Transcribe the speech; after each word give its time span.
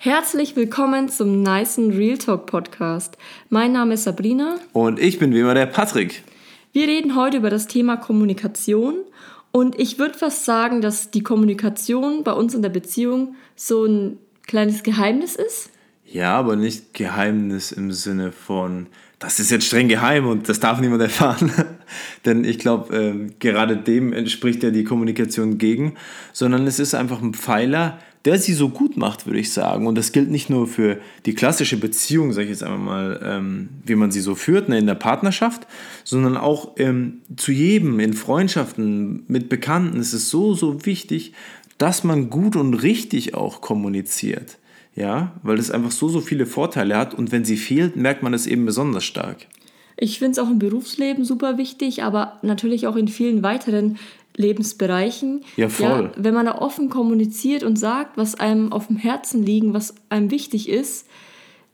Herzlich 0.00 0.54
willkommen 0.54 1.08
zum 1.08 1.42
Nicen 1.42 1.90
Real 1.90 2.18
Talk 2.18 2.46
Podcast. 2.46 3.18
Mein 3.50 3.72
Name 3.72 3.94
ist 3.94 4.04
Sabrina. 4.04 4.54
Und 4.72 5.00
ich 5.00 5.18
bin 5.18 5.34
wie 5.34 5.40
immer 5.40 5.54
der 5.54 5.66
Patrick. 5.66 6.22
Wir 6.72 6.86
reden 6.86 7.16
heute 7.16 7.38
über 7.38 7.50
das 7.50 7.66
Thema 7.66 7.96
Kommunikation. 7.96 8.94
Und 9.50 9.76
ich 9.76 9.98
würde 9.98 10.16
fast 10.16 10.44
sagen, 10.44 10.82
dass 10.82 11.10
die 11.10 11.24
Kommunikation 11.24 12.22
bei 12.22 12.30
uns 12.30 12.54
in 12.54 12.62
der 12.62 12.68
Beziehung 12.68 13.34
so 13.56 13.86
ein 13.86 14.18
kleines 14.46 14.84
Geheimnis 14.84 15.34
ist. 15.34 15.70
Ja, 16.06 16.38
aber 16.38 16.54
nicht 16.54 16.94
Geheimnis 16.94 17.72
im 17.72 17.90
Sinne 17.90 18.30
von, 18.30 18.86
das 19.18 19.40
ist 19.40 19.50
jetzt 19.50 19.66
streng 19.66 19.88
geheim 19.88 20.28
und 20.28 20.48
das 20.48 20.60
darf 20.60 20.80
niemand 20.80 21.02
erfahren. 21.02 21.50
Denn 22.24 22.44
ich 22.44 22.60
glaube, 22.60 22.96
äh, 22.96 23.30
gerade 23.40 23.76
dem 23.76 24.12
entspricht 24.12 24.62
ja 24.62 24.70
die 24.70 24.84
Kommunikation 24.84 25.58
gegen, 25.58 25.96
sondern 26.32 26.68
es 26.68 26.78
ist 26.78 26.94
einfach 26.94 27.20
ein 27.20 27.34
Pfeiler, 27.34 27.98
der 28.28 28.38
sie 28.38 28.52
so 28.52 28.68
gut 28.68 28.98
macht, 28.98 29.24
würde 29.24 29.38
ich 29.38 29.54
sagen. 29.54 29.86
Und 29.86 29.94
das 29.94 30.12
gilt 30.12 30.30
nicht 30.30 30.50
nur 30.50 30.66
für 30.66 30.98
die 31.24 31.34
klassische 31.34 31.78
Beziehung, 31.78 32.34
sage 32.34 32.44
ich 32.44 32.50
jetzt 32.50 32.62
einmal 32.62 32.78
mal, 32.78 33.20
ähm, 33.24 33.70
wie 33.86 33.94
man 33.94 34.10
sie 34.10 34.20
so 34.20 34.34
führt, 34.34 34.68
ne, 34.68 34.78
in 34.78 34.86
der 34.86 34.96
Partnerschaft, 34.96 35.66
sondern 36.04 36.36
auch 36.36 36.72
ähm, 36.76 37.22
zu 37.36 37.52
jedem, 37.52 37.98
in 38.00 38.12
Freundschaften, 38.12 39.24
mit 39.28 39.48
Bekannten. 39.48 39.98
Es 39.98 40.12
ist 40.12 40.28
so, 40.28 40.52
so 40.52 40.84
wichtig, 40.84 41.32
dass 41.78 42.04
man 42.04 42.28
gut 42.28 42.54
und 42.54 42.74
richtig 42.74 43.34
auch 43.34 43.62
kommuniziert. 43.62 44.58
Ja, 44.94 45.32
weil 45.42 45.58
es 45.58 45.70
einfach 45.70 45.92
so, 45.92 46.10
so 46.10 46.20
viele 46.20 46.44
Vorteile 46.44 46.98
hat 46.98 47.14
und 47.14 47.32
wenn 47.32 47.46
sie 47.46 47.56
fehlt, 47.56 47.96
merkt 47.96 48.22
man 48.22 48.34
es 48.34 48.46
eben 48.46 48.66
besonders 48.66 49.04
stark. 49.04 49.46
Ich 50.00 50.18
finde 50.18 50.32
es 50.32 50.38
auch 50.38 50.50
im 50.50 50.58
Berufsleben 50.58 51.24
super 51.24 51.56
wichtig, 51.56 52.04
aber 52.04 52.38
natürlich 52.42 52.86
auch 52.86 52.94
in 52.94 53.08
vielen 53.08 53.42
weiteren 53.42 53.96
Lebensbereichen. 54.38 55.42
Ja, 55.56 55.68
voll. 55.68 56.12
Ja, 56.16 56.24
wenn 56.24 56.34
man 56.34 56.46
da 56.46 56.56
offen 56.56 56.88
kommuniziert 56.88 57.62
und 57.62 57.78
sagt, 57.78 58.16
was 58.16 58.34
einem 58.36 58.72
auf 58.72 58.86
dem 58.86 58.96
Herzen 58.96 59.42
liegt, 59.42 59.72
was 59.74 59.94
einem 60.08 60.30
wichtig 60.30 60.68
ist, 60.68 61.06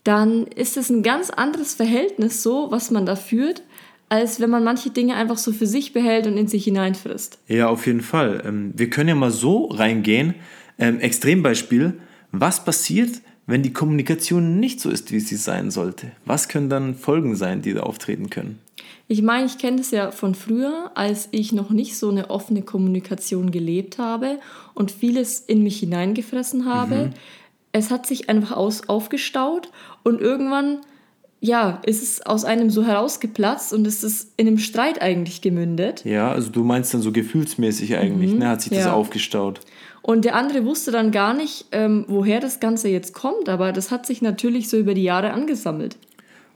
dann 0.02 0.46
ist 0.46 0.76
es 0.76 0.90
ein 0.90 1.02
ganz 1.02 1.30
anderes 1.30 1.74
Verhältnis 1.74 2.42
so, 2.42 2.70
was 2.70 2.90
man 2.90 3.06
da 3.06 3.16
führt, 3.16 3.62
als 4.08 4.38
wenn 4.40 4.50
man 4.50 4.64
manche 4.64 4.90
Dinge 4.90 5.14
einfach 5.14 5.38
so 5.38 5.52
für 5.52 5.66
sich 5.66 5.92
behält 5.92 6.26
und 6.26 6.36
in 6.36 6.46
sich 6.46 6.64
hineinfrisst. 6.64 7.38
Ja, 7.48 7.68
auf 7.68 7.86
jeden 7.86 8.02
Fall. 8.02 8.42
Ähm, 8.46 8.72
wir 8.74 8.90
können 8.90 9.08
ja 9.08 9.14
mal 9.14 9.30
so 9.30 9.66
reingehen. 9.66 10.34
Ähm, 10.78 11.00
Extrembeispiel, 11.00 11.94
was 12.32 12.64
passiert, 12.64 13.22
wenn 13.46 13.62
die 13.62 13.72
Kommunikation 13.72 14.58
nicht 14.58 14.80
so 14.80 14.90
ist, 14.90 15.12
wie 15.12 15.20
sie 15.20 15.36
sein 15.36 15.70
sollte? 15.70 16.12
Was 16.24 16.48
können 16.48 16.70
dann 16.70 16.94
Folgen 16.94 17.36
sein, 17.36 17.62
die 17.62 17.74
da 17.74 17.80
auftreten 17.80 18.30
können? 18.30 18.58
Ich 19.06 19.20
meine, 19.20 19.46
ich 19.46 19.58
kenne 19.58 19.76
das 19.78 19.90
ja 19.90 20.10
von 20.10 20.34
früher, 20.34 20.90
als 20.94 21.28
ich 21.30 21.52
noch 21.52 21.70
nicht 21.70 21.98
so 21.98 22.08
eine 22.08 22.30
offene 22.30 22.62
Kommunikation 22.62 23.50
gelebt 23.50 23.98
habe 23.98 24.38
und 24.72 24.90
vieles 24.90 25.40
in 25.40 25.62
mich 25.62 25.78
hineingefressen 25.78 26.64
habe. 26.64 26.96
Mhm. 26.96 27.10
Es 27.72 27.90
hat 27.90 28.06
sich 28.06 28.30
einfach 28.30 28.52
aus, 28.52 28.88
aufgestaut 28.88 29.70
und 30.04 30.20
irgendwann 30.20 30.80
ja, 31.40 31.82
ist 31.84 32.02
es 32.02 32.22
aus 32.22 32.46
einem 32.46 32.70
so 32.70 32.86
herausgeplatzt 32.86 33.74
und 33.74 33.86
ist 33.86 34.02
es 34.02 34.32
in 34.38 34.46
einem 34.46 34.56
Streit 34.56 35.02
eigentlich 35.02 35.42
gemündet. 35.42 36.02
Ja, 36.06 36.32
also 36.32 36.50
du 36.50 36.64
meinst 36.64 36.94
dann 36.94 37.02
so 37.02 37.12
gefühlsmäßig 37.12 37.98
eigentlich, 37.98 38.32
mhm. 38.32 38.38
ne? 38.38 38.48
Hat 38.48 38.62
sich 38.62 38.72
das 38.72 38.86
aufgestaut. 38.86 39.60
Und 40.06 40.26
der 40.26 40.34
andere 40.34 40.66
wusste 40.66 40.90
dann 40.90 41.12
gar 41.12 41.32
nicht, 41.32 41.64
ähm, 41.72 42.04
woher 42.08 42.38
das 42.38 42.60
Ganze 42.60 42.90
jetzt 42.90 43.14
kommt, 43.14 43.48
aber 43.48 43.72
das 43.72 43.90
hat 43.90 44.04
sich 44.04 44.20
natürlich 44.20 44.68
so 44.68 44.76
über 44.76 44.92
die 44.92 45.02
Jahre 45.02 45.32
angesammelt. 45.32 45.96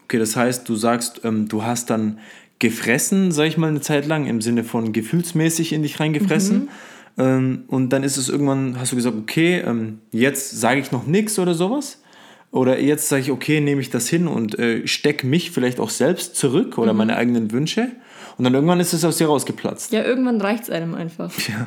Okay, 0.04 0.18
das 0.18 0.36
heißt, 0.36 0.68
du 0.68 0.76
sagst, 0.76 1.22
ähm, 1.24 1.48
du 1.48 1.62
hast 1.62 1.88
dann 1.88 2.18
gefressen, 2.58 3.32
sag 3.32 3.46
ich 3.46 3.56
mal, 3.56 3.68
eine 3.68 3.80
Zeit 3.80 4.06
lang, 4.06 4.26
im 4.26 4.42
Sinne 4.42 4.64
von 4.64 4.92
gefühlsmäßig 4.92 5.72
in 5.72 5.82
dich 5.82 5.98
reingefressen. 5.98 6.58
Mhm. 6.58 6.68
Ähm, 7.16 7.64
und 7.68 7.88
dann 7.88 8.02
ist 8.02 8.18
es 8.18 8.28
irgendwann, 8.28 8.78
hast 8.78 8.92
du 8.92 8.96
gesagt, 8.96 9.16
okay, 9.16 9.62
ähm, 9.64 10.00
jetzt 10.12 10.60
sage 10.60 10.80
ich 10.80 10.92
noch 10.92 11.06
nichts 11.06 11.38
oder 11.38 11.54
sowas. 11.54 12.02
Oder 12.50 12.78
jetzt 12.78 13.08
sage 13.08 13.22
ich, 13.22 13.30
okay, 13.30 13.62
nehme 13.62 13.80
ich 13.80 13.88
das 13.88 14.10
hin 14.10 14.28
und 14.28 14.58
äh, 14.58 14.86
stecke 14.86 15.26
mich 15.26 15.52
vielleicht 15.52 15.80
auch 15.80 15.90
selbst 15.90 16.36
zurück 16.36 16.76
oder 16.76 16.92
mhm. 16.92 16.98
meine 16.98 17.16
eigenen 17.16 17.50
Wünsche. 17.50 17.92
Und 18.38 18.44
dann 18.44 18.54
irgendwann 18.54 18.78
ist 18.78 18.92
es 18.92 19.04
aus 19.04 19.16
dir 19.16 19.26
rausgeplatzt. 19.26 19.92
Ja, 19.92 20.04
irgendwann 20.04 20.40
reicht 20.40 20.64
es 20.64 20.70
einem 20.70 20.94
einfach. 20.94 21.32
Ja. 21.48 21.66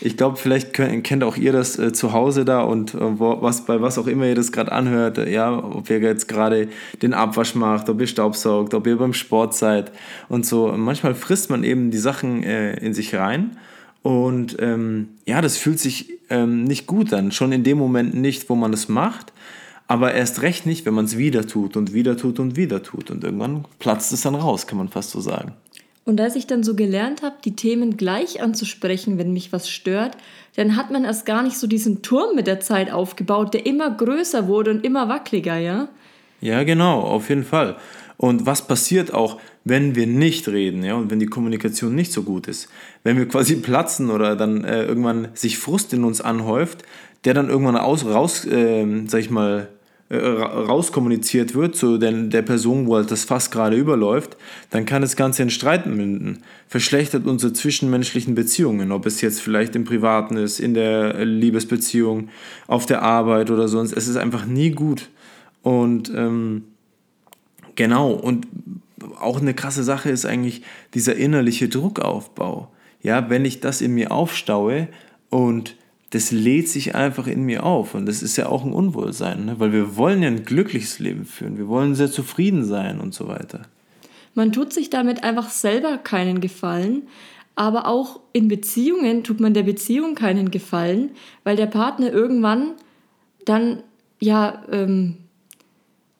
Ich 0.00 0.16
glaube, 0.16 0.36
vielleicht 0.36 0.74
könnt, 0.74 1.04
kennt 1.04 1.22
auch 1.24 1.36
ihr 1.36 1.52
das 1.52 1.78
äh, 1.78 1.92
zu 1.92 2.12
Hause 2.12 2.44
da 2.44 2.62
und 2.62 2.92
äh, 2.94 2.98
wo, 3.18 3.40
was, 3.40 3.64
bei 3.64 3.80
was 3.80 3.98
auch 3.98 4.06
immer 4.06 4.26
ihr 4.26 4.34
das 4.34 4.50
gerade 4.50 4.72
anhört, 4.72 5.18
äh, 5.18 5.32
ja, 5.32 5.56
ob 5.56 5.88
ihr 5.90 6.00
jetzt 6.00 6.26
gerade 6.26 6.68
den 7.02 7.14
Abwasch 7.14 7.54
macht, 7.54 7.88
ob 7.88 8.00
ihr 8.00 8.06
Staubsaugt, 8.06 8.74
ob 8.74 8.86
ihr 8.86 8.96
beim 8.96 9.14
Sport 9.14 9.54
seid 9.54 9.92
und 10.28 10.44
so. 10.44 10.72
Manchmal 10.76 11.14
frisst 11.14 11.50
man 11.50 11.62
eben 11.62 11.90
die 11.90 11.98
Sachen 11.98 12.42
äh, 12.42 12.76
in 12.78 12.94
sich 12.94 13.14
rein. 13.14 13.56
Und 14.02 14.56
ähm, 14.60 15.08
ja, 15.26 15.40
das 15.40 15.56
fühlt 15.56 15.78
sich 15.78 16.18
ähm, 16.30 16.64
nicht 16.64 16.86
gut 16.86 17.12
an. 17.12 17.30
Schon 17.30 17.52
in 17.52 17.62
dem 17.62 17.78
Moment 17.78 18.14
nicht, 18.14 18.50
wo 18.50 18.56
man 18.56 18.72
es 18.72 18.88
macht 18.88 19.32
aber 19.92 20.14
erst 20.14 20.40
recht 20.40 20.64
nicht, 20.64 20.86
wenn 20.86 20.94
man 20.94 21.04
es 21.04 21.18
wieder 21.18 21.46
tut 21.46 21.76
und 21.76 21.92
wieder 21.92 22.16
tut 22.16 22.40
und 22.40 22.56
wieder 22.56 22.82
tut. 22.82 23.10
Und 23.10 23.24
irgendwann 23.24 23.66
platzt 23.78 24.10
es 24.14 24.22
dann 24.22 24.34
raus, 24.34 24.66
kann 24.66 24.78
man 24.78 24.88
fast 24.88 25.10
so 25.10 25.20
sagen. 25.20 25.52
Und 26.04 26.20
als 26.20 26.34
ich 26.34 26.46
dann 26.46 26.64
so 26.64 26.74
gelernt 26.74 27.22
habe, 27.22 27.36
die 27.44 27.54
Themen 27.54 27.96
gleich 27.96 28.42
anzusprechen, 28.42 29.18
wenn 29.18 29.32
mich 29.32 29.52
was 29.52 29.70
stört, 29.70 30.16
dann 30.56 30.76
hat 30.76 30.90
man 30.90 31.04
erst 31.04 31.26
gar 31.26 31.42
nicht 31.42 31.56
so 31.56 31.66
diesen 31.66 32.02
Turm 32.02 32.34
mit 32.34 32.48
der 32.48 32.60
Zeit 32.60 32.90
aufgebaut, 32.90 33.54
der 33.54 33.66
immer 33.66 33.90
größer 33.90 34.48
wurde 34.48 34.72
und 34.72 34.84
immer 34.84 35.08
wackeliger, 35.08 35.58
ja? 35.58 35.88
Ja, 36.40 36.64
genau, 36.64 37.00
auf 37.00 37.28
jeden 37.28 37.44
Fall. 37.44 37.76
Und 38.16 38.46
was 38.46 38.66
passiert 38.66 39.14
auch, 39.14 39.40
wenn 39.64 39.94
wir 39.94 40.08
nicht 40.08 40.48
reden, 40.48 40.82
ja, 40.82 40.94
und 40.94 41.10
wenn 41.10 41.20
die 41.20 41.26
Kommunikation 41.26 41.94
nicht 41.94 42.12
so 42.12 42.24
gut 42.24 42.48
ist? 42.48 42.68
Wenn 43.04 43.16
wir 43.16 43.28
quasi 43.28 43.56
platzen 43.62 44.10
oder 44.10 44.34
dann 44.34 44.64
äh, 44.64 44.84
irgendwann 44.84 45.28
sich 45.34 45.58
Frust 45.58 45.92
in 45.92 46.02
uns 46.02 46.20
anhäuft, 46.20 46.82
der 47.24 47.34
dann 47.34 47.48
irgendwann 47.48 47.76
aus, 47.76 48.04
raus, 48.04 48.44
äh, 48.44 48.84
sag 49.06 49.20
ich 49.20 49.30
mal, 49.30 49.68
äh, 50.12 50.18
rauskommuniziert 50.18 51.54
wird 51.54 51.74
zu 51.74 51.96
der, 51.96 52.12
der 52.12 52.42
Person, 52.42 52.86
wo 52.86 52.96
halt 52.96 53.10
das 53.10 53.24
Fass 53.24 53.50
gerade 53.50 53.76
überläuft, 53.76 54.36
dann 54.68 54.84
kann 54.84 55.00
das 55.00 55.16
Ganze 55.16 55.42
in 55.42 55.48
Streit 55.48 55.86
münden. 55.86 56.42
Verschlechtert 56.68 57.26
unsere 57.26 57.54
zwischenmenschlichen 57.54 58.34
Beziehungen, 58.34 58.92
ob 58.92 59.06
es 59.06 59.22
jetzt 59.22 59.40
vielleicht 59.40 59.74
im 59.74 59.84
Privaten 59.84 60.36
ist, 60.36 60.60
in 60.60 60.74
der 60.74 61.24
Liebesbeziehung, 61.24 62.28
auf 62.66 62.84
der 62.84 63.00
Arbeit 63.00 63.50
oder 63.50 63.68
sonst. 63.68 63.96
Es 63.96 64.06
ist 64.06 64.16
einfach 64.16 64.44
nie 64.44 64.72
gut. 64.72 65.08
Und 65.62 66.12
ähm, 66.14 66.64
genau, 67.74 68.10
und 68.10 68.46
auch 69.18 69.40
eine 69.40 69.54
krasse 69.54 69.82
Sache 69.82 70.10
ist 70.10 70.26
eigentlich 70.26 70.60
dieser 70.92 71.16
innerliche 71.16 71.70
Druckaufbau. 71.70 72.70
Ja, 73.00 73.30
wenn 73.30 73.46
ich 73.46 73.60
das 73.60 73.80
in 73.80 73.94
mir 73.94 74.12
aufstaue 74.12 74.88
und 75.30 75.74
das 76.12 76.30
lädt 76.30 76.68
sich 76.68 76.94
einfach 76.94 77.26
in 77.26 77.42
mir 77.44 77.64
auf. 77.64 77.94
Und 77.94 78.04
das 78.04 78.22
ist 78.22 78.36
ja 78.36 78.46
auch 78.46 78.64
ein 78.64 78.74
Unwohlsein, 78.74 79.46
ne? 79.46 79.54
weil 79.58 79.72
wir 79.72 79.96
wollen 79.96 80.22
ja 80.22 80.28
ein 80.28 80.44
glückliches 80.44 80.98
Leben 80.98 81.24
führen. 81.24 81.56
Wir 81.56 81.68
wollen 81.68 81.94
sehr 81.94 82.10
zufrieden 82.10 82.64
sein 82.64 83.00
und 83.00 83.14
so 83.14 83.28
weiter. 83.28 83.62
Man 84.34 84.52
tut 84.52 84.74
sich 84.74 84.90
damit 84.90 85.24
einfach 85.24 85.48
selber 85.48 85.96
keinen 85.96 86.42
Gefallen, 86.42 87.04
aber 87.54 87.86
auch 87.86 88.20
in 88.34 88.48
Beziehungen 88.48 89.24
tut 89.24 89.40
man 89.40 89.54
der 89.54 89.62
Beziehung 89.62 90.14
keinen 90.14 90.50
Gefallen, 90.50 91.12
weil 91.44 91.56
der 91.56 91.66
Partner 91.66 92.12
irgendwann 92.12 92.72
dann 93.46 93.82
ja 94.20 94.62
ähm, 94.70 95.16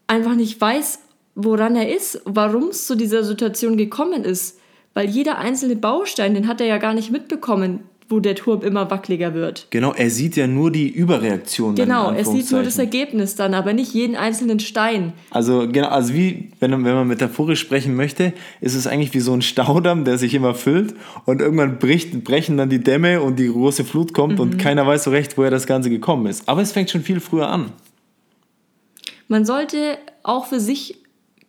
einfach 0.07 0.35
nicht 0.35 0.59
weiß, 0.59 1.01
woran 1.35 1.77
er 1.77 1.95
ist, 1.95 2.23
warum 2.25 2.69
es 2.69 2.87
zu 2.87 2.95
dieser 2.95 3.25
Situation 3.25 3.77
gekommen 3.77 4.25
ist. 4.25 4.59
Weil 4.95 5.09
jeder 5.09 5.37
einzelne 5.39 5.77
Baustein, 5.77 6.35
den 6.35 6.49
hat 6.49 6.63
er 6.63 6.67
ja 6.67 6.79
gar 6.79 6.95
nicht 6.95 7.11
mitbekommen, 7.11 7.81
wo 8.13 8.21
der 8.21 8.37
Turm 8.37 8.63
immer 8.63 8.91
wackeliger 8.91 9.35
wird. 9.35 9.67
Genau, 9.71 9.93
er 9.93 10.11
sieht 10.11 10.37
ja 10.37 10.47
nur 10.47 10.71
die 10.71 10.89
Überreaktion. 10.89 11.75
Genau, 11.75 12.13
er 12.13 12.25
sieht 12.25 12.51
nur 12.53 12.63
das 12.63 12.79
Ergebnis 12.79 13.35
dann, 13.35 13.55
aber 13.55 13.73
nicht 13.73 13.95
jeden 13.95 14.15
einzelnen 14.15 14.61
Stein. 14.61 15.15
Also 15.31 15.67
genau, 15.67 15.89
also 15.89 16.15
wie, 16.15 16.51
wenn, 16.61 16.71
wenn 16.71 16.95
man 16.95 17.09
metaphorisch 17.09 17.61
sprechen 17.61 17.97
möchte, 17.97 18.35
ist 18.61 18.75
es 18.75 18.87
eigentlich 18.87 19.15
wie 19.15 19.21
so 19.21 19.33
ein 19.33 19.43
Staudamm, 19.43 20.05
der 20.05 20.19
sich 20.19 20.35
immer 20.35 20.55
füllt 20.55 20.95
und 21.25 21.41
irgendwann 21.41 21.79
bricht, 21.79 22.23
brechen 22.23 22.57
dann 22.59 22.71
die 22.71 22.83
Dämme 22.83 23.23
und 23.23 23.39
die 23.39 23.49
große 23.49 23.85
Flut 23.85 24.13
kommt 24.13 24.35
mhm. 24.35 24.41
und 24.41 24.59
keiner 24.59 24.87
weiß 24.87 25.05
so 25.05 25.11
recht, 25.11 25.37
woher 25.39 25.51
das 25.51 25.67
Ganze 25.67 25.91
gekommen 25.91 26.27
ist. 26.27 26.49
Aber 26.49 26.61
es 26.61 26.73
fängt 26.73 26.91
schon 26.91 27.03
viel 27.03 27.21
früher 27.21 27.49
an. 27.49 27.73
Man 29.29 29.47
sollte 29.47 29.97
auch 30.23 30.47
für 30.47 30.61
sich 30.61 30.99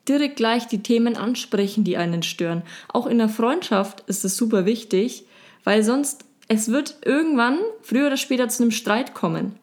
direkt 0.07 0.37
gleich 0.37 0.67
die 0.67 0.83
Themen 0.83 1.17
ansprechen, 1.17 1.83
die 1.83 1.97
einen 1.97 2.23
stören. 2.23 2.63
Auch 2.87 3.07
in 3.07 3.17
der 3.17 3.29
Freundschaft 3.29 4.03
ist 4.07 4.25
es 4.25 4.37
super 4.37 4.65
wichtig, 4.65 5.25
weil 5.63 5.83
sonst 5.83 6.25
es 6.53 6.69
wird 6.69 6.97
irgendwann, 7.05 7.57
früher 7.81 8.07
oder 8.07 8.17
später, 8.17 8.47
zu 8.49 8.63
einem 8.63 8.71
Streit 8.71 9.13
kommen. 9.13 9.53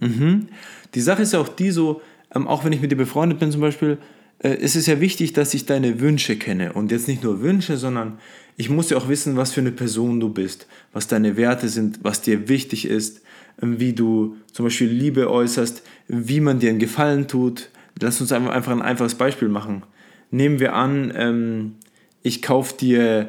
Mhm. 0.00 0.48
Die 0.94 1.00
Sache 1.00 1.22
ist 1.22 1.32
ja 1.32 1.40
auch 1.40 1.48
die 1.48 1.70
so, 1.70 2.02
ähm, 2.34 2.46
auch 2.48 2.64
wenn 2.64 2.72
ich 2.72 2.80
mit 2.80 2.92
dir 2.92 2.96
befreundet 2.96 3.38
bin 3.38 3.52
zum 3.52 3.60
Beispiel, 3.60 3.98
äh, 4.42 4.56
ist 4.56 4.76
es 4.76 4.86
ja 4.86 5.00
wichtig, 5.00 5.32
dass 5.32 5.54
ich 5.54 5.66
deine 5.66 6.00
Wünsche 6.00 6.36
kenne. 6.36 6.72
Und 6.72 6.90
jetzt 6.90 7.08
nicht 7.08 7.22
nur 7.22 7.40
Wünsche, 7.40 7.76
sondern 7.76 8.18
ich 8.56 8.68
muss 8.68 8.90
ja 8.90 8.96
auch 8.96 9.08
wissen, 9.08 9.36
was 9.36 9.52
für 9.52 9.60
eine 9.60 9.72
Person 9.72 10.20
du 10.20 10.28
bist, 10.28 10.66
was 10.92 11.06
deine 11.06 11.36
Werte 11.36 11.68
sind, 11.68 12.00
was 12.02 12.20
dir 12.20 12.48
wichtig 12.48 12.86
ist, 12.86 13.22
ähm, 13.62 13.80
wie 13.80 13.92
du 13.92 14.36
zum 14.52 14.66
Beispiel 14.66 14.88
Liebe 14.88 15.30
äußerst, 15.30 15.82
wie 16.08 16.40
man 16.40 16.58
dir 16.58 16.70
einen 16.70 16.78
Gefallen 16.78 17.28
tut. 17.28 17.70
Lass 18.00 18.20
uns 18.20 18.32
einfach 18.32 18.72
ein 18.72 18.82
einfaches 18.82 19.14
Beispiel 19.14 19.48
machen. 19.48 19.84
Nehmen 20.30 20.58
wir 20.60 20.74
an, 20.74 21.12
ähm, 21.14 21.74
ich 22.22 22.42
kaufe 22.42 22.76
dir, 22.76 23.28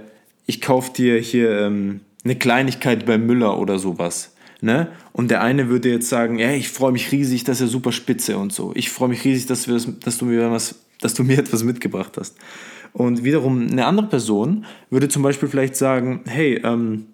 kauf 0.61 0.93
dir 0.93 1.19
hier 1.19 1.51
ähm, 1.51 2.01
eine 2.23 2.35
Kleinigkeit 2.35 3.05
bei 3.05 3.17
Müller 3.17 3.59
oder 3.59 3.79
sowas. 3.79 4.33
Ne? 4.61 4.87
Und 5.11 5.29
der 5.29 5.41
eine 5.41 5.67
würde 5.67 5.89
jetzt 5.89 6.07
sagen, 6.07 6.39
ja, 6.39 6.51
ich 6.51 6.69
freue 6.69 6.93
mich 6.93 7.11
riesig, 7.11 7.43
dass 7.43 7.59
er 7.59 7.67
super 7.67 7.91
spitze 7.91 8.37
und 8.37 8.53
so. 8.53 8.71
Ich 8.75 8.89
freue 8.89 9.09
mich 9.09 9.25
riesig, 9.25 9.45
dass, 9.45 9.67
wir 9.67 9.73
das, 9.73 9.87
dass, 9.99 10.17
du 10.17 10.25
mir 10.25 10.51
was, 10.51 10.75
dass 11.01 11.13
du 11.13 11.23
mir 11.23 11.37
etwas 11.39 11.63
mitgebracht 11.63 12.13
hast. 12.17 12.37
Und 12.93 13.23
wiederum 13.23 13.67
eine 13.69 13.85
andere 13.85 14.07
Person 14.07 14.65
würde 14.89 15.09
zum 15.09 15.23
Beispiel 15.23 15.49
vielleicht 15.49 15.75
sagen, 15.75 16.21
hey, 16.25 16.61
ähm, 16.63 17.07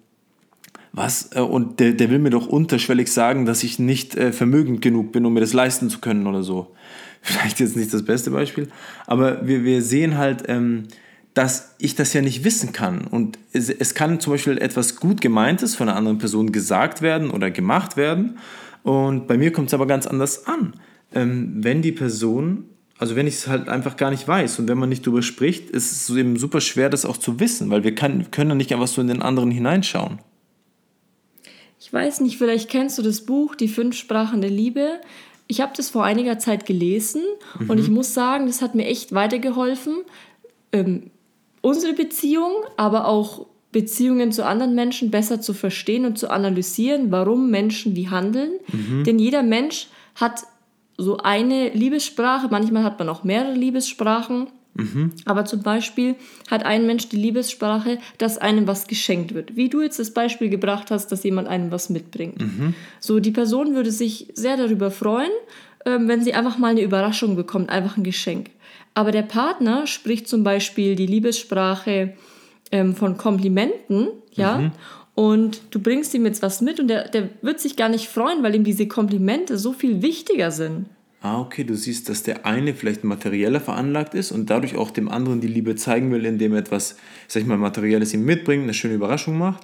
was? 0.91 1.29
Äh, 1.33 1.41
und 1.41 1.79
der, 1.79 1.93
der 1.93 2.09
will 2.09 2.19
mir 2.19 2.29
doch 2.29 2.47
unterschwellig 2.47 3.11
sagen, 3.11 3.45
dass 3.45 3.63
ich 3.63 3.79
nicht 3.79 4.15
äh, 4.15 4.31
vermögend 4.31 4.81
genug 4.81 5.11
bin, 5.11 5.25
um 5.25 5.33
mir 5.33 5.39
das 5.39 5.53
leisten 5.53 5.89
zu 5.89 5.99
können 5.99 6.27
oder 6.27 6.43
so. 6.43 6.75
Vielleicht 7.21 7.59
jetzt 7.59 7.75
nicht 7.75 7.93
das 7.93 8.03
beste 8.03 8.31
Beispiel, 8.31 8.69
aber 9.05 9.45
wir, 9.45 9.65
wir 9.65 9.81
sehen 9.81 10.17
halt, 10.17 10.43
ähm, 10.47 10.85
dass 11.39 11.73
ich 11.77 11.95
das 11.95 12.11
ja 12.11 12.21
nicht 12.21 12.43
wissen 12.43 12.73
kann. 12.73 13.07
Und 13.07 13.39
es, 13.53 13.69
es 13.69 13.93
kann 13.93 14.19
zum 14.19 14.33
Beispiel 14.33 14.57
etwas 14.57 14.97
gut 14.97 15.21
gemeintes 15.21 15.73
von 15.73 15.87
einer 15.87 15.97
anderen 15.97 16.17
Person 16.17 16.51
gesagt 16.51 17.01
werden 17.01 17.31
oder 17.31 17.49
gemacht 17.49 17.95
werden. 17.95 18.39
Und 18.83 19.25
bei 19.25 19.37
mir 19.37 19.53
kommt 19.53 19.69
es 19.69 19.73
aber 19.73 19.87
ganz 19.87 20.05
anders 20.05 20.47
an. 20.47 20.73
Ähm, 21.15 21.53
wenn 21.63 21.81
die 21.81 21.93
Person, 21.93 22.65
also 22.97 23.15
wenn 23.15 23.25
ich 23.25 23.35
es 23.35 23.47
halt 23.47 23.69
einfach 23.69 23.95
gar 23.95 24.11
nicht 24.11 24.27
weiß 24.27 24.59
und 24.59 24.67
wenn 24.67 24.77
man 24.77 24.89
nicht 24.89 25.07
darüber 25.07 25.21
spricht, 25.21 25.69
ist 25.69 25.93
es 25.93 26.13
eben 26.13 26.35
super 26.35 26.59
schwer, 26.59 26.89
das 26.89 27.05
auch 27.05 27.15
zu 27.15 27.39
wissen, 27.39 27.69
weil 27.69 27.85
wir 27.85 27.95
kann, 27.95 28.31
können 28.31 28.57
nicht 28.57 28.73
einfach 28.73 28.89
so 28.89 28.99
in 28.99 29.07
den 29.07 29.21
anderen 29.21 29.49
hineinschauen. 29.49 30.19
Ich 31.79 31.93
weiß 31.93 32.19
nicht, 32.19 32.37
vielleicht 32.37 32.69
kennst 32.69 32.97
du 32.97 33.01
das 33.01 33.21
Buch 33.21 33.55
Die 33.55 33.69
fünf 33.69 33.95
Sprachen 33.95 34.41
der 34.41 34.49
Liebe. 34.49 34.99
Ich 35.47 35.61
habe 35.61 35.71
das 35.73 35.89
vor 35.89 36.03
einiger 36.03 36.37
Zeit 36.37 36.65
gelesen 36.65 37.21
mhm. 37.57 37.69
und 37.69 37.79
ich 37.79 37.87
muss 37.87 38.13
sagen, 38.13 38.47
das 38.47 38.61
hat 38.61 38.75
mir 38.75 38.87
echt 38.87 39.13
weitergeholfen. 39.13 39.99
Ähm, 40.73 41.11
unsere 41.61 41.93
Beziehung, 41.93 42.53
aber 42.77 43.07
auch 43.07 43.47
Beziehungen 43.71 44.31
zu 44.31 44.45
anderen 44.45 44.73
Menschen 44.73 45.11
besser 45.11 45.41
zu 45.41 45.53
verstehen 45.53 46.05
und 46.05 46.17
zu 46.17 46.29
analysieren, 46.29 47.11
warum 47.11 47.51
Menschen 47.51 47.95
wie 47.95 48.09
handeln. 48.09 48.53
Mhm. 48.71 49.03
Denn 49.03 49.19
jeder 49.19 49.43
Mensch 49.43 49.87
hat 50.15 50.43
so 50.97 51.17
eine 51.17 51.69
Liebessprache, 51.69 52.47
manchmal 52.49 52.83
hat 52.83 52.99
man 52.99 53.09
auch 53.09 53.23
mehrere 53.23 53.53
Liebessprachen. 53.53 54.47
Mhm. 54.73 55.11
Aber 55.25 55.45
zum 55.45 55.61
Beispiel 55.61 56.15
hat 56.49 56.65
ein 56.65 56.85
Mensch 56.85 57.09
die 57.09 57.17
Liebessprache, 57.17 57.99
dass 58.17 58.37
einem 58.37 58.67
was 58.67 58.87
geschenkt 58.87 59.33
wird. 59.33 59.55
Wie 59.55 59.69
du 59.69 59.81
jetzt 59.81 59.99
das 59.99 60.13
Beispiel 60.13 60.49
gebracht 60.49 60.91
hast, 60.91 61.07
dass 61.11 61.23
jemand 61.23 61.47
einem 61.47 61.71
was 61.71 61.89
mitbringt. 61.89 62.41
Mhm. 62.41 62.73
So, 62.99 63.19
die 63.19 63.31
Person 63.31 63.75
würde 63.75 63.91
sich 63.91 64.27
sehr 64.33 64.57
darüber 64.57 64.91
freuen, 64.91 65.31
ähm, 65.85 66.07
wenn 66.07 66.23
sie 66.23 66.33
einfach 66.33 66.57
mal 66.57 66.69
eine 66.69 66.81
Überraschung 66.81 67.35
bekommt, 67.35 67.69
einfach 67.69 67.97
ein 67.97 68.03
Geschenk. 68.03 68.49
Aber 68.93 69.11
der 69.11 69.21
Partner 69.21 69.87
spricht 69.87 70.27
zum 70.27 70.43
Beispiel 70.43 70.95
die 70.95 71.05
Liebessprache 71.05 72.13
ähm, 72.71 72.95
von 72.95 73.17
Komplimenten, 73.17 74.09
ja, 74.33 74.57
mhm. 74.57 74.71
und 75.15 75.61
du 75.71 75.79
bringst 75.79 76.13
ihm 76.13 76.25
jetzt 76.25 76.41
was 76.41 76.61
mit 76.61 76.79
und 76.79 76.87
der, 76.87 77.07
der 77.09 77.29
wird 77.41 77.59
sich 77.59 77.75
gar 77.75 77.89
nicht 77.89 78.07
freuen, 78.07 78.43
weil 78.43 78.55
ihm 78.55 78.63
diese 78.63 78.87
Komplimente 78.87 79.57
so 79.57 79.73
viel 79.73 80.01
wichtiger 80.01 80.51
sind. 80.51 80.85
Ah, 81.21 81.41
okay, 81.41 81.65
du 81.65 81.75
siehst, 81.75 82.07
dass 82.07 82.23
der 82.23 82.45
eine 82.45 82.73
vielleicht 82.73 83.03
materieller 83.03 83.59
veranlagt 83.59 84.13
ist 84.13 84.31
und 84.31 84.49
dadurch 84.49 84.77
auch 84.77 84.89
dem 84.89 85.09
anderen 85.09 85.41
die 85.41 85.47
Liebe 85.47 85.75
zeigen 85.75 86.11
will, 86.11 86.25
indem 86.25 86.53
er 86.53 86.59
etwas, 86.59 86.95
sag 87.27 87.41
ich 87.41 87.47
mal, 87.47 87.57
Materielles 87.57 88.13
ihm 88.13 88.23
mitbringt, 88.23 88.63
eine 88.63 88.73
schöne 88.73 88.93
Überraschung 88.93 89.37
macht. 89.37 89.63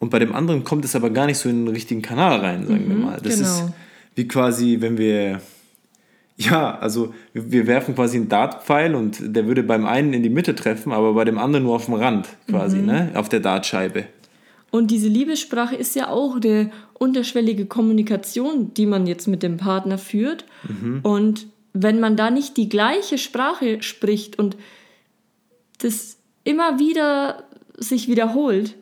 Und 0.00 0.10
bei 0.10 0.18
dem 0.18 0.34
anderen 0.34 0.64
kommt 0.64 0.84
es 0.84 0.94
aber 0.94 1.08
gar 1.08 1.26
nicht 1.26 1.38
so 1.38 1.48
in 1.48 1.64
den 1.64 1.74
richtigen 1.74 2.02
Kanal 2.02 2.40
rein, 2.40 2.66
sagen 2.66 2.84
mhm, 2.84 2.88
wir 2.88 2.96
mal. 2.96 3.20
Das 3.22 3.36
genau. 3.36 3.48
ist 3.48 3.64
wie 4.16 4.28
quasi, 4.28 4.78
wenn 4.80 4.98
wir 4.98 5.40
ja, 6.36 6.78
also 6.78 7.14
wir 7.32 7.66
werfen 7.66 7.94
quasi 7.94 8.16
einen 8.16 8.28
Dartpfeil 8.28 8.94
und 8.94 9.18
der 9.20 9.46
würde 9.46 9.62
beim 9.62 9.86
einen 9.86 10.12
in 10.12 10.22
die 10.22 10.30
Mitte 10.30 10.54
treffen, 10.54 10.92
aber 10.92 11.14
bei 11.14 11.24
dem 11.24 11.38
anderen 11.38 11.64
nur 11.64 11.76
auf 11.76 11.86
dem 11.86 11.94
Rand 11.94 12.28
quasi, 12.48 12.78
mhm. 12.78 12.86
ne? 12.86 13.10
auf 13.14 13.28
der 13.28 13.40
Dartscheibe. 13.40 14.06
Und 14.70 14.90
diese 14.90 15.08
Liebessprache 15.08 15.76
ist 15.76 15.94
ja 15.94 16.08
auch 16.08 16.36
eine 16.36 16.70
unterschwellige 16.94 17.66
Kommunikation, 17.66 18.72
die 18.74 18.86
man 18.86 19.06
jetzt 19.06 19.28
mit 19.28 19.42
dem 19.42 19.58
Partner 19.58 19.98
führt. 19.98 20.46
Mhm. 20.66 21.00
Und 21.02 21.46
wenn 21.74 22.00
man 22.00 22.16
da 22.16 22.30
nicht 22.30 22.56
die 22.56 22.70
gleiche 22.70 23.18
Sprache 23.18 23.82
spricht 23.82 24.38
und 24.38 24.56
das 25.78 26.16
immer 26.44 26.78
wieder 26.78 27.44
sich 27.76 28.08
wiederholt, 28.08 28.74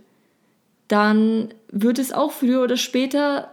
dann 0.87 1.49
wird 1.73 1.99
es 1.99 2.13
auch 2.13 2.31
früher 2.31 2.63
oder 2.63 2.77
später 2.77 3.53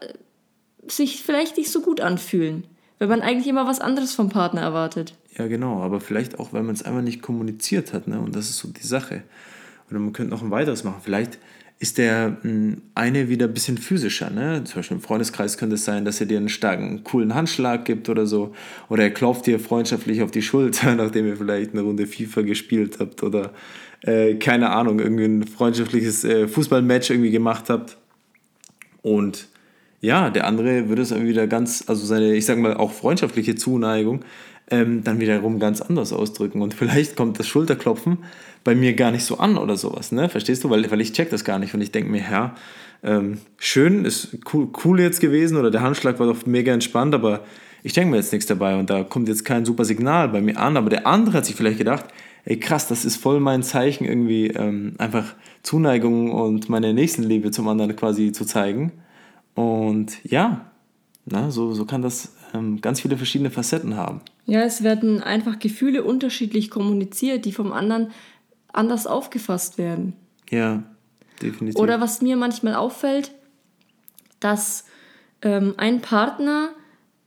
sich 0.88 1.23
vielleicht 1.23 1.57
nicht 1.57 1.71
so 1.71 1.81
gut 1.81 2.01
anfühlen 2.01 2.63
wenn 2.99 3.09
man 3.09 3.21
eigentlich 3.21 3.47
immer 3.47 3.67
was 3.67 3.79
anderes 3.79 4.13
vom 4.13 4.29
Partner 4.29 4.61
erwartet. 4.61 5.13
Ja, 5.38 5.47
genau, 5.47 5.81
aber 5.83 5.99
vielleicht 5.99 6.39
auch, 6.39 6.53
weil 6.53 6.63
man 6.63 6.73
es 6.73 6.83
einfach 6.83 7.01
nicht 7.01 7.21
kommuniziert 7.21 7.94
hat, 7.94 8.07
ne? 8.07 8.19
Und 8.19 8.35
das 8.35 8.49
ist 8.49 8.57
so 8.57 8.67
die 8.69 8.85
Sache. 8.85 9.23
Oder 9.89 9.99
man 9.99 10.13
könnte 10.13 10.31
noch 10.31 10.41
ein 10.41 10.51
weiteres 10.51 10.83
machen. 10.83 11.01
Vielleicht 11.03 11.38
ist 11.79 11.97
der 11.97 12.38
hm, 12.41 12.81
eine 12.95 13.29
wieder 13.29 13.47
ein 13.47 13.53
bisschen 13.53 13.77
physischer. 13.77 14.29
Ne? 14.29 14.63
Zum 14.63 14.79
Beispiel 14.79 14.97
im 14.97 15.03
Freundeskreis 15.03 15.57
könnte 15.57 15.75
es 15.75 15.85
sein, 15.85 16.05
dass 16.05 16.19
er 16.19 16.25
dir 16.25 16.38
einen 16.38 16.49
starken, 16.49 17.03
coolen 17.03 17.35
Handschlag 17.35 17.85
gibt 17.85 18.09
oder 18.09 18.25
so. 18.25 18.53
Oder 18.89 19.03
er 19.03 19.11
klopft 19.11 19.45
dir 19.45 19.59
freundschaftlich 19.59 20.21
auf 20.21 20.31
die 20.31 20.41
Schulter, 20.41 20.95
nachdem 20.95 21.27
ihr 21.27 21.38
vielleicht 21.38 21.73
eine 21.73 21.81
Runde 21.81 22.07
FIFA 22.07 22.41
gespielt 22.41 22.97
habt. 22.99 23.21
Oder 23.21 23.53
äh, 24.01 24.35
keine 24.35 24.71
Ahnung, 24.71 24.99
irgendwie 24.99 25.25
ein 25.25 25.44
freundschaftliches 25.44 26.23
äh, 26.23 26.47
Fußballmatch 26.47 27.11
irgendwie 27.11 27.31
gemacht 27.31 27.69
habt. 27.69 27.97
Und 29.03 29.47
ja, 30.01 30.29
der 30.29 30.45
andere 30.45 30.89
würde 30.89 31.01
es 31.01 31.09
dann 31.09 31.25
wieder 31.25 31.47
ganz, 31.47 31.83
also 31.88 32.05
seine, 32.05 32.35
ich 32.35 32.45
sag 32.45 32.57
mal, 32.57 32.75
auch 32.75 32.91
freundschaftliche 32.91 33.55
Zuneigung 33.55 34.21
ähm, 34.69 35.03
dann 35.03 35.19
wiederum 35.19 35.59
ganz 35.59 35.81
anders 35.81 36.13
ausdrücken. 36.13 36.61
Und 36.61 36.73
vielleicht 36.73 37.15
kommt 37.15 37.39
das 37.39 37.47
Schulterklopfen 37.47 38.19
bei 38.63 38.75
mir 38.75 38.94
gar 38.94 39.11
nicht 39.11 39.23
so 39.23 39.38
an 39.38 39.57
oder 39.57 39.77
sowas, 39.77 40.11
ne? 40.11 40.29
Verstehst 40.29 40.63
du? 40.63 40.69
Weil, 40.69 40.89
weil 40.91 41.01
ich 41.01 41.13
check 41.13 41.29
das 41.29 41.44
gar 41.44 41.57
nicht 41.59 41.73
und 41.73 41.81
ich 41.81 41.91
denke 41.91 42.11
mir, 42.11 42.21
ja, 42.29 42.55
ähm, 43.03 43.38
schön, 43.57 44.05
ist 44.05 44.38
cool, 44.53 44.69
cool 44.83 44.99
jetzt 44.99 45.21
gewesen 45.21 45.57
oder 45.57 45.71
der 45.71 45.81
Handschlag 45.81 46.19
war 46.19 46.27
doch 46.27 46.45
mega 46.45 46.73
entspannt, 46.73 47.13
aber 47.13 47.41
ich 47.83 47.94
denke 47.94 48.11
mir 48.11 48.17
jetzt 48.17 48.33
nichts 48.33 48.47
dabei 48.47 48.75
und 48.77 48.89
da 48.89 49.03
kommt 49.03 49.29
jetzt 49.29 49.45
kein 49.45 49.65
super 49.65 49.85
Signal 49.85 50.29
bei 50.29 50.41
mir 50.41 50.57
an, 50.57 50.77
aber 50.77 50.89
der 50.89 51.07
andere 51.07 51.38
hat 51.38 51.45
sich 51.45 51.55
vielleicht 51.55 51.77
gedacht, 51.77 52.05
ey 52.44 52.59
krass, 52.59 52.88
das 52.88 53.05
ist 53.05 53.17
voll 53.17 53.39
mein 53.39 53.63
Zeichen 53.63 54.05
irgendwie 54.05 54.47
ähm, 54.47 54.95
einfach 54.97 55.35
Zuneigung 55.63 56.31
und 56.31 56.69
meine 56.69 56.94
Nächstenliebe 56.94 57.51
zum 57.51 57.67
anderen 57.67 57.95
quasi 57.95 58.31
zu 58.31 58.45
zeigen. 58.45 58.91
Und 59.57 60.24
ja, 60.24 60.69
na, 61.25 61.50
so, 61.50 61.74
so 61.74 61.86
kann 61.86 62.04
das 62.04 62.36
ähm, 62.54 62.80
ganz 62.80 63.01
viele 63.01 63.18
verschiedene 63.18 63.50
Facetten 63.50 63.98
haben. 63.98 64.21
Ja, 64.45 64.62
es 64.62 64.83
werden 64.83 65.24
einfach 65.24 65.57
Gefühle 65.57 66.04
unterschiedlich 66.04 66.69
kommuniziert, 66.69 67.44
die 67.44 67.51
vom 67.51 67.74
anderen 67.74 68.12
anders 68.71 69.07
aufgefasst 69.07 69.80
werden. 69.80 70.13
Ja, 70.51 70.83
definitiv. 71.42 71.81
Oder 71.81 72.00
was 72.00 72.21
mir 72.21 72.38
manchmal 72.38 72.75
auffällt, 72.75 73.31
dass 74.39 74.86
ähm, 75.42 75.74
ein 75.77 76.01
Partner 76.01 76.69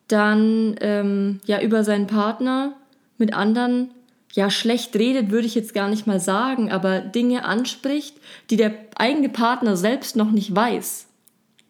dann 0.06 0.76
ähm, 0.80 1.40
ja 1.46 1.60
über 1.60 1.82
seinen 1.82 2.06
Partner 2.06 2.76
mit 3.18 3.34
anderen 3.34 3.90
ja 4.34 4.50
schlecht 4.50 4.94
redet, 4.94 5.32
würde 5.32 5.48
ich 5.48 5.56
jetzt 5.56 5.74
gar 5.74 5.88
nicht 5.88 6.06
mal 6.06 6.20
sagen, 6.20 6.70
aber 6.70 7.00
Dinge 7.00 7.44
anspricht, 7.44 8.16
die 8.50 8.56
der 8.56 8.72
eigene 8.94 9.30
Partner 9.30 9.76
selbst 9.76 10.14
noch 10.14 10.30
nicht 10.30 10.54
weiß. 10.54 11.08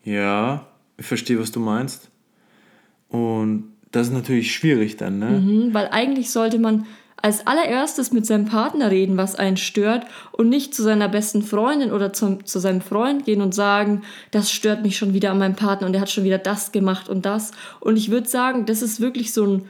Ja, 0.05 0.67
ich 0.97 1.07
verstehe, 1.07 1.39
was 1.39 1.53
du 1.53 1.61
meinst. 1.61 2.11
Und 3.09 3.73
das 3.93 4.09
ist 4.09 4.13
natürlich 4.13 4.55
schwierig 4.55 4.97
dann, 4.97 5.19
ne? 5.19 5.31
Mhm, 5.31 5.75
weil 5.75 5.89
eigentlich 5.89 6.31
sollte 6.31 6.59
man 6.59 6.87
als 7.23 7.47
allererstes 7.47 8.13
mit 8.13 8.25
seinem 8.25 8.47
Partner 8.47 8.91
reden, 8.91 9.17
was 9.17 9.35
einen 9.35 9.57
stört 9.57 10.07
und 10.33 10.49
nicht 10.49 10.75
zu 10.75 10.83
seiner 10.83 11.09
besten 11.09 11.43
Freundin 11.43 11.93
oder 11.93 12.13
zum, 12.13 12.47
zu 12.47 12.59
seinem 12.59 12.81
Freund 12.81 13.25
gehen 13.25 13.43
und 13.43 13.55
sagen, 13.55 14.03
das 14.31 14.51
stört 14.51 14.83
mich 14.83 14.97
schon 14.97 15.13
wieder 15.13 15.31
an 15.31 15.39
meinem 15.39 15.57
Partner 15.57 15.87
und 15.87 15.95
er 15.95 16.01
hat 16.01 16.11
schon 16.11 16.25
wieder 16.25 16.39
das 16.39 16.73
gemacht 16.73 17.09
und 17.09 17.27
das. 17.27 17.51
Und 17.81 17.97
ich 17.97 18.11
würde 18.11 18.29
sagen, 18.29 18.65
das 18.65 18.81
ist 18.81 19.01
wirklich 19.01 19.33
so 19.33 19.45
ein, 19.45 19.65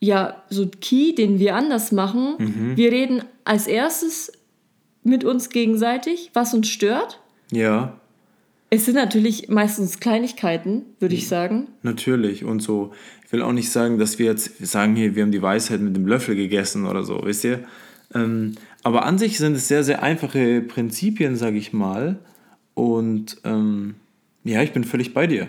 ja, 0.00 0.42
so 0.50 0.62
ein 0.62 0.72
Key, 0.80 1.14
den 1.14 1.38
wir 1.38 1.54
anders 1.54 1.92
machen. 1.92 2.34
Mhm. 2.38 2.76
Wir 2.76 2.92
reden 2.92 3.22
als 3.44 3.66
erstes 3.66 4.32
mit 5.02 5.24
uns 5.24 5.48
gegenseitig, 5.48 6.30
was 6.34 6.52
uns 6.52 6.68
stört. 6.68 7.20
Ja. 7.50 7.98
Es 8.74 8.86
sind 8.86 8.94
natürlich 8.94 9.50
meistens 9.50 10.00
Kleinigkeiten, 10.00 10.86
würde 10.98 11.14
ich 11.14 11.28
sagen. 11.28 11.68
Natürlich. 11.82 12.42
Und 12.42 12.60
so, 12.60 12.92
ich 13.22 13.30
will 13.30 13.42
auch 13.42 13.52
nicht 13.52 13.68
sagen, 13.68 13.98
dass 13.98 14.18
wir 14.18 14.24
jetzt 14.24 14.64
sagen 14.66 14.96
hier, 14.96 15.14
wir 15.14 15.24
haben 15.24 15.30
die 15.30 15.42
Weisheit 15.42 15.82
mit 15.82 15.94
dem 15.94 16.06
Löffel 16.06 16.36
gegessen 16.36 16.86
oder 16.86 17.04
so, 17.04 17.20
wisst 17.22 17.44
ihr? 17.44 17.64
Ähm, 18.14 18.54
aber 18.82 19.04
an 19.04 19.18
sich 19.18 19.36
sind 19.36 19.56
es 19.56 19.68
sehr, 19.68 19.84
sehr 19.84 20.02
einfache 20.02 20.62
Prinzipien, 20.62 21.36
sage 21.36 21.58
ich 21.58 21.74
mal. 21.74 22.18
Und 22.72 23.36
ähm, 23.44 23.96
ja, 24.42 24.62
ich 24.62 24.72
bin 24.72 24.84
völlig 24.84 25.12
bei 25.12 25.26
dir. 25.26 25.48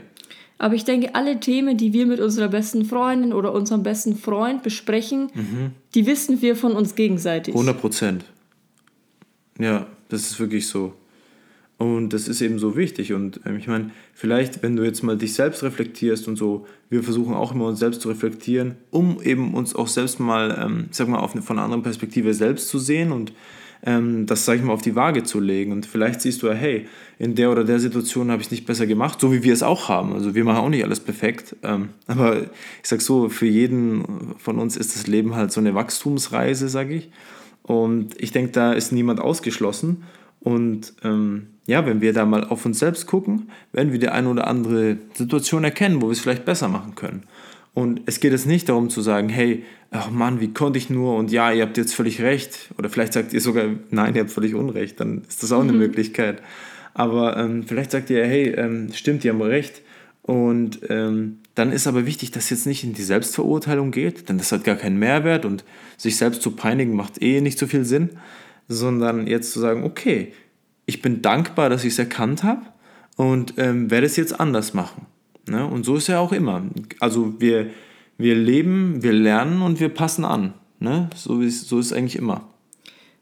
Aber 0.58 0.75
ich 0.75 0.84
denke, 0.84 1.15
alle 1.15 1.39
Themen, 1.39 1.77
die 1.77 1.94
wir 1.94 2.06
mit 2.06 2.20
unserer 2.20 2.50
besten 2.50 2.84
Freundin 2.84 3.32
oder 3.32 3.53
unserem 3.53 3.84
besten 3.84 4.18
Freund 4.18 4.63
besprechen, 4.63 5.30
mhm. 5.34 5.72
die 5.96 6.06
wissen 6.08 6.42
wir 6.42 6.58
von 6.58 6.74
uns 6.74 6.94
gegenseitig. 6.96 7.53
100 7.53 7.80
Prozent. 7.80 8.25
Ja, 9.58 9.88
das 10.10 10.24
ist 10.24 10.42
wirklich 10.42 10.68
so. 10.68 10.94
Und 11.84 12.13
das 12.13 12.30
ist 12.30 12.40
eben 12.40 12.60
so 12.60 12.78
wichtig. 12.78 13.12
Und 13.12 13.42
ähm, 13.46 13.58
ich 13.58 13.68
meine, 13.68 13.92
vielleicht, 14.13 14.63
wenn 14.63 14.78
du 14.78 14.84
jetzt 14.84 15.04
mal 15.04 15.18
dich 15.18 15.34
selbst 15.34 15.63
reflektierst 15.63 16.30
und 16.30 16.38
so, 16.38 16.66
wir 16.90 17.04
versuchen 17.04 17.34
auch 17.34 17.54
immer 17.54 17.66
uns 17.66 17.80
selbst 17.80 18.00
zu 18.00 18.08
reflektieren, 18.08 18.75
um 18.90 19.22
eben 19.22 19.54
uns 19.54 19.75
auch 19.75 19.90
selbst 19.90 20.18
mal, 20.18 20.58
ähm, 20.63 20.86
sag 20.92 21.10
mal, 21.10 21.20
eine, 21.20 21.42
von 21.42 21.58
einer 21.58 21.66
anderen 21.66 21.84
Perspektive 21.84 22.34
selbst 22.34 22.70
zu 22.70 22.80
sehen 22.80 23.12
und 23.12 23.34
ähm, 23.86 24.25
das, 24.28 24.46
sag 24.46 24.56
ich 24.56 24.63
mal, 24.63 24.72
auf 24.72 24.82
die 24.82 24.96
Waage 24.96 25.24
zu 25.24 25.42
legen. 25.42 25.74
Und 25.74 25.86
vielleicht 25.86 26.22
siehst 26.22 26.42
du, 26.42 26.54
hey, 26.54 26.88
in 27.20 27.36
der 27.36 27.52
oder 27.52 27.66
der 27.66 27.82
Situation 27.82 28.32
habe 28.32 28.42
ich 28.42 28.48
es 28.48 28.52
nicht 28.52 28.66
besser 28.66 28.88
gemacht, 28.88 29.20
so 29.20 29.34
wie 29.34 29.44
wir 29.44 29.52
es 29.52 29.62
auch 29.62 29.90
haben. 29.90 30.13
Also 30.13 30.36
wir 30.36 30.46
machen 30.46 30.60
auch 30.60 30.70
nicht 30.70 30.86
alles 30.86 31.02
perfekt. 31.02 31.58
Ähm, 31.63 31.90
aber 32.08 32.44
ich 32.44 32.50
sag 32.84 33.02
so, 33.02 33.28
für 33.28 33.46
jeden 33.46 34.36
von 34.38 34.58
uns 34.58 34.78
ist 34.78 34.96
das 34.96 35.08
Leben 35.08 35.36
halt 35.36 35.52
so 35.52 35.60
eine 35.60 35.75
Wachstumsreise, 35.75 36.70
sage 36.70 36.94
ich. 36.94 37.10
Und 37.62 38.22
ich 38.22 38.32
denke, 38.32 38.54
da 38.54 38.72
ist 38.72 38.94
niemand 38.94 39.20
ausgeschlossen. 39.20 40.04
Und 40.40 40.94
ähm, 41.04 41.48
ja, 41.65 41.86
wenn 41.86 42.01
wir 42.01 42.13
da 42.13 42.25
mal 42.25 42.43
auf 42.43 42.65
uns 42.65 42.79
selbst 42.79 43.08
gucken, 43.08 43.50
werden 43.72 43.91
wir 43.91 44.00
die 44.00 44.10
eine 44.10 44.29
oder 44.29 44.48
andere 44.48 44.98
Situation 45.13 45.63
erkennen, 45.63 46.01
wo 46.01 46.08
wir 46.08 46.12
es 46.12 46.20
vielleicht 46.20 46.46
besser 46.46 46.67
machen 46.67 46.96
können. 46.96 47.24
Und 47.74 48.01
es 48.05 48.20
geht 48.20 48.34
jetzt 48.34 48.46
nicht 48.46 48.70
darum 48.70 48.89
zu 48.89 49.01
sagen, 49.01 49.29
hey, 49.29 49.63
ach 49.89 50.12
Mann, 50.12 50.39
wie 50.39 50.53
konnte 50.53 50.77
ich 50.77 50.89
nur 50.89 51.15
und 51.15 51.32
ja, 51.32 51.51
ihr 51.51 51.63
habt 51.63 51.77
jetzt 51.77 51.96
völlig 51.96 52.22
recht. 52.22 52.72
Oder 52.77 52.89
vielleicht 52.89 53.13
sagt 53.13 53.34
ihr 53.34 53.41
sogar, 53.41 53.65
nein, 53.89 54.15
ihr 54.15 54.22
habt 54.22 54.32
völlig 54.32 54.53
Unrecht, 54.55 55.00
dann 55.00 55.24
ist 55.27 55.41
das 55.41 55.51
auch 55.51 55.62
eine 55.62 55.72
mhm. 55.72 55.79
Möglichkeit. 55.79 56.41
Aber 56.93 57.38
ähm, 57.38 57.63
vielleicht 57.63 57.91
sagt 57.91 58.10
ihr, 58.10 58.25
hey, 58.25 58.50
ähm, 58.50 58.89
stimmt, 58.93 59.24
die 59.24 59.29
haben 59.29 59.41
recht. 59.41 59.82
Und 60.22 60.82
ähm, 60.89 61.39
dann 61.55 61.72
ist 61.72 61.88
aber 61.88 62.05
wichtig, 62.05 62.32
dass 62.32 62.46
es 62.46 62.50
jetzt 62.51 62.67
nicht 62.67 62.84
in 62.84 62.93
die 62.93 63.03
Selbstverurteilung 63.03 63.91
geht, 63.91 64.29
denn 64.29 64.38
das 64.38 64.51
hat 64.51 64.63
gar 64.63 64.75
keinen 64.75 64.98
Mehrwert 64.98 65.46
und 65.46 65.63
sich 65.98 66.17
selbst 66.17 66.41
zu 66.41 66.51
peinigen 66.51 66.96
macht 66.96 67.22
eh 67.22 67.41
nicht 67.41 67.60
so 67.60 67.67
viel 67.67 67.86
Sinn, 67.86 68.12
sondern 68.67 69.27
jetzt 69.27 69.51
zu 69.51 69.60
sagen, 69.60 69.84
okay, 69.84 70.34
ich 70.86 71.02
bin 71.02 71.22
dankbar, 71.22 71.70
dass 71.70 71.84
ich 71.84 71.94
es 71.94 72.00
erkannt 72.00 72.44
habe 72.44 72.62
und 73.18 73.56
ähm, 73.58 73.90
werde 73.92 74.06
es 74.06 74.16
jetzt 74.16 74.40
anders 74.40 74.74
machen. 74.74 75.06
Ne? 75.48 75.66
Und 75.66 75.86
so 75.86 75.96
ist 75.96 76.08
ja 76.08 76.20
auch 76.20 76.32
immer. 76.32 76.63
Also 77.00 77.40
wir, 77.40 77.70
wir 78.18 78.36
leben, 78.36 79.04
wir 79.04 79.13
lernen 79.13 79.62
und 79.62 79.80
wir 79.80 79.90
passen 79.90 80.25
an. 80.25 80.54
Ne? 80.80 81.10
So, 81.16 81.42
ist, 81.42 81.68
so 81.68 81.80
ist 81.80 81.88
es 81.88 81.94
eigentlich 81.94 82.16
immer. 82.16 82.48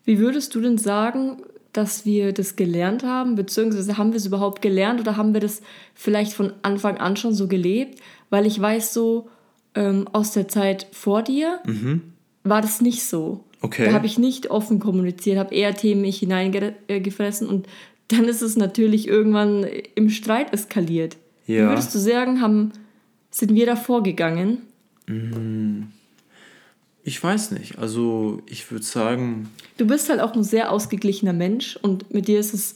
Wie 0.03 0.19
würdest 0.19 0.55
du 0.55 0.61
denn 0.61 0.77
sagen, 0.77 1.37
dass 1.73 2.05
wir 2.05 2.33
das 2.33 2.55
gelernt 2.55 3.03
haben, 3.03 3.35
beziehungsweise 3.35 3.97
haben 3.97 4.11
wir 4.11 4.17
es 4.17 4.25
überhaupt 4.25 4.61
gelernt 4.61 4.99
oder 4.99 5.15
haben 5.15 5.33
wir 5.33 5.41
das 5.41 5.61
vielleicht 5.93 6.33
von 6.33 6.53
Anfang 6.63 6.97
an 6.97 7.15
schon 7.15 7.33
so 7.33 7.47
gelebt? 7.47 7.99
Weil 8.29 8.45
ich 8.45 8.59
weiß 8.59 8.93
so, 8.93 9.29
ähm, 9.73 10.07
aus 10.11 10.31
der 10.31 10.47
Zeit 10.47 10.87
vor 10.91 11.23
dir 11.23 11.59
mhm. 11.65 12.13
war 12.43 12.61
das 12.61 12.81
nicht 12.81 13.03
so. 13.03 13.45
Okay. 13.61 13.85
Da 13.85 13.93
habe 13.93 14.07
ich 14.07 14.17
nicht 14.17 14.49
offen 14.49 14.79
kommuniziert, 14.79 15.37
habe 15.37 15.53
eher 15.53 15.75
Themen 15.75 16.01
mich 16.01 16.19
hineingefressen 16.19 17.47
und 17.47 17.67
dann 18.07 18.25
ist 18.25 18.41
es 18.41 18.57
natürlich 18.57 19.07
irgendwann 19.07 19.65
im 19.95 20.09
Streit 20.09 20.51
eskaliert. 20.53 21.17
Ja. 21.47 21.65
Wie 21.65 21.69
würdest 21.69 21.93
du 21.95 21.99
sagen, 21.99 22.41
haben, 22.41 22.73
sind 23.29 23.53
wir 23.53 23.65
da 23.65 23.75
vorgegangen? 23.75 24.63
Mhm. 25.07 25.87
Ich 27.03 27.23
weiß 27.23 27.51
nicht. 27.51 27.79
Also 27.79 28.41
ich 28.45 28.69
würde 28.71 28.85
sagen. 28.85 29.49
Du 29.77 29.87
bist 29.87 30.09
halt 30.09 30.19
auch 30.19 30.33
ein 30.35 30.43
sehr 30.43 30.71
ausgeglichener 30.71 31.33
Mensch 31.33 31.77
und 31.81 32.13
mit 32.13 32.27
dir 32.27 32.39
ist 32.39 32.53
es 32.53 32.75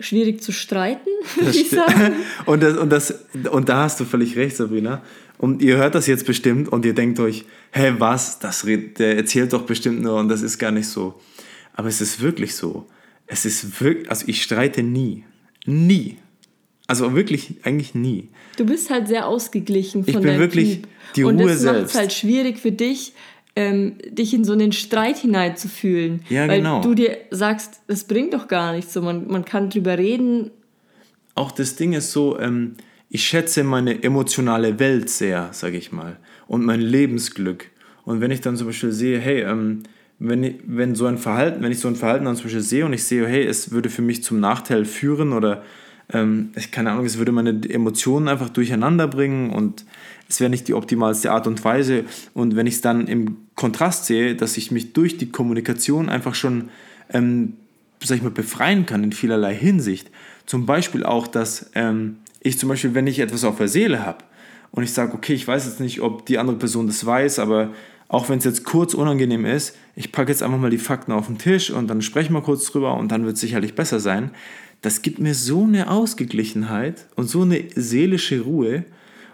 schwierig 0.00 0.42
zu 0.42 0.52
streiten, 0.52 1.08
würde 1.36 1.58
ich 1.58 1.70
sagen. 1.70 2.14
und, 2.46 2.62
das, 2.62 2.76
und, 2.76 2.90
das, 2.90 3.14
und 3.50 3.68
da 3.68 3.84
hast 3.84 4.00
du 4.00 4.04
völlig 4.04 4.36
recht, 4.36 4.56
Sabrina. 4.56 5.02
Und 5.40 5.62
ihr 5.62 5.78
hört 5.78 5.94
das 5.94 6.06
jetzt 6.06 6.26
bestimmt 6.26 6.68
und 6.68 6.84
ihr 6.84 6.92
denkt 6.92 7.18
euch, 7.18 7.46
hä, 7.72 7.94
was? 7.96 8.40
Das, 8.40 8.66
der 8.66 9.16
erzählt 9.16 9.54
doch 9.54 9.62
bestimmt 9.62 10.02
nur 10.02 10.18
und 10.18 10.28
das 10.28 10.42
ist 10.42 10.58
gar 10.58 10.70
nicht 10.70 10.86
so. 10.86 11.18
Aber 11.72 11.88
es 11.88 12.02
ist 12.02 12.20
wirklich 12.20 12.54
so. 12.54 12.86
Es 13.26 13.46
ist 13.46 13.80
wirklich, 13.80 14.10
also 14.10 14.26
ich 14.28 14.42
streite 14.42 14.82
nie. 14.82 15.24
Nie. 15.64 16.18
Also 16.86 17.14
wirklich, 17.14 17.54
eigentlich 17.62 17.94
nie. 17.94 18.28
Du 18.58 18.66
bist 18.66 18.90
halt 18.90 19.08
sehr 19.08 19.26
ausgeglichen 19.26 20.04
von 20.04 20.14
Ich 20.14 20.20
bin 20.20 20.38
wirklich 20.38 20.82
typ. 20.82 20.88
die 21.16 21.22
Ruhe 21.22 21.32
Und 21.32 21.38
das 21.38 21.62
macht 21.62 21.76
es 21.86 21.94
halt 21.94 22.12
schwierig 22.12 22.58
für 22.58 22.72
dich, 22.72 23.14
ähm, 23.56 23.94
dich 24.10 24.34
in 24.34 24.44
so 24.44 24.52
einen 24.52 24.72
Streit 24.72 25.16
hineinzufühlen. 25.16 26.20
Ja, 26.28 26.48
weil 26.48 26.58
genau. 26.58 26.82
du 26.82 26.94
dir 26.94 27.16
sagst, 27.30 27.80
das 27.86 28.04
bringt 28.04 28.34
doch 28.34 28.46
gar 28.46 28.74
nichts. 28.74 28.92
So, 28.92 29.00
man, 29.00 29.26
man 29.26 29.46
kann 29.46 29.70
drüber 29.70 29.96
reden. 29.96 30.50
Auch 31.34 31.50
das 31.50 31.76
Ding 31.76 31.94
ist 31.94 32.12
so, 32.12 32.38
ähm, 32.38 32.74
ich 33.10 33.24
schätze 33.24 33.64
meine 33.64 34.02
emotionale 34.02 34.78
Welt 34.78 35.10
sehr, 35.10 35.50
sage 35.52 35.76
ich 35.76 35.90
mal, 35.90 36.16
und 36.46 36.64
mein 36.64 36.80
Lebensglück. 36.80 37.66
Und 38.04 38.20
wenn 38.20 38.30
ich 38.30 38.40
dann 38.40 38.56
zum 38.56 38.68
Beispiel 38.68 38.92
sehe, 38.92 39.18
hey, 39.18 39.42
ähm, 39.42 39.82
wenn, 40.20 40.44
ich, 40.44 40.54
wenn 40.64 40.94
so 40.94 41.06
ein 41.06 41.18
Verhalten, 41.18 41.62
wenn 41.62 41.72
ich 41.72 41.80
so 41.80 41.88
ein 41.88 41.96
Verhalten 41.96 42.24
dann 42.24 42.36
zum 42.36 42.44
Beispiel 42.44 42.62
sehe 42.62 42.86
und 42.86 42.92
ich 42.92 43.04
sehe, 43.04 43.26
hey, 43.26 43.44
es 43.44 43.72
würde 43.72 43.90
für 43.90 44.02
mich 44.02 44.22
zum 44.22 44.38
Nachteil 44.38 44.84
führen 44.84 45.32
oder 45.32 45.64
ähm, 46.12 46.50
keine 46.70 46.92
Ahnung, 46.92 47.04
es 47.04 47.18
würde 47.18 47.32
meine 47.32 47.60
Emotionen 47.68 48.28
einfach 48.28 48.48
durcheinander 48.48 49.08
bringen 49.08 49.50
und 49.50 49.84
es 50.28 50.40
wäre 50.40 50.50
nicht 50.50 50.68
die 50.68 50.74
optimalste 50.74 51.32
Art 51.32 51.46
und 51.46 51.64
Weise. 51.64 52.04
Und 52.32 52.54
wenn 52.54 52.66
ich 52.66 52.74
es 52.74 52.80
dann 52.80 53.08
im 53.08 53.38
Kontrast 53.56 54.06
sehe, 54.06 54.36
dass 54.36 54.56
ich 54.56 54.70
mich 54.70 54.92
durch 54.92 55.18
die 55.18 55.30
Kommunikation 55.30 56.08
einfach 56.08 56.34
schon, 56.34 56.68
ähm, 57.12 57.54
sag 58.02 58.18
ich 58.18 58.22
mal, 58.22 58.30
befreien 58.30 58.86
kann 58.86 59.02
in 59.02 59.12
vielerlei 59.12 59.54
Hinsicht. 59.54 60.10
Zum 60.46 60.66
Beispiel 60.66 61.04
auch, 61.04 61.26
dass 61.26 61.70
ähm, 61.74 62.16
ich 62.40 62.58
zum 62.58 62.68
Beispiel, 62.68 62.94
wenn 62.94 63.06
ich 63.06 63.18
etwas 63.18 63.44
auf 63.44 63.58
der 63.58 63.68
Seele 63.68 64.04
habe 64.04 64.24
und 64.72 64.82
ich 64.82 64.92
sage, 64.92 65.14
okay, 65.14 65.34
ich 65.34 65.46
weiß 65.46 65.66
jetzt 65.66 65.80
nicht, 65.80 66.00
ob 66.00 66.26
die 66.26 66.38
andere 66.38 66.56
Person 66.56 66.86
das 66.86 67.04
weiß, 67.04 67.38
aber 67.38 67.72
auch 68.08 68.28
wenn 68.28 68.38
es 68.38 68.44
jetzt 68.44 68.64
kurz 68.64 68.94
unangenehm 68.94 69.44
ist, 69.44 69.76
ich 69.94 70.10
packe 70.10 70.32
jetzt 70.32 70.42
einfach 70.42 70.58
mal 70.58 70.70
die 70.70 70.78
Fakten 70.78 71.12
auf 71.12 71.26
den 71.26 71.38
Tisch 71.38 71.70
und 71.70 71.88
dann 71.88 72.02
sprechen 72.02 72.32
wir 72.32 72.42
kurz 72.42 72.64
drüber 72.66 72.96
und 72.96 73.12
dann 73.12 73.24
wird 73.24 73.34
es 73.34 73.40
sicherlich 73.40 73.74
besser 73.74 74.00
sein. 74.00 74.32
Das 74.82 75.02
gibt 75.02 75.18
mir 75.18 75.34
so 75.34 75.64
eine 75.64 75.90
Ausgeglichenheit 75.90 77.06
und 77.14 77.28
so 77.28 77.42
eine 77.42 77.62
seelische 77.76 78.40
Ruhe 78.40 78.84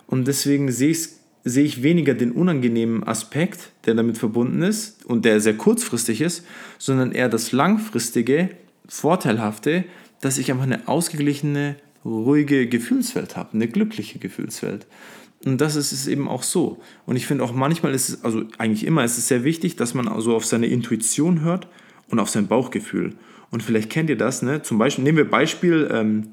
und 0.06 0.26
deswegen 0.26 0.70
sehe 0.70 0.90
ich, 0.90 1.08
sehe 1.44 1.64
ich 1.64 1.82
weniger 1.82 2.14
den 2.14 2.32
unangenehmen 2.32 3.04
Aspekt, 3.04 3.70
der 3.86 3.94
damit 3.94 4.18
verbunden 4.18 4.62
ist 4.62 5.06
und 5.06 5.24
der 5.24 5.40
sehr 5.40 5.56
kurzfristig 5.56 6.20
ist, 6.20 6.44
sondern 6.78 7.12
eher 7.12 7.28
das 7.28 7.52
langfristige, 7.52 8.50
vorteilhafte, 8.88 9.84
dass 10.20 10.38
ich 10.38 10.50
einfach 10.50 10.64
eine 10.64 10.86
ausgeglichene, 10.88 11.76
ruhige 12.06 12.68
Gefühlswelt 12.68 13.36
habe, 13.36 13.54
eine 13.54 13.68
glückliche 13.68 14.18
Gefühlswelt. 14.18 14.86
Und 15.44 15.60
das 15.60 15.76
ist 15.76 15.92
es 15.92 16.06
eben 16.06 16.28
auch 16.28 16.42
so. 16.42 16.80
Und 17.04 17.16
ich 17.16 17.26
finde 17.26 17.44
auch 17.44 17.52
manchmal 17.52 17.94
ist 17.94 18.08
es, 18.08 18.24
also 18.24 18.44
eigentlich 18.58 18.86
immer 18.86 19.04
ist 19.04 19.18
es 19.18 19.28
sehr 19.28 19.44
wichtig, 19.44 19.76
dass 19.76 19.94
man 19.94 20.08
also 20.08 20.34
auf 20.34 20.44
seine 20.44 20.66
Intuition 20.66 21.42
hört 21.42 21.68
und 22.08 22.18
auf 22.18 22.30
sein 22.30 22.46
Bauchgefühl. 22.46 23.14
Und 23.50 23.62
vielleicht 23.62 23.90
kennt 23.90 24.10
ihr 24.10 24.16
das, 24.16 24.42
ne? 24.42 24.62
Zum 24.62 24.78
Beispiel, 24.78 25.04
nehmen 25.04 25.18
wir 25.18 25.30
Beispiel, 25.30 25.88
ähm, 25.92 26.32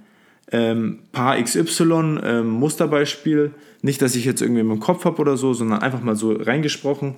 ähm, 0.51 0.99
Paar 1.11 1.41
XY, 1.41 2.19
ähm, 2.23 2.49
Musterbeispiel. 2.49 3.51
Nicht, 3.81 4.01
dass 4.01 4.15
ich 4.15 4.25
jetzt 4.25 4.41
irgendwie 4.41 4.61
im 4.61 4.79
Kopf 4.79 5.05
habe 5.05 5.21
oder 5.21 5.37
so, 5.37 5.53
sondern 5.53 5.81
einfach 5.81 6.01
mal 6.01 6.15
so 6.15 6.33
reingesprochen. 6.33 7.15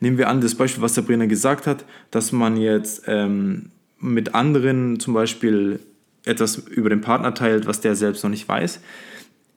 Nehmen 0.00 0.18
wir 0.18 0.28
an, 0.28 0.40
das 0.40 0.54
Beispiel, 0.54 0.82
was 0.82 0.94
Sabrina 0.94 1.26
gesagt 1.26 1.66
hat, 1.66 1.84
dass 2.10 2.32
man 2.32 2.56
jetzt 2.56 3.04
ähm, 3.06 3.70
mit 3.98 4.34
anderen 4.34 5.00
zum 5.00 5.14
Beispiel 5.14 5.80
etwas 6.26 6.56
über 6.56 6.90
den 6.90 7.00
Partner 7.00 7.32
teilt, 7.34 7.66
was 7.66 7.80
der 7.80 7.94
selbst 7.94 8.22
noch 8.22 8.30
nicht 8.30 8.48
weiß. 8.48 8.80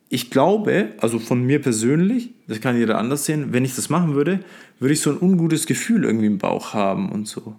Ich 0.07 0.31
glaube, 0.31 0.89
also 0.99 1.19
von 1.19 1.43
mir 1.43 1.61
persönlich, 1.61 2.31
das 2.47 2.61
kann 2.61 2.77
jeder 2.77 2.97
anders 2.97 3.25
sehen, 3.25 3.51
wenn 3.51 3.65
ich 3.65 3.75
das 3.75 3.89
machen 3.89 4.15
würde, 4.15 4.39
würde 4.79 4.93
ich 4.93 5.01
so 5.01 5.11
ein 5.11 5.19
ungutes 5.19 5.67
Gefühl 5.67 6.05
irgendwie 6.05 6.25
im 6.25 6.38
Bauch 6.38 6.73
haben 6.73 7.11
und 7.11 7.27
so. 7.27 7.55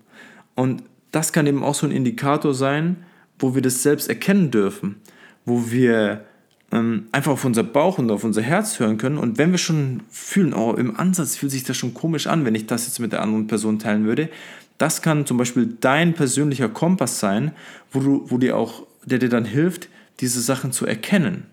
Und 0.54 0.82
das 1.12 1.32
kann 1.32 1.46
eben 1.46 1.62
auch 1.62 1.74
so 1.74 1.86
ein 1.86 1.92
Indikator 1.92 2.54
sein, 2.54 3.04
wo 3.38 3.54
wir 3.54 3.62
das 3.62 3.82
selbst 3.82 4.08
erkennen 4.08 4.50
dürfen, 4.50 4.96
wo 5.44 5.70
wir 5.70 6.24
ähm, 6.72 7.08
einfach 7.12 7.32
auf 7.32 7.44
unser 7.44 7.62
Bauch 7.62 7.98
und 7.98 8.10
auf 8.10 8.24
unser 8.24 8.42
Herz 8.42 8.78
hören 8.78 8.98
können. 8.98 9.18
Und 9.18 9.38
wenn 9.38 9.50
wir 9.50 9.58
schon 9.58 10.02
fühlen, 10.08 10.54
oh, 10.54 10.74
im 10.74 10.98
Ansatz 10.98 11.36
fühlt 11.36 11.52
sich 11.52 11.64
das 11.64 11.76
schon 11.76 11.94
komisch 11.94 12.26
an, 12.26 12.44
wenn 12.44 12.54
ich 12.54 12.66
das 12.66 12.86
jetzt 12.86 13.00
mit 13.00 13.12
der 13.12 13.22
anderen 13.22 13.46
Person 13.46 13.78
teilen 13.78 14.04
würde, 14.04 14.28
das 14.78 15.02
kann 15.02 15.26
zum 15.26 15.36
Beispiel 15.36 15.76
dein 15.80 16.14
persönlicher 16.14 16.68
Kompass 16.68 17.20
sein, 17.20 17.52
wo, 17.92 18.00
du, 18.00 18.24
wo 18.28 18.38
dir 18.38 18.56
auch, 18.56 18.86
der 19.04 19.18
dir 19.18 19.28
dann 19.28 19.44
hilft, 19.44 19.88
diese 20.20 20.40
Sachen 20.40 20.72
zu 20.72 20.86
erkennen. 20.86 21.46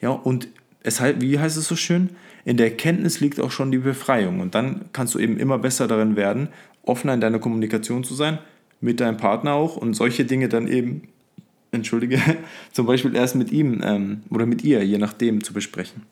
Ja, 0.00 0.10
und 0.10 0.48
es, 0.82 1.00
wie 1.00 1.38
heißt 1.38 1.56
es 1.56 1.66
so 1.66 1.76
schön? 1.76 2.10
In 2.44 2.56
der 2.56 2.66
Erkenntnis 2.66 3.20
liegt 3.20 3.40
auch 3.40 3.50
schon 3.50 3.70
die 3.70 3.78
Befreiung. 3.78 4.40
Und 4.40 4.54
dann 4.54 4.86
kannst 4.92 5.14
du 5.14 5.18
eben 5.18 5.38
immer 5.38 5.58
besser 5.58 5.86
darin 5.86 6.16
werden, 6.16 6.48
offener 6.82 7.14
in 7.14 7.20
deiner 7.20 7.38
Kommunikation 7.38 8.04
zu 8.04 8.14
sein, 8.14 8.38
mit 8.80 9.00
deinem 9.00 9.18
Partner 9.18 9.52
auch 9.54 9.76
und 9.76 9.94
solche 9.94 10.24
Dinge 10.24 10.48
dann 10.48 10.66
eben, 10.68 11.02
entschuldige, 11.70 12.20
zum 12.72 12.86
Beispiel 12.86 13.14
erst 13.14 13.36
mit 13.36 13.52
ihm 13.52 13.80
ähm, 13.84 14.22
oder 14.30 14.46
mit 14.46 14.64
ihr, 14.64 14.84
je 14.84 14.98
nachdem, 14.98 15.44
zu 15.44 15.52
besprechen. 15.52 16.02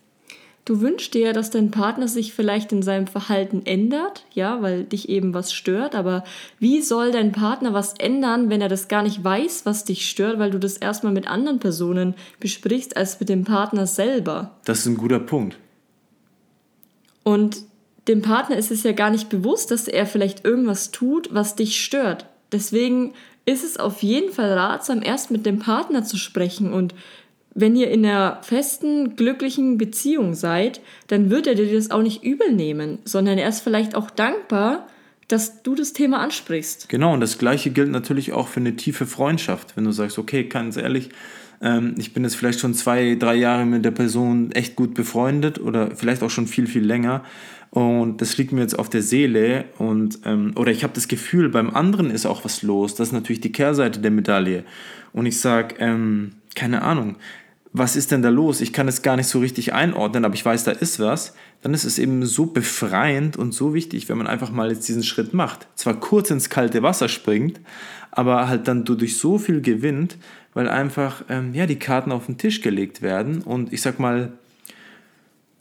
Du 0.69 0.83
wünschst 0.83 1.15
dir 1.15 1.29
ja, 1.29 1.33
dass 1.33 1.49
dein 1.49 1.71
Partner 1.71 2.09
sich 2.09 2.35
vielleicht 2.35 2.73
in 2.73 2.83
seinem 2.83 3.07
Verhalten 3.07 3.63
ändert, 3.65 4.27
ja, 4.35 4.61
weil 4.61 4.85
dich 4.85 5.09
eben 5.09 5.33
was 5.33 5.55
stört, 5.55 5.95
aber 5.95 6.25
wie 6.59 6.83
soll 6.83 7.11
dein 7.11 7.33
Partner 7.33 7.73
was 7.73 7.95
ändern, 7.95 8.51
wenn 8.51 8.61
er 8.61 8.69
das 8.69 8.87
gar 8.87 9.03
nicht 9.03 9.25
weiß, 9.25 9.65
was 9.65 9.87
dich 9.87 10.11
stört, 10.11 10.39
weil 10.39 10.51
du 10.51 10.59
das 10.59 10.77
erstmal 10.77 11.15
mit 11.15 11.27
anderen 11.27 11.59
Personen 11.59 12.15
besprichst 12.39 12.99
als 12.99 13.19
mit 13.19 13.31
dem 13.31 13.45
Partner 13.45 13.87
selber? 13.87 14.59
Das 14.67 14.81
ist 14.81 14.87
ein 14.89 14.99
guter 14.99 15.21
Punkt. 15.21 15.57
Und 17.23 17.63
dem 18.07 18.21
Partner 18.21 18.59
ist 18.59 18.71
es 18.71 18.83
ja 18.83 18.93
gar 18.93 19.09
nicht 19.09 19.31
bewusst, 19.31 19.71
dass 19.71 19.89
er 19.89 20.05
vielleicht 20.05 20.45
irgendwas 20.45 20.91
tut, 20.91 21.33
was 21.33 21.57
dich 21.57 21.83
stört. 21.83 22.27
Deswegen 22.53 23.15
ist 23.47 23.65
es 23.65 23.79
auf 23.79 24.03
jeden 24.03 24.35
Fall 24.35 24.53
ratsam, 24.53 25.01
erst 25.03 25.31
mit 25.31 25.47
dem 25.47 25.61
Partner 25.61 26.05
zu 26.05 26.19
sprechen. 26.19 26.75
Und 26.75 26.95
wenn 27.61 27.75
ihr 27.75 27.91
in 27.91 28.07
einer 28.07 28.39
festen, 28.43 29.17
glücklichen 29.17 29.79
Beziehung 29.79 30.35
seid, 30.35 30.81
dann 31.09 31.29
wird 31.29 31.49
er 31.49 31.57
dir 31.57 31.73
das 31.73 31.91
auch 31.91 32.03
nicht 32.03 32.23
übel 32.23 32.53
nehmen, 32.53 32.99
sondern 33.05 33.37
er 33.37 33.49
ist 33.49 33.61
vielleicht 33.61 33.97
auch 33.97 34.11
dankbar, 34.11 34.87
dass 35.27 35.63
du 35.63 35.75
das 35.75 35.93
Thema 35.93 36.21
ansprichst. 36.21 36.89
Genau, 36.89 37.13
und 37.13 37.21
das 37.21 37.37
Gleiche 37.37 37.71
gilt 37.71 37.91
natürlich 37.91 38.33
auch 38.33 38.49
für 38.49 38.61
eine 38.61 38.77
tiefe 38.77 39.07
Freundschaft. 39.07 39.77
Wenn 39.77 39.85
du 39.85 39.91
sagst, 39.91 40.19
okay, 40.19 40.45
ganz 40.45 40.77
ehrlich, 40.77 41.11
ähm, 41.61 41.97
ich 41.99 42.13
bin 42.13 42.23
jetzt 42.23 42.37
vielleicht 42.37 42.61
schon 42.61 42.75
zwei, 42.75 43.17
drei 43.17 43.35
Jahre 43.35 43.67
mit 43.67 43.85
der 43.85 43.91
Person 43.91 44.53
echt 44.53 44.77
gut 44.77 44.95
befreundet 44.95 45.61
oder 45.61 45.95
vielleicht 45.97 46.23
auch 46.23 46.31
schon 46.31 46.47
viel, 46.47 46.67
viel 46.69 46.85
länger. 46.85 47.25
Und 47.71 48.23
das 48.23 48.39
liegt 48.39 48.53
mir 48.53 48.63
jetzt 48.63 48.79
auf 48.79 48.89
der 48.89 49.03
Seele 49.03 49.67
und 49.77 50.21
ähm, 50.25 50.53
oder 50.57 50.73
ich 50.73 50.85
habe 50.85 50.95
das 50.95 51.07
Gefühl, 51.07 51.51
beim 51.51 51.69
anderen 51.69 52.11
ist 52.11 52.25
auch 52.25 52.45
was 52.45 52.63
los. 52.63 52.95
Das 52.95 53.09
ist 53.09 53.13
natürlich 53.13 53.43
die 53.43 53.53
Kehrseite 53.53 54.01
der 54.01 54.11
Medaille. 54.11 54.65
Und 55.13 55.27
ich 55.27 55.39
sage, 55.39 55.75
ähm, 55.79 56.33
keine 56.55 56.81
Ahnung, 56.81 57.17
was 57.73 57.97
ist 57.97 58.13
denn 58.13 58.23
da 58.23 58.29
los? 58.31 58.61
Ich 58.61 58.73
kann 58.73 58.89
es 58.89 59.03
gar 59.03 59.17
nicht 59.17 59.27
so 59.27 59.41
richtig 59.41 59.73
einordnen, 59.73 60.25
aber 60.25 60.35
ich 60.35 60.45
weiß, 60.45 60.65
da 60.65 60.71
ist 60.71 61.01
was. 61.01 61.35
Dann 61.63 61.75
ist 61.75 61.85
es 61.85 61.99
eben 61.99 62.25
so 62.25 62.47
befreiend 62.47 63.37
und 63.37 63.53
so 63.53 63.75
wichtig, 63.75 64.09
wenn 64.09 64.19
man 64.19 64.27
einfach 64.27 64.51
mal 64.51 64.71
jetzt 64.71 64.89
diesen 64.89 65.03
Schritt 65.03 65.35
macht. 65.35 65.67
Zwar 65.75 66.01
kurz 66.01 66.31
ins 66.31 66.51
kalte 66.51 66.83
Wasser 66.83 67.09
springt, 67.09 67.61
aber 68.11 68.49
halt 68.49 68.69
dann 68.69 68.85
durch 68.85 69.19
so 69.19 69.39
viel 69.39 69.61
gewinnt, 69.61 70.17
weil 70.55 70.69
einfach 70.69 71.25
ähm, 71.29 71.53
ja, 71.55 71.67
die 71.67 71.79
Karten 71.79 72.13
auf 72.13 72.27
den 72.27 72.39
Tisch 72.39 72.63
gelegt 72.63 73.03
werden 73.03 73.43
und 73.43 73.73
ich 73.73 73.83
sag 73.83 73.99
mal, 73.99 74.33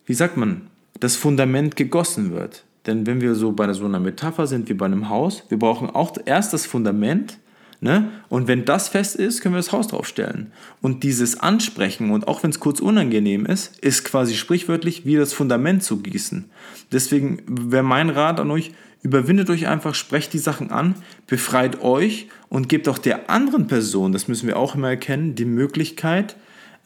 wie 0.05 0.13
sagt 0.13 0.37
man, 0.37 0.67
das 0.99 1.15
Fundament 1.15 1.75
gegossen 1.75 2.31
wird. 2.31 2.63
Denn 2.85 3.05
wenn 3.05 3.19
wir 3.19 3.35
so 3.35 3.51
bei 3.51 3.71
so 3.73 3.85
einer 3.85 3.99
Metapher 3.99 4.47
sind 4.47 4.69
wie 4.69 4.73
bei 4.73 4.85
einem 4.85 5.09
Haus, 5.09 5.43
wir 5.49 5.59
brauchen 5.59 5.89
auch 5.89 6.15
erst 6.25 6.53
das 6.53 6.65
Fundament, 6.65 7.37
Ne? 7.79 8.09
Und 8.27 8.47
wenn 8.47 8.65
das 8.65 8.87
fest 8.89 9.15
ist, 9.15 9.41
können 9.41 9.53
wir 9.53 9.59
das 9.59 9.71
Haus 9.71 9.87
draufstellen. 9.87 10.51
Und 10.81 11.03
dieses 11.03 11.39
Ansprechen, 11.39 12.09
und 12.09 12.27
auch 12.27 12.41
wenn 12.41 12.49
es 12.49 12.59
kurz 12.59 12.79
unangenehm 12.79 13.45
ist, 13.45 13.77
ist 13.79 14.03
quasi 14.03 14.33
sprichwörtlich 14.33 15.05
wie 15.05 15.15
das 15.15 15.33
Fundament 15.33 15.83
zu 15.83 15.97
gießen. 15.97 16.49
Deswegen 16.91 17.43
wäre 17.47 17.83
mein 17.83 18.09
Rat 18.09 18.39
an 18.39 18.49
euch, 18.49 18.71
überwindet 19.03 19.49
euch 19.51 19.67
einfach, 19.67 19.93
sprecht 19.93 20.33
die 20.33 20.39
Sachen 20.39 20.71
an, 20.71 20.95
befreit 21.27 21.81
euch 21.81 22.29
und 22.49 22.67
gebt 22.67 22.89
auch 22.89 22.97
der 22.97 23.29
anderen 23.29 23.67
Person, 23.67 24.11
das 24.11 24.27
müssen 24.27 24.47
wir 24.47 24.57
auch 24.57 24.73
immer 24.73 24.89
erkennen, 24.89 25.35
die 25.35 25.45
Möglichkeit 25.45 26.35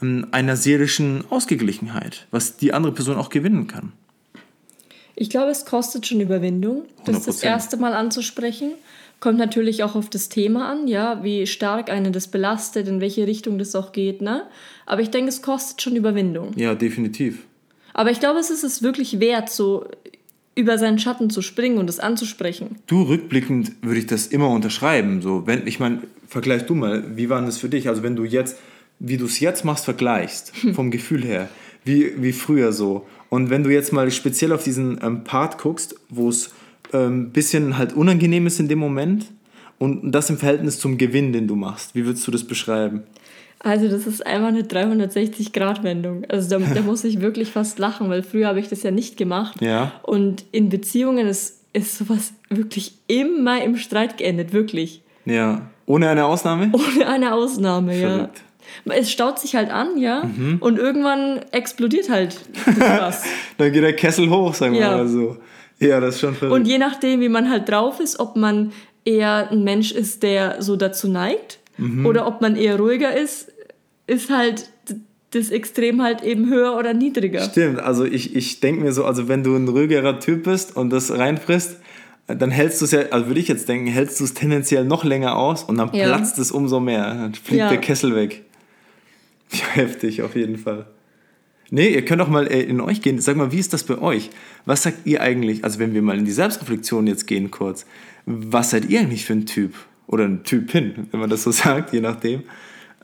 ähm, 0.02 0.28
einer 0.32 0.58
seelischen 0.58 1.24
Ausgeglichenheit, 1.30 2.28
was 2.32 2.58
die 2.58 2.74
andere 2.74 2.94
Person 2.94 3.16
auch 3.16 3.30
gewinnen 3.30 3.68
kann. 3.68 3.94
Ich 5.16 5.30
glaube, 5.30 5.52
es 5.52 5.66
kostet 5.66 6.08
schon 6.08 6.20
Überwindung, 6.20 6.86
das 7.06 7.18
100%. 7.18 7.26
das 7.28 7.44
erste 7.44 7.78
Mal 7.78 7.94
anzusprechen. 7.94 8.74
Kommt 9.22 9.38
natürlich 9.38 9.84
auch 9.84 9.96
auf 9.96 10.10
das 10.10 10.30
Thema 10.30 10.70
an, 10.70 10.88
ja, 10.88 11.24
wie 11.24 11.46
stark 11.46 11.92
einen 11.92 12.12
das 12.12 12.28
belastet, 12.28 12.88
in 12.88 13.02
welche 13.02 13.28
Richtung 13.28 13.60
das 13.60 13.76
auch 13.76 13.92
geht, 13.92 14.22
ne? 14.22 14.48
Aber 14.88 15.02
ich 15.02 15.12
denke, 15.12 15.30
es 15.30 15.44
kostet 15.44 15.82
schon 15.82 15.96
Überwindung. 15.96 16.52
Ja, 16.58 16.74
definitiv. 16.74 17.46
Aber 17.94 18.10
ich 18.10 18.20
glaube, 18.20 18.40
es 18.40 18.50
ist 18.50 18.64
es 18.64 18.82
wirklich 18.82 19.20
wert, 19.20 19.50
so 19.50 19.86
über 20.56 20.80
seinen 20.80 20.98
Schatten 20.98 21.30
zu 21.30 21.44
springen 21.44 21.78
und 21.78 21.88
es 21.88 22.00
anzusprechen. 22.00 22.80
Du, 22.88 23.04
rückblickend 23.04 23.74
würde 23.84 24.00
ich 24.00 24.08
das 24.08 24.26
immer 24.26 24.50
unterschreiben. 24.50 25.22
So, 25.22 25.46
wenn, 25.46 25.68
ich 25.68 25.80
meine, 25.80 26.02
vergleich 26.28 26.66
du 26.66 26.74
mal, 26.74 27.16
wie 27.16 27.30
war 27.30 27.42
das 27.42 27.58
für 27.58 27.70
dich? 27.70 27.88
Also 27.88 28.04
wenn 28.04 28.16
du 28.16 28.24
jetzt, 28.24 28.58
wie 28.98 29.18
du 29.18 29.26
es 29.26 29.40
jetzt 29.40 29.64
machst, 29.64 29.86
vergleichst, 29.86 30.52
vom 30.74 30.90
Gefühl 30.90 31.24
her, 31.24 31.48
wie, 31.86 32.12
wie 32.22 32.34
früher 32.34 32.74
so. 32.74 33.06
Und 33.30 33.52
wenn 33.52 33.64
du 33.64 33.70
jetzt 33.70 33.94
mal 33.94 34.10
speziell 34.10 34.52
auf 34.52 34.64
diesen 34.64 35.00
ähm, 35.04 35.24
Part 35.24 35.58
guckst, 35.60 35.96
wo 36.10 36.28
es 36.28 36.52
ähm, 36.94 37.32
bisschen 37.32 37.78
halt 37.78 37.94
unangenehm 37.94 38.48
ist 38.48 38.60
in 38.60 38.68
dem 38.68 38.80
Moment 38.80 39.26
und 39.80 40.12
das 40.12 40.30
im 40.30 40.38
Verhältnis 40.38 40.80
zum 40.80 40.98
Gewinn, 40.98 41.34
den 41.34 41.48
du 41.48 41.56
machst. 41.56 41.96
Wie 41.96 42.06
würdest 42.06 42.28
du 42.28 42.32
das 42.32 42.44
beschreiben? 42.44 43.04
Also 43.64 43.88
das 43.88 44.08
ist 44.08 44.26
einfach 44.26 44.48
eine 44.48 44.64
360-Grad-Wendung. 44.64 46.26
Also 46.30 46.60
da, 46.60 46.66
da 46.74 46.82
muss 46.86 47.04
ich 47.04 47.22
wirklich 47.22 47.52
fast 47.52 47.80
lachen, 47.80 48.10
weil 48.10 48.24
früher 48.24 48.48
habe 48.48 48.60
ich 48.60 48.70
das 48.70 48.84
ja 48.84 48.92
nicht 48.92 49.18
gemacht. 49.18 49.62
Ja. 49.62 49.92
Und 50.04 50.46
in 50.52 50.70
Beziehungen 50.70 51.28
ist, 51.28 51.60
ist 51.74 51.98
sowas 51.98 52.34
wirklich 52.50 52.94
immer 53.08 53.64
im 53.64 53.78
Streit 53.78 54.18
geendet, 54.18 54.54
wirklich. 54.54 55.02
Ja. 55.26 55.70
Ohne 55.86 56.10
eine 56.10 56.26
Ausnahme? 56.26 56.72
Ohne 56.74 57.08
eine 57.08 57.34
Ausnahme, 57.34 57.94
Verrückt. 57.94 58.42
ja. 58.86 58.94
Es 58.94 59.12
staut 59.12 59.38
sich 59.40 59.56
halt 59.56 59.70
an, 59.70 59.98
ja. 59.98 60.24
Mhm. 60.24 60.58
Und 60.60 60.80
irgendwann 60.80 61.42
explodiert 61.52 62.10
halt 62.10 62.40
was. 62.78 63.24
Dann 63.58 63.72
geht 63.72 63.84
der 63.84 63.96
Kessel 63.96 64.30
hoch, 64.30 64.54
sagen 64.54 64.74
wir 64.74 64.82
ja. 64.82 64.98
mal 64.98 65.08
so. 65.08 65.38
Ja, 65.82 66.00
das 66.00 66.16
ist 66.16 66.22
schon 66.22 66.36
verrückt. 66.36 66.56
Und 66.56 66.68
je 66.68 66.78
nachdem, 66.78 67.20
wie 67.22 67.30
man 67.30 67.50
halt 67.50 67.68
drauf 67.68 68.00
ist, 68.00 68.20
ob 68.20 68.36
man 68.36 68.72
eher 69.04 69.52
ein 69.52 69.64
Mensch 69.64 69.92
ist, 69.92 70.24
der 70.24 70.62
so 70.62 70.76
dazu 70.76 71.10
neigt, 71.10 71.60
mhm. 71.78 72.06
oder 72.06 72.28
ob 72.28 72.40
man 72.40 72.56
eher 72.56 72.78
ruhiger 72.78 73.16
ist, 73.16 73.52
ist 74.08 74.30
halt 74.30 74.70
das 75.32 75.50
Extrem 75.50 76.02
halt 76.02 76.24
eben 76.24 76.50
höher 76.50 76.78
oder 76.78 76.94
niedriger. 76.94 77.42
Stimmt, 77.42 77.80
also 77.80 78.06
ich, 78.06 78.36
ich 78.36 78.60
denke 78.60 78.82
mir 78.84 78.92
so, 78.92 79.06
also 79.06 79.28
wenn 79.28 79.44
du 79.44 79.56
ein 79.56 79.68
ruhigerer 79.68 80.20
Typ 80.20 80.44
bist 80.44 80.76
und 80.76 80.92
das 80.92 81.10
reinfrisst, 81.10 81.78
dann 82.28 82.52
hältst 82.52 82.82
du 82.82 82.86
es 82.86 82.92
ja, 82.92 83.02
also 83.12 83.28
würde 83.28 83.40
ich 83.40 83.48
jetzt 83.48 83.68
denken, 83.68 83.88
hältst 83.88 84.20
du 84.20 84.24
es 84.24 84.34
tendenziell 84.34 84.86
noch 84.86 85.04
länger 85.04 85.38
aus 85.38 85.64
und 85.64 85.78
dann 85.78 85.90
ja. 85.94 86.06
platzt 86.06 86.38
es 86.38 86.52
umso 86.52 86.80
mehr. 86.80 87.14
Dann 87.14 87.34
fliegt 87.34 87.60
ja. 87.60 87.70
der 87.70 87.80
Kessel 87.80 88.16
weg. 88.16 88.44
Heftig, 89.74 90.22
auf 90.22 90.36
jeden 90.36 90.58
Fall. 90.58 90.86
Nee, 91.74 91.88
ihr 91.88 92.04
könnt 92.04 92.20
doch 92.20 92.28
mal 92.28 92.48
äh, 92.48 92.62
in 92.62 92.82
euch 92.82 93.02
gehen. 93.02 93.20
Sag 93.20 93.38
mal, 93.38 93.54
wie 93.54 93.60
ist 93.60 93.72
das 93.72 93.86
bei 93.86 93.98
euch? 93.98 94.30
Was 94.66 94.84
sagt 94.84 95.06
ihr 95.06 95.22
eigentlich, 95.22 95.64
also 95.64 95.80
wenn 95.80 95.94
wir 95.94 96.02
mal 96.02 96.18
in 96.18 96.26
die 96.26 96.32
Selbstreflexion 96.32 97.08
jetzt 97.08 97.28
gehen 97.28 97.50
kurz, 97.50 97.86
was 98.26 98.72
seid 98.72 98.90
ihr 98.90 99.00
eigentlich 99.00 99.26
für 99.26 99.34
ein 99.34 99.46
Typ? 99.46 99.74
Oder 100.06 100.26
ein 100.26 100.44
Typin, 100.44 101.08
wenn 101.12 101.22
man 101.22 101.30
das 101.30 101.44
so 101.44 101.52
sagt, 101.52 101.94
je 101.94 102.02
nachdem. 102.02 102.44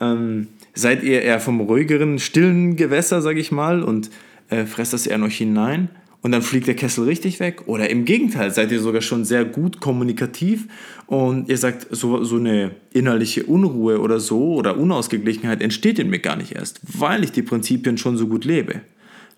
Ähm, 0.02 0.48
seid 0.74 1.02
ihr 1.02 1.22
eher 1.22 1.40
vom 1.40 1.62
ruhigeren, 1.62 2.20
stillen 2.20 2.76
Gewässer, 2.76 3.22
sag 3.22 3.38
ich 3.38 3.54
mal, 3.54 3.82
und 3.82 4.12
äh, 4.50 4.66
fresst 4.66 4.92
das 4.92 5.08
eher 5.08 5.16
in 5.16 5.24
euch 5.24 5.38
hinein? 5.38 5.88
Und 6.28 6.34
dann 6.34 6.42
fliegt 6.42 6.68
der 6.68 6.76
Kessel 6.76 7.06
richtig 7.06 7.40
weg? 7.40 7.64
Oder 7.68 7.90
im 7.90 8.04
Gegenteil, 8.04 8.52
seid 8.52 8.70
ihr 8.74 8.82
sogar 8.82 9.02
schon 9.02 9.24
sehr 9.24 9.46
gut 9.46 9.80
kommunikativ 9.80 10.68
und 11.06 11.48
ihr 11.48 11.58
sagt, 11.58 11.88
so, 11.90 12.22
so 12.26 12.36
eine 12.36 12.72
innerliche 12.92 13.46
Unruhe 13.46 14.02
oder 14.02 14.20
so 14.20 14.56
oder 14.56 14.76
Unausgeglichenheit 14.76 15.62
entsteht 15.62 16.00
in 16.00 16.10
mir 16.10 16.20
gar 16.20 16.36
nicht 16.36 16.52
erst, 16.52 16.82
weil 16.84 17.24
ich 17.24 17.32
die 17.32 17.44
Prinzipien 17.44 17.98
schon 17.98 18.18
so 18.18 18.28
gut 18.28 18.44
lebe. 18.44 18.82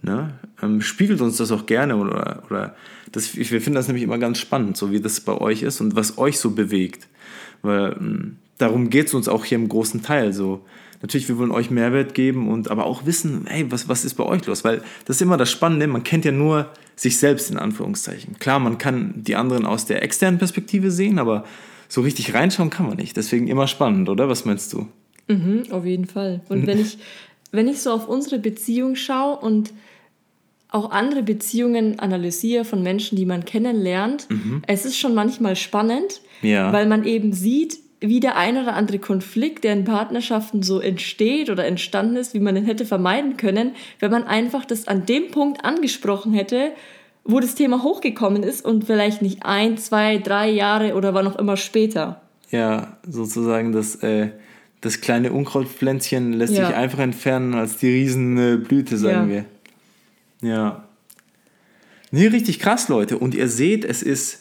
Ne? 0.02 0.34
Ähm, 0.64 0.82
spiegelt 0.82 1.22
uns 1.22 1.38
das 1.38 1.52
auch 1.52 1.68
gerne 1.68 1.96
oder, 1.96 2.42
oder 2.50 2.76
das, 3.12 3.38
wir 3.38 3.46
finden 3.46 3.76
das 3.76 3.88
nämlich 3.88 4.04
immer 4.04 4.18
ganz 4.18 4.40
spannend, 4.40 4.76
so 4.76 4.92
wie 4.92 5.00
das 5.00 5.22
bei 5.22 5.40
euch 5.40 5.62
ist 5.62 5.82
und 5.82 5.96
was 5.96 6.18
euch 6.18 6.40
so 6.40 6.50
bewegt. 6.50 7.08
Weil 7.62 7.98
ähm, 8.00 8.38
darum 8.58 8.90
geht 8.90 9.10
es 9.10 9.14
uns 9.14 9.28
auch 9.28 9.46
hier 9.46 9.60
im 9.60 9.70
großen 9.70 10.02
Teil 10.02 10.34
so 10.34 10.66
natürlich, 11.02 11.30
wir 11.30 11.38
wollen 11.38 11.52
euch 11.52 11.70
Mehrwert 11.70 12.14
geben 12.14 12.50
und 12.50 12.70
aber 12.70 12.86
auch 12.86 13.06
wissen, 13.06 13.46
hey, 13.48 13.66
was, 13.72 13.88
was 13.88 14.06
ist 14.06 14.16
bei 14.16 14.24
euch 14.24 14.46
los? 14.46 14.64
Weil 14.64 14.82
das 15.06 15.18
ist 15.18 15.22
immer 15.22 15.38
das 15.38 15.52
Spannende, 15.52 15.88
man 15.88 16.04
kennt 16.04 16.26
ja 16.26 16.32
nur 16.32 16.70
sich 16.96 17.18
selbst 17.18 17.50
in 17.50 17.58
Anführungszeichen. 17.58 18.38
Klar, 18.40 18.60
man 18.60 18.78
kann 18.78 19.14
die 19.16 19.36
anderen 19.36 19.66
aus 19.66 19.86
der 19.86 20.04
externen 20.04 20.38
Perspektive 20.38 20.92
sehen, 20.92 21.20
aber 21.20 21.46
so 21.88 22.02
richtig 22.02 22.34
reinschauen 22.34 22.70
kann 22.70 22.88
man 22.88 22.98
nicht. 22.98 23.16
Deswegen 23.18 23.48
immer 23.48 23.68
spannend, 23.68 24.10
oder? 24.10 24.30
Was 24.30 24.46
meinst 24.46 24.74
du? 24.74 24.88
Mhm, 25.28 25.64
auf 25.72 25.86
jeden 25.86 26.06
Fall. 26.06 26.42
Und 26.50 26.68
wenn 26.68 26.80
ich, 26.80 26.98
wenn 27.52 27.68
ich 27.68 27.82
so 27.82 27.92
auf 27.92 28.08
unsere 28.08 28.40
Beziehung 28.40 28.96
schaue 28.96 29.38
und 29.38 29.72
auch 30.72 30.92
andere 30.92 31.24
Beziehungen 31.24 32.00
analysiere 32.00 32.64
von 32.64 32.84
Menschen, 32.84 33.16
die 33.16 33.26
man 33.26 33.44
kennenlernt, 33.44 34.28
mhm. 34.30 34.62
es 34.68 34.86
ist 34.86 34.98
schon 34.98 35.16
manchmal 35.16 35.56
spannend, 35.56 36.22
ja. 36.44 36.72
weil 36.72 36.86
man 36.86 37.06
eben 37.06 37.34
sieht, 37.34 37.80
wie 38.02 38.20
der 38.20 38.38
ein 38.38 38.58
oder 38.58 38.74
andere 38.74 39.00
Konflikt, 39.00 39.64
der 39.64 39.74
in 39.74 39.84
Partnerschaften 39.84 40.64
so 40.64 40.80
entsteht 40.80 41.50
oder 41.50 41.66
entstanden 41.66 42.16
ist, 42.16 42.34
wie 42.34 42.40
man 42.40 42.56
den 42.56 42.66
hätte 42.66 42.86
vermeiden 42.86 43.36
können, 43.36 43.72
wenn 44.00 44.12
man 44.12 44.24
einfach 44.24 44.66
das 44.66 44.88
an 44.88 45.06
dem 45.06 45.32
Punkt 45.32 45.66
angesprochen 45.66 46.34
hätte, 46.34 46.72
wo 47.26 47.40
das 47.40 47.56
Thema 47.56 47.84
hochgekommen 47.84 48.44
ist 48.44 48.64
und 48.64 48.86
vielleicht 48.86 49.22
nicht 49.22 49.44
ein, 49.44 49.78
zwei, 49.78 50.18
drei 50.18 50.50
Jahre 50.50 50.96
oder 50.96 51.14
wann 51.14 51.28
auch 51.28 51.36
immer 51.36 51.58
später. 51.58 52.22
Ja, 52.52 52.98
sozusagen 53.06 53.74
das, 53.74 53.96
äh, 53.98 54.30
das 54.82 55.02
kleine 55.02 55.34
Unkrautpflänzchen 55.34 56.34
lässt 56.34 56.54
ja. 56.54 56.68
sich 56.68 56.76
einfach 56.76 57.00
entfernen 57.00 57.54
als 57.54 57.78
die 57.78 57.90
Riesenblüte, 57.90 58.98
sagen 58.98 59.30
ja. 59.30 59.46
wir. 60.42 60.50
Ja. 60.50 60.84
Nee, 62.12 62.28
richtig 62.28 62.60
krass, 62.60 62.88
Leute. 62.88 63.18
Und 63.18 63.36
ihr 63.36 63.50
seht, 63.50 63.86
es 63.86 64.02
ist 64.02 64.40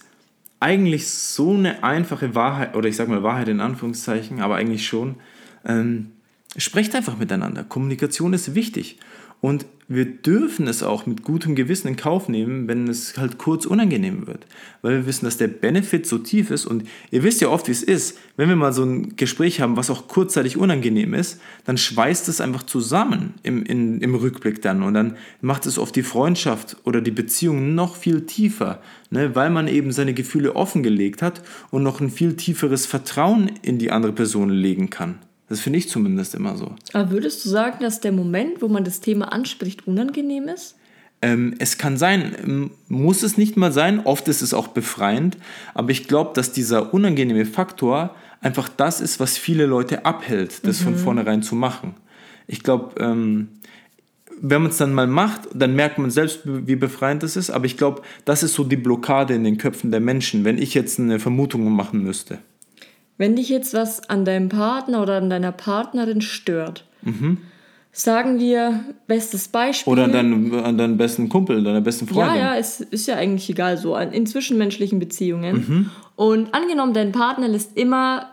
eigentlich 0.61 1.09
so 1.09 1.55
eine 1.55 1.85
einfache 1.85 2.35
Wahrheit, 2.35 2.75
oder 2.75 2.89
ich 2.89 2.97
sage 2.97 3.11
mal 3.11 3.23
Wahrheit 3.23 3.49
in 3.49 3.61
Anführungszeichen, 3.61 4.41
aber 4.41 4.57
eigentlich 4.57 4.87
schon. 4.87 5.17
Ähm, 5.65 6.13
sprecht 6.57 6.95
einfach 6.95 7.19
miteinander. 7.19 7.65
Kommunikation 7.65 8.33
ist 8.33 8.55
wichtig. 8.55 8.99
Und 9.41 9.67
wir 9.91 10.05
dürfen 10.05 10.69
es 10.69 10.83
auch 10.83 11.07
mit 11.07 11.23
gutem 11.23 11.55
Gewissen 11.55 11.89
in 11.89 11.97
Kauf 11.97 12.29
nehmen, 12.29 12.69
wenn 12.69 12.89
es 12.89 13.17
halt 13.17 13.39
kurz 13.39 13.65
unangenehm 13.65 14.27
wird. 14.27 14.47
Weil 14.83 14.97
wir 14.97 15.07
wissen, 15.07 15.25
dass 15.25 15.39
der 15.39 15.49
Benefit 15.49 16.07
so 16.07 16.19
tief 16.19 16.51
ist. 16.51 16.67
Und 16.67 16.85
ihr 17.11 17.23
wisst 17.23 17.41
ja 17.41 17.49
oft, 17.49 17.69
wie 17.69 17.73
es 17.73 17.83
ist. 17.83 18.19
Wenn 18.37 18.51
wir 18.51 18.57
mal 18.57 18.75
so 18.75 18.85
ein 18.85 19.17
Gespräch 19.17 19.63
haben, 19.63 19.79
was 19.79 19.89
auch 19.89 20.07
kurzzeitig 20.07 20.59
unangenehm 20.59 21.15
ist, 21.15 21.41
dann 21.65 21.79
schweißt 21.79 22.29
es 22.29 22.43
einfach 22.43 22.65
zusammen 22.65 23.35
im, 23.43 23.65
in, 23.65 24.03
im 24.03 24.15
Rückblick 24.15 24.61
dann. 24.61 24.83
Und 24.83 24.93
dann 24.93 25.17
macht 25.41 25.65
es 25.65 25.79
oft 25.79 25.97
die 25.97 26.03
Freundschaft 26.03 26.77
oder 26.85 27.01
die 27.01 27.11
Beziehung 27.11 27.75
noch 27.75 27.97
viel 27.97 28.27
tiefer. 28.27 28.83
Ne? 29.09 29.35
Weil 29.35 29.49
man 29.49 29.69
eben 29.69 29.93
seine 29.93 30.13
Gefühle 30.13 30.55
offengelegt 30.55 31.23
hat 31.23 31.43
und 31.71 31.83
noch 31.83 32.03
ein 32.03 32.11
viel 32.11 32.37
tieferes 32.37 32.85
Vertrauen 32.85 33.53
in 33.63 33.79
die 33.79 33.91
andere 33.91 34.13
Person 34.13 34.51
legen 34.51 34.91
kann. 34.91 35.19
Das 35.49 35.61
finde 35.61 35.79
ich 35.79 35.89
zumindest 35.89 36.35
immer 36.35 36.57
so. 36.57 36.75
Aber 36.93 37.11
würdest 37.11 37.45
du 37.45 37.49
sagen, 37.49 37.79
dass 37.81 38.01
der 38.01 38.13
Moment, 38.13 38.61
wo 38.61 38.69
man 38.69 38.85
das 38.85 39.01
Thema 39.01 39.33
anspricht, 39.33 39.87
unangenehm 39.87 40.49
ist? 40.49 40.77
Ähm, 41.21 41.55
es 41.59 41.79
kann 41.79 41.97
sein, 41.97 42.37
ähm, 42.45 42.71
muss 42.89 43.23
es 43.23 43.39
nicht 43.39 43.57
mal 43.57 43.73
sein, 43.73 44.01
oft 44.05 44.29
ist 44.29 44.43
es 44.43 44.55
auch 44.55 44.69
befreiend, 44.69 45.37
aber 45.75 45.91
ich 45.91 46.07
glaube, 46.07 46.31
dass 46.35 46.53
dieser 46.53 46.95
unangenehme 46.95 47.45
Faktor 47.45 48.15
einfach 48.41 48.69
das 48.69 49.01
ist, 49.01 49.19
was 49.19 49.37
viele 49.37 49.67
Leute 49.67 50.05
abhält, 50.05 50.65
das 50.65 50.81
mhm. 50.81 50.85
von 50.85 50.97
vornherein 50.97 51.43
zu 51.43 51.57
machen. 51.57 51.95
Ich 52.47 52.63
glaube, 52.63 53.01
ähm, 53.03 53.49
wenn 54.41 54.63
man 54.63 54.71
es 54.71 54.77
dann 54.77 54.95
mal 54.95 55.09
macht, 55.09 55.49
dann 55.55 55.75
merkt 55.75 55.99
man 55.99 56.11
selbst, 56.11 56.41
wie 56.45 56.77
befreiend 56.77 57.25
das 57.25 57.37
ist, 57.37 57.51
aber 57.51 57.67
ich 57.67 57.77
glaube, 57.77 58.03
das 58.25 58.45
ist 58.45 58.55
so 58.55 58.63
die 58.63 58.77
Blockade 58.77 59.35
in 59.35 59.43
den 59.43 59.59
Köpfen 59.59 59.91
der 59.91 60.01
Menschen, 60.01 60.45
wenn 60.45 60.59
ich 60.59 60.75
jetzt 60.75 61.01
eine 61.01 61.19
Vermutung 61.19 61.69
machen 61.73 62.05
müsste. 62.05 62.39
Wenn 63.19 63.37
dich 63.37 63.49
jetzt 63.49 63.75
was 63.75 64.09
an 64.09 64.25
deinem 64.25 64.49
Partner 64.49 65.03
oder 65.03 65.17
an 65.17 65.29
deiner 65.29 65.53
Partnerin 65.53 66.23
stört, 66.23 66.85
mhm 67.03 67.39
sagen 67.99 68.39
wir, 68.39 68.85
bestes 69.07 69.49
Beispiel. 69.49 69.93
Oder 69.93 70.05
an 70.05 70.13
deinen, 70.13 70.55
an 70.55 70.79
deinen 70.79 70.97
besten 70.97 71.29
Kumpel, 71.29 71.63
deiner 71.63 71.81
besten 71.81 72.07
Freundin. 72.07 72.37
Ja, 72.37 72.55
ja, 72.55 72.57
es 72.57 72.81
ist 72.81 73.09
ja 73.09 73.17
eigentlich 73.17 73.49
egal 73.51 73.77
so, 73.77 73.97
in 73.97 74.27
zwischenmenschlichen 74.27 74.99
Beziehungen. 74.99 75.57
Mhm. 75.57 75.91
Und 76.17 76.55
angenommen, 76.55 76.95
dein 76.95 77.13
Partner 77.13 77.49
lässt 77.49 77.77
immer, 77.77 78.31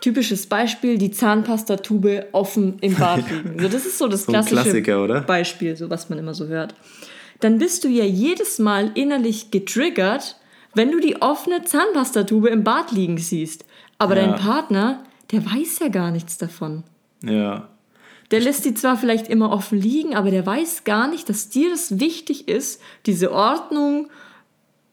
typisches 0.00 0.46
Beispiel, 0.46 0.98
die 0.98 1.10
Zahnpastatube 1.10 2.26
offen 2.32 2.78
im 2.80 2.94
Bad 2.94 3.30
liegen. 3.30 3.58
So, 3.58 3.68
das 3.68 3.86
ist 3.86 3.98
so 3.98 4.08
das 4.08 4.26
klassische 4.26 4.84
so 4.84 5.26
Beispiel, 5.26 5.76
so 5.76 5.90
was 5.90 6.08
man 6.08 6.18
immer 6.18 6.34
so 6.34 6.46
hört. 6.46 6.74
Dann 7.40 7.58
bist 7.58 7.82
du 7.82 7.88
ja 7.88 8.04
jedes 8.04 8.60
Mal 8.60 8.92
innerlich 8.94 9.50
getriggert, 9.50 10.36
wenn 10.74 10.92
du 10.92 11.00
die 11.00 11.20
offene 11.20 11.64
Zahnpastatube 11.64 12.48
im 12.48 12.62
Bad 12.62 12.92
liegen 12.92 13.18
siehst. 13.18 13.64
Aber 14.02 14.16
ja. 14.16 14.26
dein 14.26 14.34
Partner, 14.34 15.04
der 15.30 15.46
weiß 15.46 15.78
ja 15.78 15.88
gar 15.88 16.10
nichts 16.10 16.36
davon. 16.36 16.82
Ja. 17.22 17.68
Der 18.32 18.40
lässt 18.40 18.64
die 18.64 18.74
zwar 18.74 18.96
vielleicht 18.96 19.28
immer 19.28 19.52
offen 19.52 19.80
liegen, 19.80 20.16
aber 20.16 20.32
der 20.32 20.44
weiß 20.44 20.82
gar 20.82 21.06
nicht, 21.06 21.28
dass 21.28 21.50
dir 21.50 21.70
das 21.70 22.00
wichtig 22.00 22.48
ist, 22.48 22.80
diese 23.06 23.30
Ordnung 23.30 24.08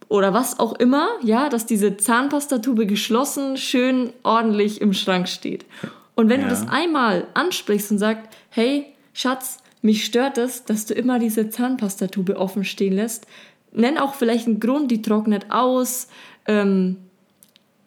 oder 0.10 0.32
was 0.34 0.60
auch 0.60 0.74
immer, 0.74 1.08
ja, 1.24 1.50
dass 1.50 1.66
diese 1.66 1.98
Zahnpastatube 1.98 2.86
geschlossen, 2.86 3.58
schön 3.58 4.14
ordentlich 4.22 4.80
im 4.80 4.94
Schrank 4.94 5.28
steht. 5.28 5.66
Und 6.14 6.30
wenn 6.30 6.42
ja. 6.42 6.48
du 6.48 6.52
das 6.52 6.68
einmal 6.68 7.28
ansprichst 7.34 7.92
und 7.92 7.98
sagst, 7.98 8.28
hey, 8.50 8.86
Schatz, 9.14 9.58
mich 9.82 10.06
stört 10.06 10.38
es, 10.38 10.66
dass 10.66 10.86
du 10.86 10.94
immer 10.94 11.18
diese 11.18 11.50
Zahnpastatube 11.50 12.38
offen 12.38 12.64
stehen 12.64 12.94
lässt, 12.94 13.26
nenn 13.72 13.98
auch 13.98 14.14
vielleicht 14.14 14.46
einen 14.46 14.60
Grund, 14.60 14.92
die 14.92 15.02
trocknet 15.02 15.48
aus, 15.50 16.10
ähm, 16.46 16.98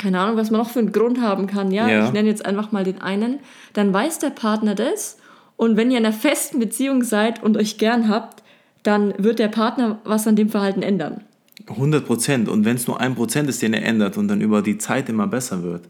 keine 0.03 0.19
Ahnung, 0.19 0.37
was 0.37 0.51
man 0.51 0.61
noch 0.61 0.71
für 0.71 0.81
einen 0.81 0.93
Grund 0.93 1.21
haben 1.21 1.47
kann, 1.47 1.71
ja? 1.71 1.89
ja, 1.89 2.07
ich 2.07 2.13
nenne 2.13 2.29
jetzt 2.29 2.45
einfach 2.45 2.73
mal 2.73 2.83
den 2.83 3.01
einen, 3.01 3.39
dann 3.73 3.95
weiß 3.95 4.19
der 4.19 4.31
Partner 4.31 4.75
das 4.75 5.19
und 5.57 5.77
wenn 5.77 5.93
ihr 5.93 5.99
in 5.99 6.05
einer 6.05 6.15
festen 6.15 6.59
Beziehung 6.59 7.05
seid 7.05 7.43
und 7.43 7.57
euch 7.57 7.79
gern 7.79 8.09
habt, 8.09 8.43
dann 8.83 9.15
wird 9.19 9.39
der 9.39 9.49
Partner 9.49 10.01
was 10.05 10.27
an 10.27 10.35
dem 10.35 10.49
Verhalten 10.49 10.83
ändern. 10.83 11.21
100 11.69 12.05
Prozent. 12.05 12.49
Und 12.49 12.65
wenn 12.65 12.75
es 12.75 12.89
nur 12.89 13.01
ein 13.01 13.15
Prozent 13.15 13.49
ist, 13.49 13.63
den 13.63 13.73
er 13.73 13.85
ändert 13.85 14.17
und 14.17 14.27
dann 14.27 14.41
über 14.41 14.61
die 14.63 14.79
Zeit 14.79 15.09
immer 15.09 15.29
besser 15.29 15.63
wird. 15.63 15.85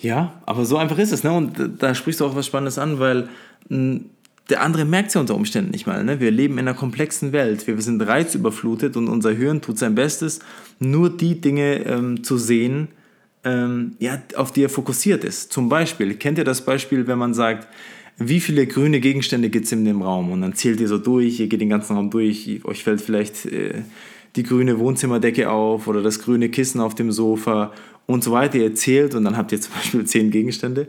Ja, 0.00 0.34
aber 0.44 0.64
so 0.64 0.76
einfach 0.76 0.98
ist 0.98 1.12
es. 1.12 1.22
Ne? 1.22 1.32
Und 1.32 1.52
da 1.78 1.94
sprichst 1.94 2.20
du 2.20 2.26
auch 2.26 2.34
was 2.34 2.46
Spannendes 2.46 2.78
an, 2.78 2.98
weil 2.98 3.28
der 4.48 4.62
andere 4.62 4.84
merkt 4.84 5.08
es 5.08 5.14
ja 5.14 5.20
unter 5.20 5.34
Umständen 5.34 5.70
nicht 5.70 5.86
mal. 5.86 6.02
Ne? 6.04 6.20
Wir 6.20 6.30
leben 6.30 6.54
in 6.54 6.60
einer 6.60 6.74
komplexen 6.74 7.32
Welt. 7.32 7.66
Wir 7.66 7.80
sind 7.82 8.00
reizüberflutet 8.00 8.96
und 8.96 9.08
unser 9.08 9.32
Hirn 9.32 9.60
tut 9.60 9.78
sein 9.78 9.94
Bestes, 9.94 10.40
nur 10.78 11.10
die 11.10 11.40
Dinge 11.40 11.84
ähm, 11.84 12.24
zu 12.24 12.38
sehen, 12.38 12.88
ähm, 13.44 13.96
ja, 13.98 14.20
auf 14.36 14.52
die 14.52 14.64
er 14.64 14.70
fokussiert 14.70 15.24
ist. 15.24 15.52
Zum 15.52 15.68
Beispiel, 15.68 16.14
kennt 16.14 16.38
ihr 16.38 16.44
das 16.44 16.64
Beispiel, 16.64 17.06
wenn 17.06 17.18
man 17.18 17.34
sagt, 17.34 17.68
wie 18.16 18.40
viele 18.40 18.66
grüne 18.66 19.00
Gegenstände 19.00 19.48
gibt 19.48 19.66
es 19.66 19.72
in 19.72 19.84
dem 19.84 20.02
Raum? 20.02 20.32
Und 20.32 20.40
dann 20.40 20.54
zählt 20.54 20.80
ihr 20.80 20.88
so 20.88 20.98
durch, 20.98 21.38
ihr 21.38 21.46
geht 21.46 21.60
den 21.60 21.68
ganzen 21.68 21.94
Raum 21.94 22.10
durch, 22.10 22.60
euch 22.64 22.82
fällt 22.82 23.00
vielleicht 23.00 23.46
äh, 23.46 23.82
die 24.34 24.42
grüne 24.42 24.78
Wohnzimmerdecke 24.78 25.50
auf 25.50 25.86
oder 25.86 26.02
das 26.02 26.20
grüne 26.20 26.48
Kissen 26.48 26.80
auf 26.80 26.94
dem 26.94 27.12
Sofa 27.12 27.72
und 28.06 28.24
so 28.24 28.32
weiter. 28.32 28.58
Ihr 28.58 28.74
zählt 28.74 29.14
und 29.14 29.24
dann 29.24 29.36
habt 29.36 29.52
ihr 29.52 29.60
zum 29.60 29.74
Beispiel 29.74 30.04
zehn 30.04 30.30
Gegenstände. 30.30 30.88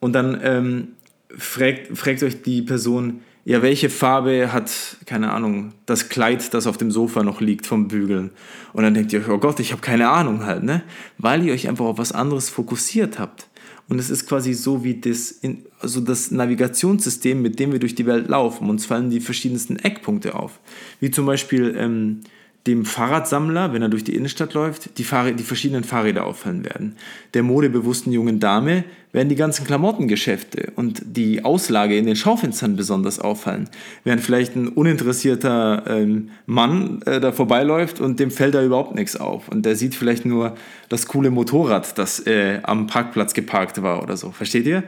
Und 0.00 0.12
dann 0.12 0.38
ähm, 0.42 0.88
fragt, 1.38 1.96
fragt 1.96 2.22
euch 2.22 2.42
die 2.42 2.62
Person, 2.62 3.20
ja, 3.44 3.60
welche 3.60 3.90
Farbe 3.90 4.52
hat, 4.52 4.70
keine 5.04 5.32
Ahnung, 5.32 5.72
das 5.84 6.08
Kleid, 6.08 6.54
das 6.54 6.66
auf 6.66 6.78
dem 6.78 6.90
Sofa 6.90 7.22
noch 7.22 7.42
liegt 7.42 7.66
vom 7.66 7.88
Bügeln? 7.88 8.30
Und 8.72 8.84
dann 8.84 8.94
denkt 8.94 9.12
ihr 9.12 9.20
euch, 9.20 9.28
oh 9.28 9.38
Gott, 9.38 9.60
ich 9.60 9.72
habe 9.72 9.82
keine 9.82 10.08
Ahnung 10.08 10.46
halt, 10.46 10.62
ne? 10.62 10.82
Weil 11.18 11.44
ihr 11.44 11.52
euch 11.52 11.68
einfach 11.68 11.84
auf 11.84 11.98
was 11.98 12.12
anderes 12.12 12.48
fokussiert 12.48 13.18
habt. 13.18 13.48
Und 13.86 13.98
es 13.98 14.08
ist 14.08 14.26
quasi 14.26 14.54
so 14.54 14.82
wie 14.82 14.98
das, 14.98 15.40
also 15.78 16.00
das 16.00 16.30
Navigationssystem, 16.30 17.42
mit 17.42 17.58
dem 17.58 17.72
wir 17.72 17.78
durch 17.78 17.94
die 17.94 18.06
Welt 18.06 18.28
laufen. 18.28 18.70
Uns 18.70 18.86
fallen 18.86 19.10
die 19.10 19.20
verschiedensten 19.20 19.76
Eckpunkte 19.76 20.34
auf. 20.34 20.58
Wie 21.00 21.10
zum 21.10 21.26
Beispiel 21.26 21.74
ähm, 21.76 22.20
dem 22.66 22.86
Fahrradsammler, 22.86 23.74
wenn 23.74 23.82
er 23.82 23.90
durch 23.90 24.04
die 24.04 24.14
Innenstadt 24.14 24.54
läuft, 24.54 24.96
die, 24.96 25.04
Fahrrad, 25.04 25.38
die 25.38 25.42
verschiedenen 25.42 25.84
Fahrräder 25.84 26.24
auffallen 26.24 26.64
werden. 26.64 26.96
Der 27.34 27.42
modebewussten 27.42 28.10
jungen 28.10 28.40
Dame 28.40 28.84
werden 29.12 29.28
die 29.28 29.36
ganzen 29.36 29.66
Klamottengeschäfte 29.66 30.72
und 30.74 31.02
die 31.04 31.44
Auslage 31.44 31.98
in 31.98 32.06
den 32.06 32.16
Schaufenstern 32.16 32.74
besonders 32.74 33.20
auffallen. 33.20 33.68
Während 34.02 34.22
vielleicht 34.22 34.56
ein 34.56 34.68
uninteressierter 34.68 35.84
ähm, 35.86 36.30
Mann 36.46 37.02
äh, 37.02 37.20
da 37.20 37.32
vorbeiläuft 37.32 38.00
und 38.00 38.18
dem 38.18 38.30
fällt 38.30 38.54
da 38.54 38.64
überhaupt 38.64 38.94
nichts 38.94 39.16
auf. 39.16 39.48
Und 39.48 39.66
der 39.66 39.76
sieht 39.76 39.94
vielleicht 39.94 40.24
nur 40.24 40.56
das 40.88 41.06
coole 41.06 41.30
Motorrad, 41.30 41.98
das 41.98 42.26
äh, 42.26 42.60
am 42.62 42.86
Parkplatz 42.86 43.34
geparkt 43.34 43.82
war 43.82 44.02
oder 44.02 44.16
so. 44.16 44.30
Versteht 44.30 44.66
ihr? 44.66 44.84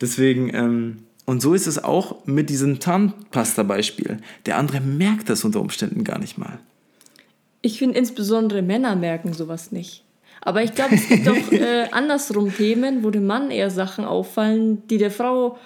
Deswegen, 0.00 0.52
ähm, 0.54 0.96
und 1.26 1.42
so 1.42 1.52
ist 1.52 1.66
es 1.66 1.84
auch 1.84 2.24
mit 2.24 2.48
diesem 2.48 2.80
Zahnpasta-Beispiel. 2.80 4.16
Der 4.46 4.56
andere 4.56 4.80
merkt 4.80 5.28
das 5.28 5.44
unter 5.44 5.60
Umständen 5.60 6.04
gar 6.04 6.18
nicht 6.18 6.38
mal. 6.38 6.58
Ich 7.62 7.78
finde 7.78 7.98
insbesondere 7.98 8.62
Männer 8.62 8.96
merken 8.96 9.32
sowas 9.32 9.72
nicht. 9.72 10.04
Aber 10.40 10.62
ich 10.62 10.74
glaube, 10.74 10.94
es 10.94 11.08
gibt 11.08 11.28
auch 11.28 11.34
äh, 11.52 11.88
andersrum 11.90 12.54
Themen, 12.54 13.02
wo 13.02 13.10
dem 13.10 13.26
Mann 13.26 13.50
eher 13.50 13.70
Sachen 13.70 14.04
auffallen, 14.04 14.86
die 14.88 14.98
der 14.98 15.10
Frau 15.10 15.58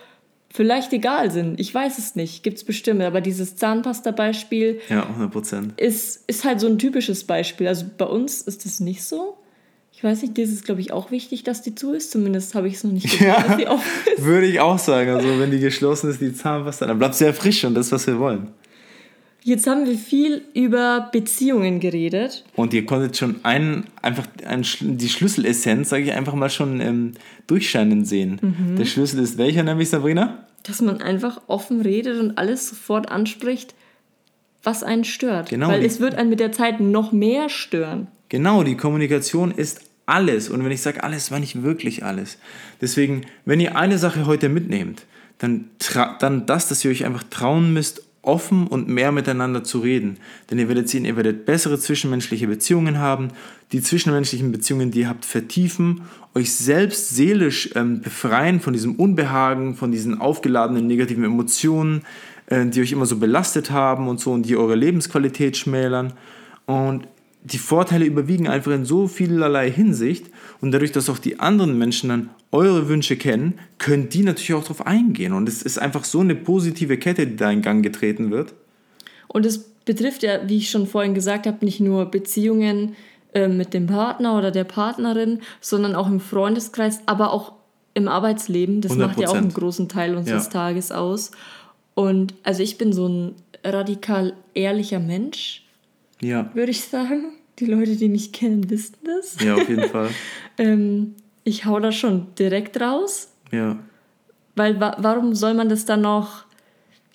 vielleicht 0.51 0.93
egal 0.93 1.31
sind. 1.31 1.59
Ich 1.59 1.75
weiß 1.75 1.99
es 1.99 2.15
nicht, 2.15 2.43
gibt 2.43 2.59
es 2.59 2.65
bestimmt. 2.65 3.03
Aber 3.03 3.21
dieses 3.21 3.57
Zahnpasta-Beispiel 3.57 4.81
ja, 4.89 5.07
100%. 5.19 5.79
Ist, 5.79 6.25
ist 6.27 6.45
halt 6.45 6.61
so 6.61 6.67
ein 6.67 6.79
typisches 6.79 7.25
Beispiel. 7.25 7.69
Also 7.69 7.87
bei 7.97 8.05
uns 8.05 8.43
ist 8.43 8.65
das 8.65 8.81
nicht 8.81 9.03
so. 9.05 9.37
Ich 9.93 10.03
weiß 10.03 10.23
nicht, 10.23 10.37
das 10.37 10.49
ist, 10.49 10.65
glaube 10.65 10.81
ich, 10.81 10.93
auch 10.93 11.11
wichtig, 11.11 11.45
dass 11.45 11.63
die 11.63 11.75
zu 11.75 11.93
ist. 11.93 12.11
Zumindest 12.11 12.55
habe 12.55 12.67
ich 12.67 12.75
es 12.75 12.85
noch 12.85 12.93
nicht 12.93 13.11
gesehen, 13.11 13.29
ja, 13.29 13.43
dass 13.43 13.57
die 13.57 13.69
offen 13.69 13.91
ist. 14.17 14.25
Würde 14.25 14.47
ich 14.47 14.59
auch 14.61 14.79
sagen. 14.79 15.11
Also 15.11 15.39
wenn 15.39 15.51
die 15.51 15.61
geschlossen 15.61 16.11
ist, 16.11 16.21
die 16.21 16.35
Zahnpasta, 16.35 16.87
dann 16.87 16.99
bleibt 16.99 17.15
sie 17.15 17.25
ja 17.25 17.33
frisch 17.33 17.65
und 17.65 17.75
das, 17.75 17.93
was 17.93 18.07
wir 18.07 18.19
wollen. 18.19 18.49
Jetzt 19.45 19.67
haben 19.67 19.87
wir 19.87 19.99
viel 19.99 20.43
über 20.55 21.09
Beziehungen 21.13 21.81
geredet. 21.81 22.45
Und 22.55 22.73
ihr 22.73 22.87
konntet 22.87 23.17
schon 23.17 23.45
einen, 23.45 23.85
einfach 24.01 24.27
einen, 24.47 24.65
die 24.81 25.09
Schlüsselessenz, 25.09 25.89
sage 25.89 26.05
ich 26.05 26.13
einfach 26.13 26.35
mal, 26.35 26.49
schon 26.49 26.81
ähm, 26.81 27.13
durchscheinen 27.49 28.05
sehen. 28.05 28.39
Mhm. 28.41 28.77
Der 28.77 28.85
Schlüssel 28.85 29.21
ist 29.21 29.39
welcher, 29.39 29.65
nämlich 29.65 29.91
Sabrina? 29.91 30.47
Dass 30.63 30.81
man 30.81 31.03
einfach 31.03 31.41
offen 31.49 31.81
redet 31.81 32.21
und 32.21 32.39
alles 32.39 32.69
sofort 32.69 33.11
anspricht, 33.11 33.75
was 34.63 34.85
einen 34.85 35.03
stört. 35.03 35.51
Genau, 35.51 35.69
Weil 35.69 35.85
es 35.85 35.99
wird 35.99 36.15
einen 36.15 36.31
mit 36.31 36.39
der 36.39 36.53
Zeit 36.53 36.81
noch 36.81 37.11
mehr 37.11 37.49
stören. 37.49 38.07
Genau, 38.29 38.63
die 38.63 38.77
Kommunikation 38.77 39.51
ist 39.51 39.81
alles. 40.07 40.51
Und 40.51 40.65
wenn 40.65 40.71
ich 40.71 40.83
sage 40.83 41.03
alles, 41.03 41.33
meine 41.33 41.45
ich 41.45 41.65
wirklich 41.65 42.05
alles. 42.05 42.39
Deswegen, 42.81 43.23
wenn 43.45 43.59
ihr 43.59 43.77
eine 43.77 43.99
Sache 43.99 44.27
heute 44.27 44.49
mitnehmt, 44.49 45.05
dann, 45.39 45.71
dann 46.21 46.47
das, 46.47 46.69
dass 46.69 46.85
ihr 46.85 46.93
euch 46.93 47.05
einfach 47.05 47.25
trauen 47.25 47.73
müsst, 47.73 48.03
offen 48.23 48.69
und 48.69 48.89
mehr 48.89 49.11
miteinander 49.11 49.65
zu 49.65 49.81
reden. 49.81 50.19
Denn 50.51 50.59
ihr 50.59 50.69
werdet 50.69 50.89
sehen, 50.89 51.05
ihr 51.05 51.17
werdet 51.17 51.45
bessere 51.45 51.79
zwischenmenschliche 51.79 52.47
Beziehungen 52.47 52.99
haben. 52.99 53.29
Die 53.73 53.83
zwischenmenschlichen 53.83 54.53
Beziehungen, 54.53 54.93
die 54.93 55.01
ihr 55.01 55.09
habt, 55.09 55.25
vertiefen, 55.25 56.03
euch 56.35 56.55
selbst 56.55 57.11
seelisch 57.11 57.71
ähm, 57.75 58.01
befreien 58.01 58.61
von 58.61 58.73
diesem 58.73 58.95
Unbehagen, 58.95 59.75
von 59.75 59.91
diesen 59.91 60.21
aufgeladenen 60.21 60.87
negativen 60.87 61.25
Emotionen, 61.25 62.03
äh, 62.47 62.65
die 62.67 62.81
euch 62.81 62.93
immer 62.93 63.07
so 63.07 63.17
belastet 63.17 63.73
haben 63.73 64.09
und 64.09 64.21
so 64.21 64.33
und 64.33 64.45
die 64.45 64.57
eure 64.57 64.77
Lebensqualität 64.77 65.57
schmälern. 65.57 66.13
Und 66.67 67.09
die 67.45 67.59
Vorteile 67.59 68.05
überwiegen 68.05 68.47
einfach 68.47 68.73
in 68.73 68.85
so 68.85 69.09
vielerlei 69.09 69.71
Hinsicht 69.71 70.27
und 70.61 70.73
dadurch, 70.73 70.93
dass 70.93 71.11
auch 71.11 71.19
die 71.19 71.41
anderen 71.41 71.77
Menschen 71.77 72.09
dann 72.09 72.31
eure 72.53 72.89
Wünsche 72.89 73.17
kennen, 73.17 73.59
können 73.79 74.09
die 74.09 74.23
natürlich 74.23 74.55
auch 74.55 74.63
darauf 74.63 74.87
eingehen. 74.87 75.33
Und 75.33 75.49
es 75.49 75.63
ist 75.63 75.79
einfach 75.79 76.05
so 76.05 76.21
eine 76.21 76.35
positive 76.35 76.99
Kette, 76.99 77.27
die 77.27 77.37
da 77.37 77.51
in 77.51 77.63
Gang 77.63 77.83
getreten 77.83 78.31
wird. 78.31 78.55
Und 79.27 79.45
es 79.47 79.59
betrifft 79.59 80.23
ja, 80.23 80.49
wie 80.49 80.59
ich 80.59 80.71
schon 80.71 80.87
vorhin 80.87 81.15
gesagt 81.15 81.47
habe, 81.47 81.65
nicht 81.65 81.81
nur 81.81 82.07
Beziehungen 82.07 82.95
äh, 83.35 83.49
mit 83.49 83.75
dem 83.75 83.87
Partner 83.87 84.39
oder 84.39 84.51
der 84.51 84.65
Partnerin, 84.65 85.41
sondern 85.61 85.95
auch 85.95 86.07
im 86.07 86.21
Freundeskreis, 86.21 87.01
aber 87.07 87.33
auch 87.33 87.53
im 87.95 88.07
Arbeitsleben. 88.07 88.81
Das 88.81 88.93
100%. 88.93 88.97
macht 88.99 89.21
ja 89.21 89.29
auch 89.29 89.35
einen 89.35 89.53
großen 89.53 89.89
Teil 89.89 90.17
unseres 90.17 90.45
ja. 90.45 90.51
Tages 90.51 90.93
aus. 90.93 91.33
Und 91.95 92.35
also 92.43 92.63
ich 92.63 92.79
bin 92.79 92.93
so 92.93 93.09
ein 93.09 93.35
radikal 93.65 94.35
ehrlicher 94.55 95.01
Mensch, 95.01 95.62
ja. 96.23 96.51
würde 96.55 96.71
ich 96.71 96.85
sagen. 96.85 97.35
Die 97.59 97.67
Leute, 97.67 97.97
die 97.97 98.09
mich 98.09 98.33
kennen, 98.33 98.71
wissen 98.71 98.97
das. 99.05 99.37
Ja, 99.45 99.57
auf 99.57 99.69
jeden 99.69 99.89
Fall. 99.89 100.09
ähm, 100.59 101.15
ich 101.45 101.67
hau 101.67 101.81
das 101.81 101.95
schon 101.95 102.29
direkt 102.39 102.81
raus. 102.81 103.29
Ja. 103.51 103.79
Weil 104.57 104.81
wa 104.81 104.97
warum 104.99 105.35
soll 105.35 105.53
man 105.55 105.69
das 105.69 105.85
dann 105.85 106.01
noch 106.01 106.45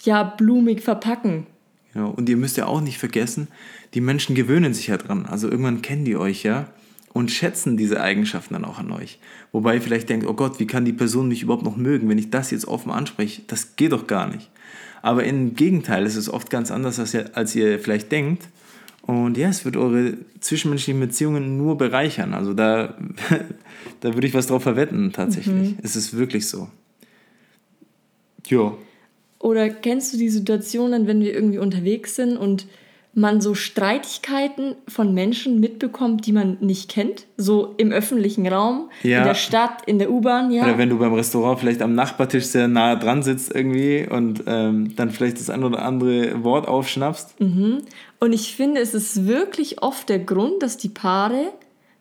ja 0.04 0.24
blumig 0.24 0.82
verpacken? 0.82 1.48
Ja, 1.96 2.06
und 2.06 2.30
ihr 2.30 2.38
müsst 2.38 2.58
ja 2.58 2.68
auch 2.68 2.82
nicht 2.82 3.00
vergessen, 3.00 3.48
die 3.96 4.02
Menschen 4.02 4.36
gewöhnen 4.36 4.74
sich 4.76 4.88
ja 4.88 4.98
dran. 4.98 5.26
Also 5.26 5.50
irgendwann 5.50 5.82
kennen 5.82 6.06
die 6.06 6.16
euch 6.16 6.44
ja 6.44 6.68
und 7.14 7.32
schätzen 7.32 7.78
diese 7.78 8.00
Eigenschaften 8.02 8.54
dann 8.54 8.66
auch 8.66 8.78
an 8.78 8.92
euch. 8.92 9.18
Wobei 9.52 9.76
ihr 9.76 9.82
vielleicht 9.82 10.10
denkt, 10.10 10.28
oh 10.28 10.34
Gott, 10.34 10.60
wie 10.60 10.68
kann 10.68 10.86
die 10.86 10.94
Person 10.94 11.28
mich 11.28 11.42
überhaupt 11.42 11.64
noch 11.64 11.78
mögen, 11.78 12.10
wenn 12.10 12.20
ich 12.20 12.30
das 12.30 12.52
jetzt 12.52 12.68
offen 12.68 12.92
anspreche? 12.92 13.42
Das 13.48 13.76
geht 13.76 13.92
doch 13.92 14.06
gar 14.06 14.28
nicht. 14.28 14.52
Aber 15.02 15.24
im 15.24 15.56
Gegenteil, 15.56 16.06
es 16.06 16.16
ist 16.16 16.30
oft 16.30 16.50
ganz 16.50 16.70
anders, 16.70 17.00
als 17.00 17.14
ihr, 17.14 17.36
als 17.36 17.56
ihr 17.56 17.80
vielleicht 17.80 18.12
denkt. 18.12 18.48
Und 19.08 19.38
ja, 19.38 19.48
es 19.48 19.64
wird 19.64 19.78
eure 19.78 20.16
zwischenmenschlichen 20.42 21.00
Beziehungen 21.00 21.58
nur 21.58 21.78
bereichern. 21.78 22.34
Also 22.34 22.54
da, 22.54 22.96
da 24.02 24.14
würde 24.14 24.28
ich 24.28 24.34
was 24.34 24.48
drauf 24.48 24.64
verwetten, 24.64 25.14
tatsächlich. 25.14 25.72
Mhm. 25.72 25.78
Es 25.82 25.96
ist 25.96 26.16
wirklich 26.16 26.48
so. 26.48 26.68
Ja. 28.48 28.74
Oder 29.40 29.70
kennst 29.70 30.14
du 30.14 30.18
die 30.18 30.30
Situationen, 30.30 31.08
wenn 31.08 31.22
wir 31.22 31.34
irgendwie 31.34 31.58
unterwegs 31.58 32.16
sind 32.16 32.36
und 32.36 32.68
man 33.18 33.42
so 33.42 33.56
Streitigkeiten 33.56 34.76
von 34.88 35.12
Menschen 35.14 35.60
mitbekommt, 35.60 36.28
die 36.28 36.32
man 36.32 36.58
nicht 36.60 36.88
kennt, 36.88 37.26
so 37.36 37.74
im 37.78 37.92
öffentlichen 37.92 38.46
Raum, 38.48 38.92
ja. 39.02 39.20
in 39.20 39.24
der 39.24 39.34
Stadt, 39.34 39.82
in 39.88 39.98
der 39.98 40.12
U-Bahn, 40.12 40.52
ja. 40.52 40.64
Oder 40.64 40.78
wenn 40.78 40.90
du 40.90 41.00
beim 41.00 41.14
Restaurant 41.14 41.60
vielleicht 41.60 41.82
am 41.82 41.96
Nachbartisch 41.96 42.46
sehr 42.46 42.68
nah 42.68 42.96
dran 42.96 43.24
sitzt 43.24 43.56
irgendwie 43.56 44.08
und 44.08 44.44
ähm, 44.46 44.96
dann 44.96 45.10
vielleicht 45.10 45.40
das 45.40 45.50
ein 45.50 45.64
oder 45.64 45.82
andere 45.82 46.44
Wort 46.44 46.68
aufschnappst. 46.68 47.42
Mhm. 47.42 47.80
Und 48.20 48.34
ich 48.34 48.56
finde, 48.56 48.82
es 48.82 48.94
ist 48.94 49.28
wirklich 49.28 49.82
oft 49.82 50.10
der 50.10 50.20
Grund, 50.20 50.64
dass 50.64 50.78
die 50.78 50.90
Paare 50.90 51.54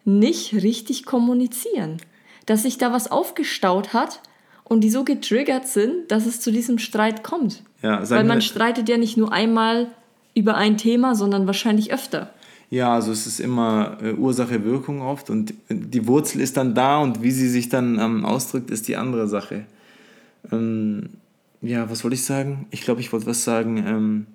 nicht 0.05 0.55
richtig 0.55 1.05
kommunizieren. 1.05 1.98
Dass 2.46 2.62
sich 2.62 2.79
da 2.79 2.92
was 2.92 3.11
aufgestaut 3.11 3.92
hat 3.92 4.20
und 4.64 4.81
die 4.83 4.90
so 4.90 5.05
getriggert 5.05 5.68
sind, 5.68 6.11
dass 6.11 6.26
es 6.26 6.40
zu 6.40 6.50
diesem 6.50 6.79
Streit 6.79 7.22
kommt. 7.22 7.62
Ja, 7.83 8.09
Weil 8.09 8.24
man 8.24 8.40
streitet 8.40 8.88
ja 8.88 8.96
nicht 8.96 9.16
nur 9.16 9.33
einmal 9.33 9.88
über 10.35 10.57
ein 10.57 10.79
Thema, 10.79 11.14
sondern 11.14 11.46
wahrscheinlich 11.46 11.92
öfter. 11.92 12.31
Ja, 12.68 12.94
also 12.94 13.12
es 13.12 13.26
ist 13.26 13.38
immer 13.38 13.96
äh, 14.02 14.12
Ursache-Wirkung 14.12 15.00
oft 15.00 15.31
und 15.31 15.55
die 15.68 16.07
Wurzel 16.09 16.40
ist 16.40 16.57
dann 16.57 16.74
da 16.74 16.98
und 16.98 17.22
wie 17.22 17.31
sie 17.31 17.48
sich 17.48 17.68
dann 17.68 17.98
ähm, 17.98 18.24
ausdrückt, 18.24 18.70
ist 18.70 18.88
die 18.88 18.96
andere 18.96 19.29
Sache. 19.29 19.66
Ähm, 20.50 21.11
ja, 21.62 21.88
was 21.88 22.02
wollte 22.02 22.16
ich 22.16 22.24
sagen? 22.24 22.66
Ich 22.70 22.83
glaube, 22.83 23.00
ich 23.00 23.12
wollte 23.12 23.26
was 23.26 23.44
sagen. 23.44 23.79
Ähm, 23.79 24.26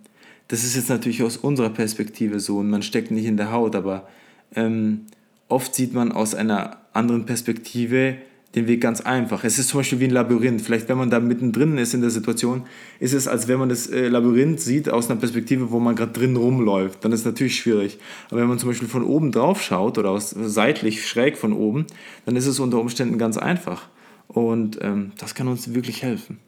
das 0.51 0.65
ist 0.65 0.75
jetzt 0.75 0.89
natürlich 0.89 1.23
aus 1.23 1.37
unserer 1.37 1.69
Perspektive 1.69 2.41
so 2.41 2.57
und 2.57 2.69
man 2.69 2.81
steckt 2.81 3.09
nicht 3.09 3.25
in 3.25 3.37
der 3.37 3.53
Haut, 3.53 3.73
aber 3.73 4.09
ähm, 4.53 5.05
oft 5.47 5.73
sieht 5.73 5.93
man 5.93 6.11
aus 6.11 6.35
einer 6.35 6.75
anderen 6.91 7.25
Perspektive, 7.25 8.17
den 8.53 8.67
Weg 8.67 8.81
ganz 8.81 8.99
einfach. 8.99 9.45
Es 9.45 9.57
ist 9.57 9.69
zum 9.69 9.79
Beispiel 9.79 10.01
wie 10.01 10.05
ein 10.05 10.11
Labyrinth. 10.11 10.61
Vielleicht, 10.61 10.89
wenn 10.89 10.97
man 10.97 11.09
da 11.09 11.21
mittendrin 11.21 11.77
ist 11.77 11.93
in 11.93 12.01
der 12.01 12.09
Situation, 12.09 12.63
ist 12.99 13.13
es, 13.13 13.29
als 13.29 13.47
wenn 13.47 13.59
man 13.59 13.69
das 13.69 13.87
äh, 13.87 14.09
Labyrinth 14.09 14.59
sieht 14.59 14.89
aus 14.89 15.09
einer 15.09 15.21
Perspektive, 15.21 15.71
wo 15.71 15.79
man 15.79 15.95
gerade 15.95 16.11
drin 16.11 16.35
rumläuft. 16.35 17.05
Dann 17.05 17.13
ist 17.13 17.21
es 17.21 17.25
natürlich 17.25 17.55
schwierig. 17.55 17.97
Aber 18.29 18.41
wenn 18.41 18.49
man 18.49 18.59
zum 18.59 18.67
Beispiel 18.67 18.89
von 18.89 19.05
oben 19.05 19.31
drauf 19.31 19.61
schaut 19.61 19.97
oder 19.97 20.09
aus, 20.09 20.31
seitlich 20.31 21.07
schräg 21.07 21.37
von 21.37 21.53
oben, 21.53 21.85
dann 22.25 22.35
ist 22.35 22.45
es 22.45 22.59
unter 22.59 22.81
Umständen 22.81 23.17
ganz 23.17 23.37
einfach. 23.37 23.87
Und 24.27 24.79
ähm, 24.81 25.13
das 25.17 25.33
kann 25.33 25.47
uns 25.47 25.73
wirklich 25.73 26.03
helfen. 26.03 26.39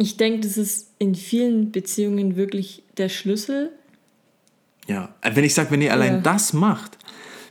Ich 0.00 0.16
denke, 0.16 0.40
das 0.40 0.56
ist 0.56 0.94
in 0.98 1.14
vielen 1.14 1.72
Beziehungen 1.72 2.34
wirklich 2.34 2.82
der 2.96 3.10
Schlüssel. 3.10 3.70
Ja, 4.86 5.14
wenn 5.22 5.44
ich 5.44 5.52
sage, 5.52 5.70
wenn 5.72 5.82
ihr 5.82 5.92
allein 5.92 6.14
ja. 6.14 6.20
das 6.20 6.54
macht, 6.54 6.96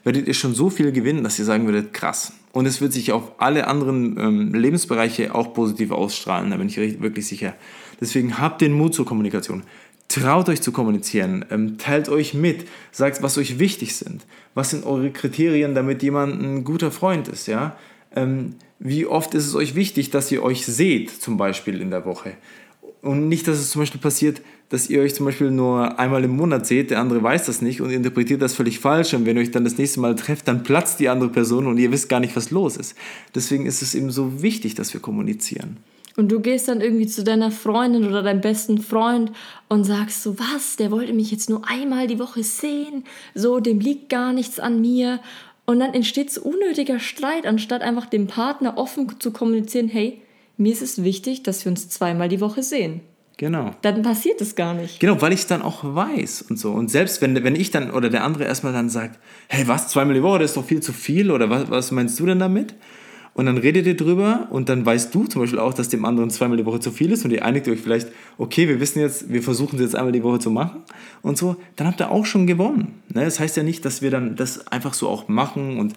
werdet 0.03 0.27
ihr 0.27 0.33
schon 0.33 0.55
so 0.55 0.71
viel 0.71 0.91
gewinnen, 0.91 1.23
dass 1.23 1.37
ihr 1.37 1.45
sagen 1.45 1.67
würdet, 1.67 1.93
krass, 1.93 2.33
und 2.51 2.65
es 2.65 2.81
wird 2.81 2.91
sich 2.91 3.11
auf 3.11 3.33
alle 3.39 3.67
anderen 3.67 4.17
ähm, 4.17 4.53
Lebensbereiche 4.55 5.35
auch 5.35 5.53
positiv 5.53 5.91
ausstrahlen, 5.91 6.49
da 6.49 6.57
bin 6.57 6.69
ich 6.69 6.77
wirklich 6.77 7.27
sicher. 7.27 7.53
Deswegen 8.01 8.39
habt 8.39 8.61
den 8.61 8.73
Mut 8.73 8.95
zur 8.95 9.05
Kommunikation. 9.05 9.61
Traut 10.07 10.49
euch 10.49 10.63
zu 10.63 10.71
kommunizieren, 10.71 11.45
ähm, 11.51 11.77
teilt 11.77 12.09
euch 12.09 12.33
mit, 12.33 12.67
sagt, 12.91 13.21
was 13.21 13.37
euch 13.37 13.59
wichtig 13.59 13.95
sind. 13.95 14.25
Was 14.55 14.71
sind 14.71 14.87
eure 14.87 15.11
Kriterien, 15.11 15.75
damit 15.75 16.01
jemand 16.01 16.41
ein 16.41 16.63
guter 16.63 16.89
Freund 16.89 17.27
ist, 17.27 17.45
ja? 17.45 17.77
Ähm, 18.15 18.55
wie 18.79 19.05
oft 19.05 19.33
ist 19.33 19.45
es 19.45 19.55
euch 19.55 19.75
wichtig, 19.75 20.09
dass 20.09 20.31
ihr 20.31 20.41
euch 20.41 20.65
seht, 20.65 21.09
zum 21.09 21.37
Beispiel 21.37 21.81
in 21.81 21.91
der 21.91 22.05
Woche? 22.05 22.33
Und 23.01 23.29
nicht, 23.29 23.47
dass 23.47 23.59
es 23.59 23.71
zum 23.71 23.81
Beispiel 23.81 24.01
passiert, 24.01 24.41
dass 24.69 24.89
ihr 24.89 25.01
euch 25.01 25.15
zum 25.15 25.25
Beispiel 25.25 25.51
nur 25.51 25.99
einmal 25.99 26.23
im 26.23 26.35
Monat 26.35 26.65
seht, 26.65 26.91
der 26.91 26.99
andere 26.99 27.23
weiß 27.23 27.45
das 27.45 27.61
nicht 27.61 27.81
und 27.81 27.89
interpretiert 27.89 28.41
das 28.41 28.53
völlig 28.53 28.79
falsch. 28.79 29.13
Und 29.13 29.25
wenn 29.25 29.35
ihr 29.35 29.41
euch 29.41 29.51
dann 29.51 29.63
das 29.63 29.77
nächste 29.77 29.99
Mal 29.99 30.15
trefft, 30.15 30.47
dann 30.47 30.63
platzt 30.63 30.99
die 30.99 31.09
andere 31.09 31.29
Person 31.29 31.67
und 31.67 31.77
ihr 31.77 31.91
wisst 31.91 32.09
gar 32.09 32.19
nicht, 32.19 32.35
was 32.35 32.51
los 32.51 32.77
ist. 32.77 32.95
Deswegen 33.33 33.65
ist 33.65 33.81
es 33.81 33.95
eben 33.95 34.11
so 34.11 34.41
wichtig, 34.41 34.75
dass 34.75 34.93
wir 34.93 35.01
kommunizieren. 35.01 35.77
Und 36.19 36.31
du 36.33 36.41
gehst 36.41 36.67
dann 36.67 36.81
irgendwie 36.81 37.07
zu 37.07 37.23
deiner 37.23 37.49
Freundin 37.49 38.05
oder 38.05 38.21
deinem 38.21 38.41
besten 38.41 38.79
Freund 38.79 39.31
und 39.69 39.85
sagst 39.85 40.21
so, 40.21 40.37
was, 40.37 40.75
der 40.75 40.91
wollte 40.91 41.13
mich 41.13 41.31
jetzt 41.31 41.49
nur 41.49 41.67
einmal 41.67 42.07
die 42.07 42.19
Woche 42.19 42.43
sehen, 42.43 43.05
so, 43.33 43.61
dem 43.61 43.79
liegt 43.79 44.09
gar 44.09 44.33
nichts 44.33 44.59
an 44.59 44.81
mir. 44.81 45.21
Und 45.69 45.81
dann 45.81 45.93
entsteht 45.93 46.31
so 46.31 46.41
unnötiger 46.41 46.99
Streit, 46.99 47.45
anstatt 47.45 47.83
einfach 47.83 48.07
dem 48.07 48.25
Partner 48.25 48.79
offen 48.79 49.19
zu 49.19 49.29
kommunizieren, 49.29 49.87
hey, 49.87 50.19
mir 50.57 50.71
ist 50.71 50.81
es 50.81 51.03
wichtig, 51.03 51.43
dass 51.43 51.63
wir 51.63 51.69
uns 51.69 51.89
zweimal 51.89 52.27
die 52.27 52.41
Woche 52.41 52.63
sehen. 52.63 53.01
Genau. 53.37 53.75
Dann 53.83 54.01
passiert 54.01 54.41
es 54.41 54.55
gar 54.55 54.73
nicht. 54.73 54.99
Genau, 54.99 55.21
weil 55.21 55.31
ich 55.31 55.41
es 55.41 55.45
dann 55.45 55.61
auch 55.61 55.83
weiß 55.83 56.41
und 56.49 56.57
so. 56.57 56.71
Und 56.71 56.89
selbst 56.89 57.21
wenn, 57.21 57.43
wenn 57.43 57.55
ich 57.55 57.69
dann 57.69 57.91
oder 57.91 58.09
der 58.09 58.23
andere 58.23 58.45
erstmal 58.45 58.73
dann 58.73 58.89
sagt, 58.89 59.19
hey, 59.47 59.67
was, 59.67 59.89
zweimal 59.89 60.15
die 60.15 60.23
Woche, 60.23 60.39
das 60.39 60.51
ist 60.51 60.57
doch 60.57 60.65
viel 60.65 60.81
zu 60.81 60.91
viel 60.91 61.29
oder 61.29 61.51
was, 61.51 61.69
was 61.69 61.91
meinst 61.91 62.19
du 62.19 62.25
denn 62.25 62.39
damit? 62.39 62.73
Und 63.33 63.45
dann 63.45 63.57
redet 63.57 63.85
ihr 63.85 63.95
drüber 63.95 64.47
und 64.49 64.69
dann 64.69 64.85
weißt 64.85 65.13
du 65.13 65.25
zum 65.25 65.41
Beispiel 65.41 65.59
auch, 65.59 65.73
dass 65.73 65.87
dem 65.87 66.03
anderen 66.03 66.29
zweimal 66.29 66.57
die 66.57 66.65
Woche 66.65 66.79
zu 66.79 66.91
viel 66.91 67.11
ist 67.11 67.23
und 67.23 67.31
ihr 67.31 67.45
einigt 67.45 67.67
euch 67.67 67.79
vielleicht, 67.79 68.09
okay, 68.37 68.67
wir 68.67 68.79
wissen 68.79 68.99
jetzt, 68.99 69.31
wir 69.31 69.41
versuchen 69.41 69.75
es 69.75 69.81
jetzt 69.81 69.95
einmal 69.95 70.11
die 70.11 70.23
Woche 70.23 70.39
zu 70.39 70.51
machen 70.51 70.81
und 71.21 71.37
so, 71.37 71.55
dann 71.75 71.87
habt 71.87 72.01
ihr 72.01 72.11
auch 72.11 72.25
schon 72.25 72.47
gewonnen. 72.47 72.95
Ne? 73.13 73.23
Das 73.23 73.39
heißt 73.39 73.55
ja 73.55 73.63
nicht, 73.63 73.85
dass 73.85 74.01
wir 74.01 74.11
dann 74.11 74.35
das 74.35 74.67
einfach 74.67 74.93
so 74.93 75.07
auch 75.07 75.27
machen 75.27 75.79
und 75.79 75.93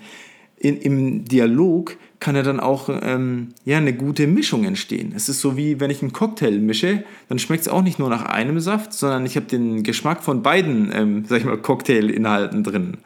in, 0.63 0.79
im 0.79 1.25
Dialog 1.25 1.97
kann 2.21 2.37
ja 2.37 2.45
dann 2.45 2.61
auch 2.61 2.89
ähm, 2.89 3.49
ja, 3.65 3.79
eine 3.79 3.93
gute 3.93 4.29
Mischung 4.29 4.65
entstehen. 4.65 5.13
Es 5.17 5.29
ist 5.29 5.41
so 5.41 5.57
wie, 5.57 5.81
wenn 5.81 5.91
ich 5.91 6.03
einen 6.03 6.13
Cocktail 6.13 6.53
mische, 6.53 7.03
dann 7.29 7.41
schmeckt 7.41 7.63
es 7.63 7.69
auch 7.69 7.83
nicht 7.83 7.99
nur 7.99 8.09
nach 8.09 8.25
einem 8.25 8.61
Saft, 8.61 8.93
sondern 8.93 9.27
ich 9.27 9.35
habe 9.35 9.47
den 9.47 9.83
Geschmack 9.83 10.23
von 10.23 10.43
beiden, 10.43 10.93
ähm, 10.95 11.25
sag 11.27 11.41
ich 11.41 11.45
mal, 11.45 11.59
Cocktailinhalten 11.59 12.63
drin. 12.63 12.99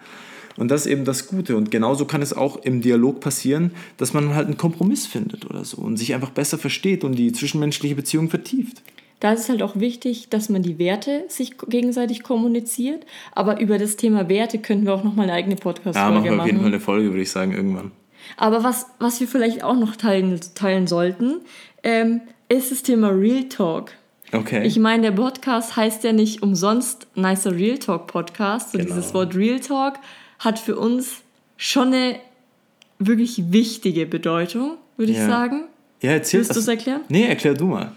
Und 0.56 0.70
das 0.70 0.86
ist 0.86 0.92
eben 0.92 1.04
das 1.04 1.26
Gute. 1.28 1.56
Und 1.56 1.70
genauso 1.70 2.04
kann 2.04 2.22
es 2.22 2.32
auch 2.32 2.56
im 2.56 2.80
Dialog 2.80 3.20
passieren, 3.20 3.72
dass 3.96 4.14
man 4.14 4.34
halt 4.34 4.46
einen 4.46 4.56
Kompromiss 4.56 5.06
findet 5.06 5.48
oder 5.48 5.64
so 5.64 5.78
und 5.78 5.96
sich 5.96 6.14
einfach 6.14 6.30
besser 6.30 6.58
versteht 6.58 7.04
und 7.04 7.16
die 7.16 7.32
zwischenmenschliche 7.32 7.94
Beziehung 7.94 8.30
vertieft. 8.30 8.82
Da 9.20 9.32
ist 9.32 9.40
es 9.40 9.48
halt 9.48 9.62
auch 9.62 9.76
wichtig, 9.76 10.28
dass 10.28 10.48
man 10.48 10.62
die 10.62 10.78
Werte 10.78 11.24
sich 11.28 11.56
gegenseitig 11.68 12.22
kommuniziert. 12.22 13.06
Aber 13.32 13.60
über 13.60 13.78
das 13.78 13.96
Thema 13.96 14.28
Werte 14.28 14.58
könnten 14.58 14.84
wir 14.86 14.94
auch 14.94 15.04
nochmal 15.04 15.24
eine 15.24 15.32
eigene 15.32 15.56
Podcast-Folge 15.56 16.14
machen. 16.14 16.24
Ja, 16.24 16.30
machen 16.32 16.36
wir 16.36 16.42
auf 16.42 16.46
jeden 16.46 16.58
Fall 16.58 16.66
eine 16.66 16.80
Folge, 16.80 17.08
würde 17.08 17.22
ich 17.22 17.30
sagen, 17.30 17.52
irgendwann. 17.52 17.92
Aber 18.36 18.62
was, 18.62 18.86
was 18.98 19.20
wir 19.20 19.28
vielleicht 19.28 19.62
auch 19.62 19.76
noch 19.76 19.96
teilen, 19.96 20.38
teilen 20.54 20.86
sollten, 20.86 21.40
ähm, 21.82 22.20
ist 22.48 22.70
das 22.70 22.82
Thema 22.82 23.08
Real 23.08 23.44
Talk. 23.44 23.92
Okay. 24.32 24.66
Ich 24.66 24.78
meine, 24.78 25.02
der 25.04 25.12
Podcast 25.12 25.76
heißt 25.76 26.04
ja 26.04 26.12
nicht 26.12 26.42
umsonst 26.42 27.06
Nicer 27.14 27.52
Real 27.52 27.78
Talk 27.78 28.08
Podcast. 28.08 28.74
Und 28.74 28.80
genau. 28.80 28.96
dieses 28.96 29.14
Wort 29.14 29.34
Real 29.34 29.60
Talk 29.60 29.94
hat 30.38 30.58
für 30.58 30.76
uns 30.76 31.22
schon 31.56 31.88
eine 31.88 32.20
wirklich 32.98 33.52
wichtige 33.52 34.06
Bedeutung, 34.06 34.78
würde 34.96 35.12
ja. 35.12 35.20
ich 35.20 35.26
sagen. 35.26 35.64
Ja, 36.02 36.12
erzähl 36.12 36.40
Willst 36.40 36.54
du 36.54 36.60
es 36.60 36.68
erklären? 36.68 37.02
Nee, 37.08 37.24
erklär 37.24 37.54
du 37.54 37.66
mal. 37.66 37.92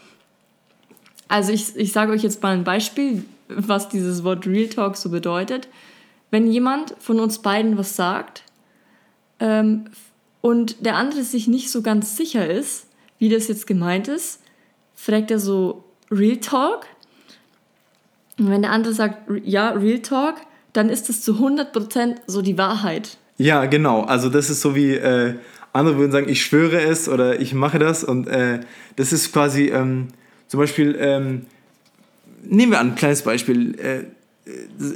Also 1.28 1.52
ich, 1.52 1.76
ich 1.76 1.92
sage 1.92 2.12
euch 2.12 2.24
jetzt 2.24 2.42
mal 2.42 2.54
ein 2.54 2.64
Beispiel, 2.64 3.24
was 3.48 3.90
dieses 3.90 4.24
Wort 4.24 4.48
Real 4.48 4.68
Talk 4.68 4.98
so 4.98 5.10
bedeutet. 5.10 5.68
Wenn 6.32 6.52
jemand 6.52 6.96
von 7.00 7.20
uns 7.20 7.40
beiden 7.40 7.78
was 7.78 7.96
sagt 7.96 8.44
ähm, 9.40 9.86
und 10.42 10.86
der 10.86 10.96
andere 10.96 11.24
sich 11.24 11.48
nicht 11.48 11.70
so 11.70 11.82
ganz 11.82 12.16
sicher 12.18 12.50
ist, 12.50 12.88
wie 13.20 13.30
das 13.30 13.48
jetzt 13.48 13.68
gemeint 13.68 14.08
ist, 14.08 14.42
fragt 14.96 15.32
er 15.32 15.40
so 15.40 15.84
Real 16.10 16.38
Talk. 16.38 16.86
Und 18.38 18.50
wenn 18.50 18.62
der 18.62 18.72
andere 18.72 18.94
sagt, 18.94 19.30
ja, 19.44 19.70
Real 19.72 20.00
Talk, 20.00 20.36
dann 20.80 20.90
ist 20.90 21.10
das 21.10 21.22
zu 21.22 21.34
100% 21.34 22.16
so 22.26 22.42
die 22.42 22.58
Wahrheit. 22.58 23.18
Ja, 23.38 23.66
genau. 23.66 24.04
Also 24.04 24.30
das 24.30 24.50
ist 24.50 24.62
so 24.62 24.76
wie, 24.78 24.94
äh, 24.94 25.36
andere 25.74 25.98
würden 25.98 26.14
sagen, 26.14 26.30
ich 26.30 26.42
schwöre 26.42 26.80
es 26.80 27.10
oder 27.10 27.42
ich 27.42 27.54
mache 27.54 27.80
das. 27.80 28.06
Und 28.06 28.28
äh, 28.28 28.62
das 28.96 29.12
ist 29.12 29.34
quasi, 29.34 29.66
ähm, 29.66 30.08
zum 30.48 30.62
Beispiel, 30.62 30.96
ähm, 30.98 31.42
nehmen 32.44 32.72
wir 32.72 32.80
an, 32.80 32.92
ein 32.92 32.96
kleines 32.96 33.24
Beispiel. 33.24 33.78
Äh, 33.78 34.04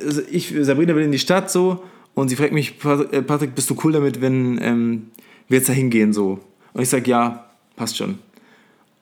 also 0.06 0.22
ich, 0.32 0.54
Sabrina 0.62 0.96
will 0.96 1.04
in 1.04 1.12
die 1.12 1.20
Stadt 1.20 1.52
so 1.52 1.84
und 2.14 2.30
sie 2.30 2.38
fragt 2.38 2.54
mich, 2.54 2.76
äh, 3.12 3.22
Patrick, 3.22 3.54
bist 3.54 3.70
du 3.70 3.76
cool 3.84 3.92
damit, 3.92 4.22
wenn 4.22 4.60
ähm, 4.62 5.08
wir 5.50 5.58
jetzt 5.58 5.68
da 5.68 5.74
hingehen 5.74 6.14
so? 6.14 6.40
Und 6.72 6.82
ich 6.82 6.90
sage, 6.90 7.10
ja, 7.12 7.50
passt 7.76 7.98
schon. 7.98 8.20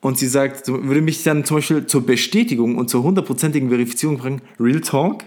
Und 0.00 0.18
sie 0.18 0.26
sagt, 0.26 0.66
würde 0.66 1.00
mich 1.00 1.22
dann 1.22 1.44
zum 1.44 1.58
Beispiel 1.58 1.86
zur 1.86 2.04
Bestätigung 2.04 2.76
und 2.76 2.90
zur 2.90 3.04
hundertprozentigen 3.04 3.68
Verifizierung 3.68 4.18
fragen, 4.18 4.42
Real 4.58 4.80
Talk? 4.80 5.22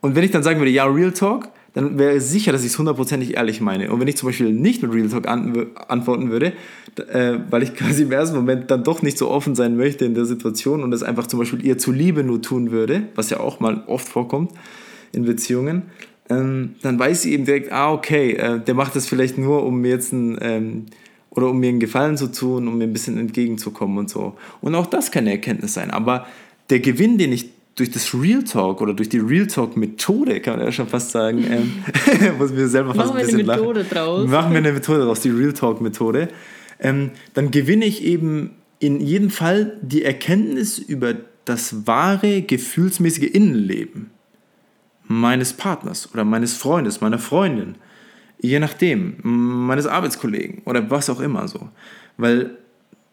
Und 0.00 0.14
wenn 0.14 0.24
ich 0.24 0.30
dann 0.30 0.42
sagen 0.42 0.58
würde, 0.60 0.70
ja, 0.70 0.84
Real 0.84 1.12
Talk, 1.12 1.48
dann 1.74 1.98
wäre 1.98 2.20
sicher, 2.20 2.52
dass 2.52 2.62
ich 2.62 2.72
es 2.72 2.78
hundertprozentig 2.78 3.36
ehrlich 3.36 3.60
meine. 3.60 3.90
Und 3.92 4.00
wenn 4.00 4.08
ich 4.08 4.16
zum 4.16 4.28
Beispiel 4.28 4.52
nicht 4.52 4.82
mit 4.82 4.92
Real 4.92 5.08
Talk 5.08 5.28
an, 5.28 5.66
antworten 5.88 6.30
würde, 6.30 6.52
äh, 7.12 7.38
weil 7.50 7.62
ich 7.62 7.74
quasi 7.76 8.02
im 8.02 8.12
ersten 8.12 8.36
Moment 8.36 8.70
dann 8.70 8.84
doch 8.84 9.02
nicht 9.02 9.18
so 9.18 9.30
offen 9.30 9.54
sein 9.54 9.76
möchte 9.76 10.04
in 10.04 10.14
der 10.14 10.24
Situation 10.24 10.82
und 10.82 10.90
das 10.90 11.02
einfach 11.02 11.26
zum 11.26 11.38
Beispiel 11.38 11.64
ihr 11.64 11.78
zuliebe 11.78 12.24
nur 12.24 12.42
tun 12.42 12.70
würde, 12.70 13.04
was 13.14 13.30
ja 13.30 13.40
auch 13.40 13.60
mal 13.60 13.84
oft 13.86 14.08
vorkommt 14.08 14.52
in 15.12 15.24
Beziehungen, 15.24 15.82
ähm, 16.30 16.74
dann 16.82 16.98
weiß 16.98 17.22
sie 17.22 17.32
eben 17.32 17.44
direkt, 17.44 17.72
ah, 17.72 17.92
okay, 17.92 18.32
äh, 18.32 18.60
der 18.60 18.74
macht 18.74 18.96
das 18.96 19.06
vielleicht 19.06 19.38
nur, 19.38 19.64
um 19.64 19.80
mir 19.80 19.90
jetzt 19.90 20.12
ein, 20.12 20.38
ähm, 20.40 20.86
oder 21.30 21.50
um 21.50 21.58
mir 21.58 21.68
einen 21.68 21.80
Gefallen 21.80 22.16
zu 22.16 22.32
tun, 22.32 22.68
um 22.68 22.78
mir 22.78 22.84
ein 22.84 22.92
bisschen 22.92 23.18
entgegenzukommen 23.18 23.98
und 23.98 24.10
so. 24.10 24.34
Und 24.60 24.74
auch 24.74 24.86
das 24.86 25.10
kann 25.10 25.22
eine 25.22 25.32
Erkenntnis 25.32 25.74
sein. 25.74 25.90
Aber 25.90 26.26
der 26.70 26.80
Gewinn, 26.80 27.16
den 27.16 27.32
ich 27.32 27.50
durch 27.78 27.90
das 27.90 28.12
Real 28.12 28.42
Talk 28.42 28.80
oder 28.80 28.92
durch 28.92 29.08
die 29.08 29.18
Real 29.18 29.46
Talk 29.46 29.76
Methode, 29.76 30.40
kann 30.40 30.56
man 30.56 30.66
ja 30.66 30.72
schon 30.72 30.88
fast 30.88 31.12
sagen, 31.12 31.44
ähm, 31.48 31.84
muss 32.38 32.50
mir 32.50 32.68
selber 32.68 32.94
fast 32.94 33.08
Machen 33.08 33.20
ein 33.20 33.26
bisschen 33.26 33.46
wir 33.46 33.52
eine 33.52 33.62
Methode 33.62 33.84
draus. 33.84 34.28
Machen 34.28 34.50
wir 34.50 34.58
eine 34.58 34.72
Methode 34.72 35.04
draus, 35.04 35.20
die 35.20 35.30
Real 35.30 35.52
Talk 35.52 35.80
Methode. 35.80 36.28
Ähm, 36.80 37.12
dann 37.34 37.50
gewinne 37.50 37.84
ich 37.84 38.04
eben 38.04 38.50
in 38.80 39.00
jedem 39.00 39.30
Fall 39.30 39.78
die 39.82 40.04
Erkenntnis 40.04 40.78
über 40.78 41.14
das 41.44 41.86
wahre 41.86 42.42
gefühlsmäßige 42.42 43.30
Innenleben 43.30 44.10
meines 45.04 45.52
Partners 45.52 46.08
oder 46.12 46.24
meines 46.24 46.54
Freundes, 46.54 47.00
meiner 47.00 47.18
Freundin, 47.18 47.76
je 48.40 48.58
nachdem, 48.58 49.16
meines 49.22 49.86
Arbeitskollegen 49.86 50.62
oder 50.64 50.90
was 50.90 51.08
auch 51.10 51.20
immer 51.20 51.48
so. 51.48 51.68
Weil 52.16 52.58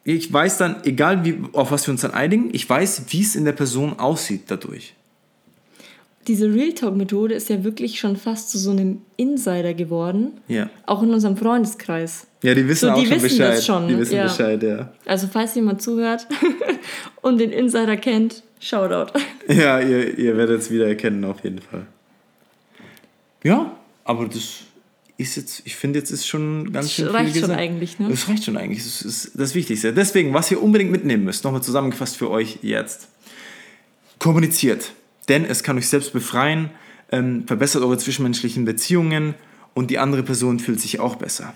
ich 0.05 0.31
weiß 0.31 0.59
dann, 0.59 0.77
egal 0.83 1.25
wie, 1.25 1.39
auf 1.53 1.71
was 1.71 1.87
wir 1.87 1.91
uns 1.91 2.01
dann 2.01 2.11
einigen, 2.11 2.49
ich 2.53 2.69
weiß, 2.69 3.05
wie 3.09 3.21
es 3.21 3.35
in 3.35 3.43
der 3.43 3.53
Person 3.53 3.99
aussieht 3.99 4.43
dadurch. 4.47 4.93
Diese 6.27 6.51
Real 6.51 6.73
Talk-Methode 6.73 7.35
ist 7.35 7.49
ja 7.49 7.63
wirklich 7.63 7.99
schon 7.99 8.15
fast 8.15 8.49
zu 8.49 8.57
so 8.57 8.71
einem 8.71 9.01
Insider 9.17 9.73
geworden. 9.73 10.33
Ja. 10.47 10.69
Auch 10.85 11.03
in 11.03 11.11
unserem 11.11 11.37
Freundeskreis. 11.37 12.27
Ja, 12.41 12.55
die 12.55 12.67
wissen 12.67 12.89
so, 12.89 12.95
die 12.95 13.01
auch 13.01 13.05
schon 13.05 13.23
wissen 13.23 13.37
Bescheid. 13.37 13.57
Das 13.57 13.65
schon. 13.65 13.87
Die 13.87 13.97
wissen 13.97 14.15
ja. 14.15 14.23
Bescheid, 14.23 14.63
ja. 14.63 14.93
Also 15.05 15.27
falls 15.27 15.53
jemand 15.55 15.81
zuhört 15.81 16.27
und 17.21 17.39
den 17.39 17.51
Insider 17.51 17.97
kennt, 17.97 18.43
Shoutout. 18.59 19.11
Ja, 19.47 19.79
ihr, 19.79 20.17
ihr 20.17 20.37
werdet 20.37 20.61
es 20.61 20.71
wieder 20.71 20.87
erkennen, 20.87 21.23
auf 21.23 21.43
jeden 21.43 21.59
Fall. 21.59 21.85
Ja, 23.43 23.75
aber 24.03 24.27
das 24.27 24.61
ist 25.17 25.37
jetzt, 25.37 25.61
ich 25.65 25.75
finde, 25.75 25.99
jetzt 25.99 26.11
ist 26.11 26.27
schon 26.27 26.73
ganz 26.73 26.91
schön 26.91 27.05
viel 27.05 27.15
reicht 27.15 27.37
schon 27.37 27.51
eigentlich, 27.51 27.99
ne? 27.99 28.09
Das 28.09 28.27
reicht 28.27 28.43
schon 28.43 28.57
eigentlich. 28.57 28.83
Das 28.83 29.01
ist 29.01 29.31
das 29.35 29.55
Wichtigste. 29.55 29.93
Deswegen, 29.93 30.33
was 30.33 30.51
ihr 30.51 30.61
unbedingt 30.61 30.91
mitnehmen 30.91 31.23
müsst, 31.23 31.43
nochmal 31.43 31.63
zusammengefasst 31.63 32.17
für 32.17 32.29
euch 32.29 32.59
jetzt. 32.61 33.07
Kommuniziert, 34.19 34.91
denn 35.29 35.45
es 35.45 35.63
kann 35.63 35.77
euch 35.77 35.87
selbst 35.87 36.11
befreien, 36.13 36.69
ähm, 37.11 37.45
verbessert 37.47 37.83
eure 37.83 37.97
zwischenmenschlichen 37.97 38.65
Beziehungen 38.65 39.35
und 39.73 39.91
die 39.91 39.99
andere 39.99 40.23
Person 40.23 40.59
fühlt 40.59 40.79
sich 40.79 40.99
auch 40.99 41.15
besser. 41.15 41.53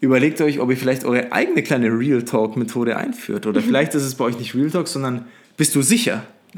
Überlegt 0.00 0.40
euch, 0.40 0.60
ob 0.60 0.70
ihr 0.70 0.76
vielleicht 0.76 1.04
eure 1.04 1.32
eigene 1.32 1.62
kleine 1.62 1.88
Real 1.88 2.22
Talk-Methode 2.22 2.96
einführt. 2.96 3.46
Oder 3.46 3.60
vielleicht 3.60 3.94
ist 3.94 4.02
es 4.02 4.14
bei 4.14 4.24
euch 4.24 4.38
nicht 4.38 4.54
Real 4.54 4.70
Talk, 4.70 4.88
sondern 4.88 5.26
bist 5.58 5.74
du 5.74 5.82
sicher? 5.82 6.24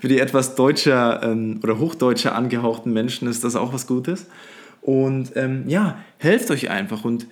Für 0.00 0.08
die 0.08 0.18
etwas 0.18 0.54
deutscher 0.54 1.22
ähm, 1.22 1.60
oder 1.62 1.78
hochdeutscher 1.78 2.34
angehauchten 2.34 2.92
Menschen 2.92 3.28
ist 3.28 3.44
das 3.44 3.56
auch 3.56 3.72
was 3.72 3.86
Gutes. 3.86 4.26
Und 4.82 5.32
ähm, 5.36 5.64
ja, 5.68 5.98
helft 6.18 6.50
euch 6.50 6.68
einfach 6.68 7.04
und 7.04 7.26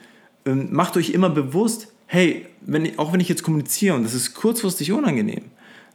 ähm, 0.46 0.68
macht 0.70 0.96
euch 0.96 1.10
immer 1.10 1.30
bewusst, 1.30 1.92
hey, 2.06 2.46
wenn, 2.60 2.98
auch 2.98 3.12
wenn 3.12 3.20
ich 3.20 3.28
jetzt 3.28 3.42
kommuniziere 3.42 3.94
und 3.96 4.04
das 4.04 4.14
ist 4.14 4.34
kurzfristig 4.34 4.92
unangenehm, 4.92 5.44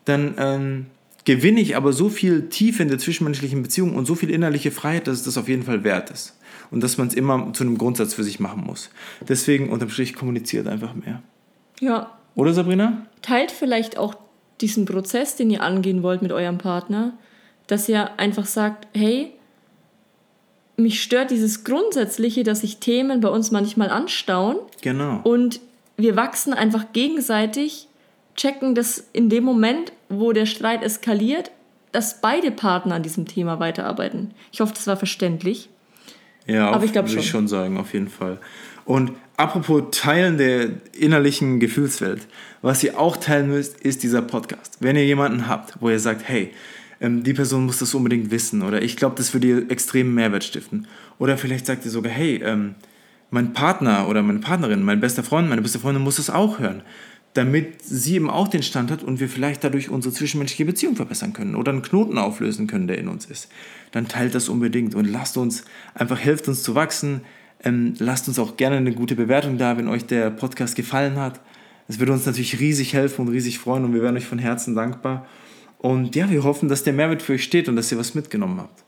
dann 0.04 0.36
ähm, 0.38 0.86
gewinne 1.26 1.60
ich 1.60 1.76
aber 1.76 1.94
so 1.94 2.10
viel 2.10 2.50
Tiefe 2.50 2.84
in 2.84 2.90
der 2.90 3.00
zwischenmenschlichen 3.00 3.64
Beziehung 3.64 3.96
und 3.96 4.06
so 4.06 4.16
viel 4.16 4.30
innerliche 4.30 4.72
Freiheit, 4.72 5.08
dass 5.08 5.18
es 5.18 5.24
das 5.24 5.38
auf 5.38 5.50
jeden 5.50 5.64
Fall 5.64 5.84
wert 5.84 6.12
ist. 6.12 6.38
Und 6.72 6.82
dass 6.84 6.98
man 6.98 7.08
es 7.08 7.14
immer 7.14 7.54
zu 7.54 7.64
einem 7.64 7.78
Grundsatz 7.78 8.14
für 8.14 8.24
sich 8.24 8.40
machen 8.40 8.64
muss. 8.66 8.90
Deswegen 9.28 9.70
unterm 9.70 9.90
Strich 9.90 10.16
kommuniziert 10.16 10.68
einfach 10.68 10.94
mehr. 10.94 11.22
Ja. 11.80 12.12
Oder 12.36 12.54
Sabrina? 12.54 13.06
Teilt 13.22 13.52
vielleicht 13.52 13.98
auch 13.98 14.16
diesen 14.62 14.86
Prozess, 14.86 15.36
den 15.36 15.50
ihr 15.50 15.62
angehen 15.62 16.04
wollt 16.04 16.22
mit 16.22 16.32
eurem 16.32 16.58
Partner, 16.58 17.14
dass 17.68 17.88
ihr 17.88 18.20
einfach 18.20 18.46
sagt, 18.46 18.88
hey, 18.94 19.32
mich 20.78 21.02
stört 21.02 21.32
dieses 21.32 21.64
Grundsätzliche, 21.64 22.44
dass 22.44 22.62
sich 22.62 22.78
Themen 22.78 23.22
bei 23.22 23.30
uns 23.30 23.52
manchmal 23.52 23.90
anstauen. 23.90 24.58
Genau. 24.82 25.22
Und 25.24 25.62
wir 25.98 26.16
wachsen 26.16 26.54
einfach 26.54 26.92
gegenseitig, 26.94 27.88
checken 28.36 28.76
das 28.76 29.08
in 29.14 29.30
dem 29.30 29.44
Moment, 29.44 29.94
wo 30.10 30.34
der 30.34 30.46
Streit 30.46 30.84
eskaliert, 30.84 31.52
dass 31.92 32.20
beide 32.20 32.52
Partner 32.52 32.96
an 32.96 33.04
diesem 33.04 33.26
Thema 33.26 33.60
weiterarbeiten. 33.60 34.32
Ich 34.52 34.60
hoffe, 34.60 34.74
das 34.74 34.88
war 34.88 34.98
verständlich. 34.98 35.70
Ja, 36.46 36.68
aber 36.68 36.78
auf, 36.78 36.84
ich 36.84 36.92
glaube 36.92 37.08
schon. 37.08 37.16
Würde 37.16 37.26
ich 37.26 37.32
schon 37.32 37.48
sagen, 37.48 37.78
auf 37.78 37.94
jeden 37.94 38.10
Fall. 38.10 38.40
Und 38.84 39.14
apropos 39.38 39.84
Teilen 39.92 40.38
der 40.38 40.70
innerlichen 40.94 41.60
Gefühlswelt, 41.60 42.28
was 42.62 42.84
ihr 42.84 43.00
auch 43.00 43.18
teilen 43.18 43.48
müsst, 43.48 43.80
ist 43.80 44.04
dieser 44.04 44.22
Podcast. 44.22 44.78
Wenn 44.80 44.96
ihr 44.96 45.06
jemanden 45.06 45.48
habt, 45.48 45.82
wo 45.82 45.90
ihr 45.90 46.00
sagt, 46.00 46.28
hey, 46.28 46.54
ähm, 47.06 47.24
die 47.24 47.34
Person 47.34 47.66
muss 47.66 47.78
das 47.78 47.94
unbedingt 47.94 48.32
wissen 48.32 48.64
oder 48.64 48.82
ich 48.82 48.98
glaube, 48.98 49.16
das 49.18 49.34
würde 49.34 49.48
ihr 49.48 49.72
extremen 49.72 50.14
Mehrwert 50.16 50.44
stiften. 50.44 50.88
Oder 51.20 51.38
vielleicht 51.38 51.68
sagt 51.68 51.86
ihr 51.86 51.92
sogar, 51.92 52.12
hey, 52.12 52.42
ähm, 52.44 52.76
mein 53.30 53.54
Partner 53.54 54.08
oder 54.10 54.24
meine 54.24 54.40
Partnerin, 54.40 54.82
mein 54.82 55.00
bester 55.00 55.24
Freund, 55.24 55.48
meine 55.48 55.62
beste 55.62 55.80
Freundin 55.80 56.04
muss 56.04 56.16
das 56.16 56.30
auch 56.30 56.60
hören, 56.60 56.82
damit 57.34 57.84
sie 57.84 58.16
eben 58.16 58.30
auch 58.30 58.48
den 58.48 58.64
Stand 58.64 58.90
hat 58.90 59.04
und 59.04 59.20
wir 59.20 59.30
vielleicht 59.30 59.64
dadurch 59.64 59.90
unsere 59.90 60.14
zwischenmenschliche 60.14 60.66
Beziehung 60.66 60.96
verbessern 60.96 61.34
können 61.34 61.56
oder 61.56 61.72
einen 61.72 61.84
Knoten 61.84 62.18
auflösen 62.18 62.66
können, 62.66 62.88
der 62.88 62.98
in 62.98 63.08
uns 63.08 63.26
ist. 63.26 63.50
Dann 63.92 64.08
teilt 64.08 64.34
das 64.34 64.50
unbedingt 64.50 64.96
und 64.96 65.06
lasst 65.06 65.38
uns, 65.38 65.64
einfach 65.94 66.20
helft 66.20 66.48
uns 66.48 66.64
zu 66.64 66.74
wachsen. 66.74 67.22
Ähm, 67.64 67.94
lasst 68.00 68.28
uns 68.28 68.40
auch 68.40 68.58
gerne 68.58 68.78
eine 68.78 68.94
gute 68.94 69.16
Bewertung 69.16 69.58
da, 69.58 69.78
wenn 69.78 69.88
euch 69.88 70.06
der 70.06 70.30
Podcast 70.32 70.76
gefallen 70.76 71.18
hat. 71.18 71.40
Es 71.88 72.00
würde 72.00 72.14
uns 72.14 72.26
natürlich 72.26 72.60
riesig 72.60 72.94
helfen 72.94 73.28
und 73.28 73.34
riesig 73.34 73.60
freuen 73.60 73.86
und 73.86 73.94
wir 73.94 74.02
wären 74.02 74.18
euch 74.18 74.26
von 74.26 74.40
Herzen 74.40 74.76
dankbar. 74.76 75.28
Und 75.86 76.16
ja, 76.16 76.28
wir 76.32 76.44
hoffen, 76.44 76.68
dass 76.68 76.82
der 76.82 76.94
Mehrwert 76.94 77.22
für 77.22 77.34
euch 77.34 77.44
steht 77.44 77.70
und 77.70 77.76
dass 77.76 77.92
ihr 77.92 78.00
was 78.00 78.16
mitgenommen 78.16 78.60
habt. 78.60 78.84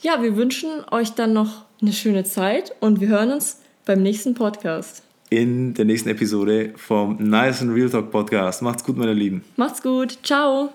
Ja, 0.00 0.20
wir 0.20 0.36
wünschen 0.36 0.68
euch 0.90 1.10
dann 1.10 1.32
noch 1.32 1.64
eine 1.80 1.92
schöne 1.92 2.24
Zeit 2.24 2.74
und 2.80 3.00
wir 3.00 3.06
hören 3.06 3.30
uns 3.30 3.60
beim 3.84 4.02
nächsten 4.02 4.34
Podcast. 4.34 5.04
In 5.30 5.74
der 5.74 5.84
nächsten 5.84 6.08
Episode 6.08 6.72
vom 6.74 7.18
Nice 7.20 7.62
and 7.62 7.72
Real 7.72 7.88
Talk 7.88 8.10
Podcast. 8.10 8.62
Macht's 8.62 8.82
gut, 8.82 8.96
meine 8.96 9.14
Lieben. 9.14 9.44
Macht's 9.54 9.80
gut. 9.80 10.18
Ciao. 10.24 10.70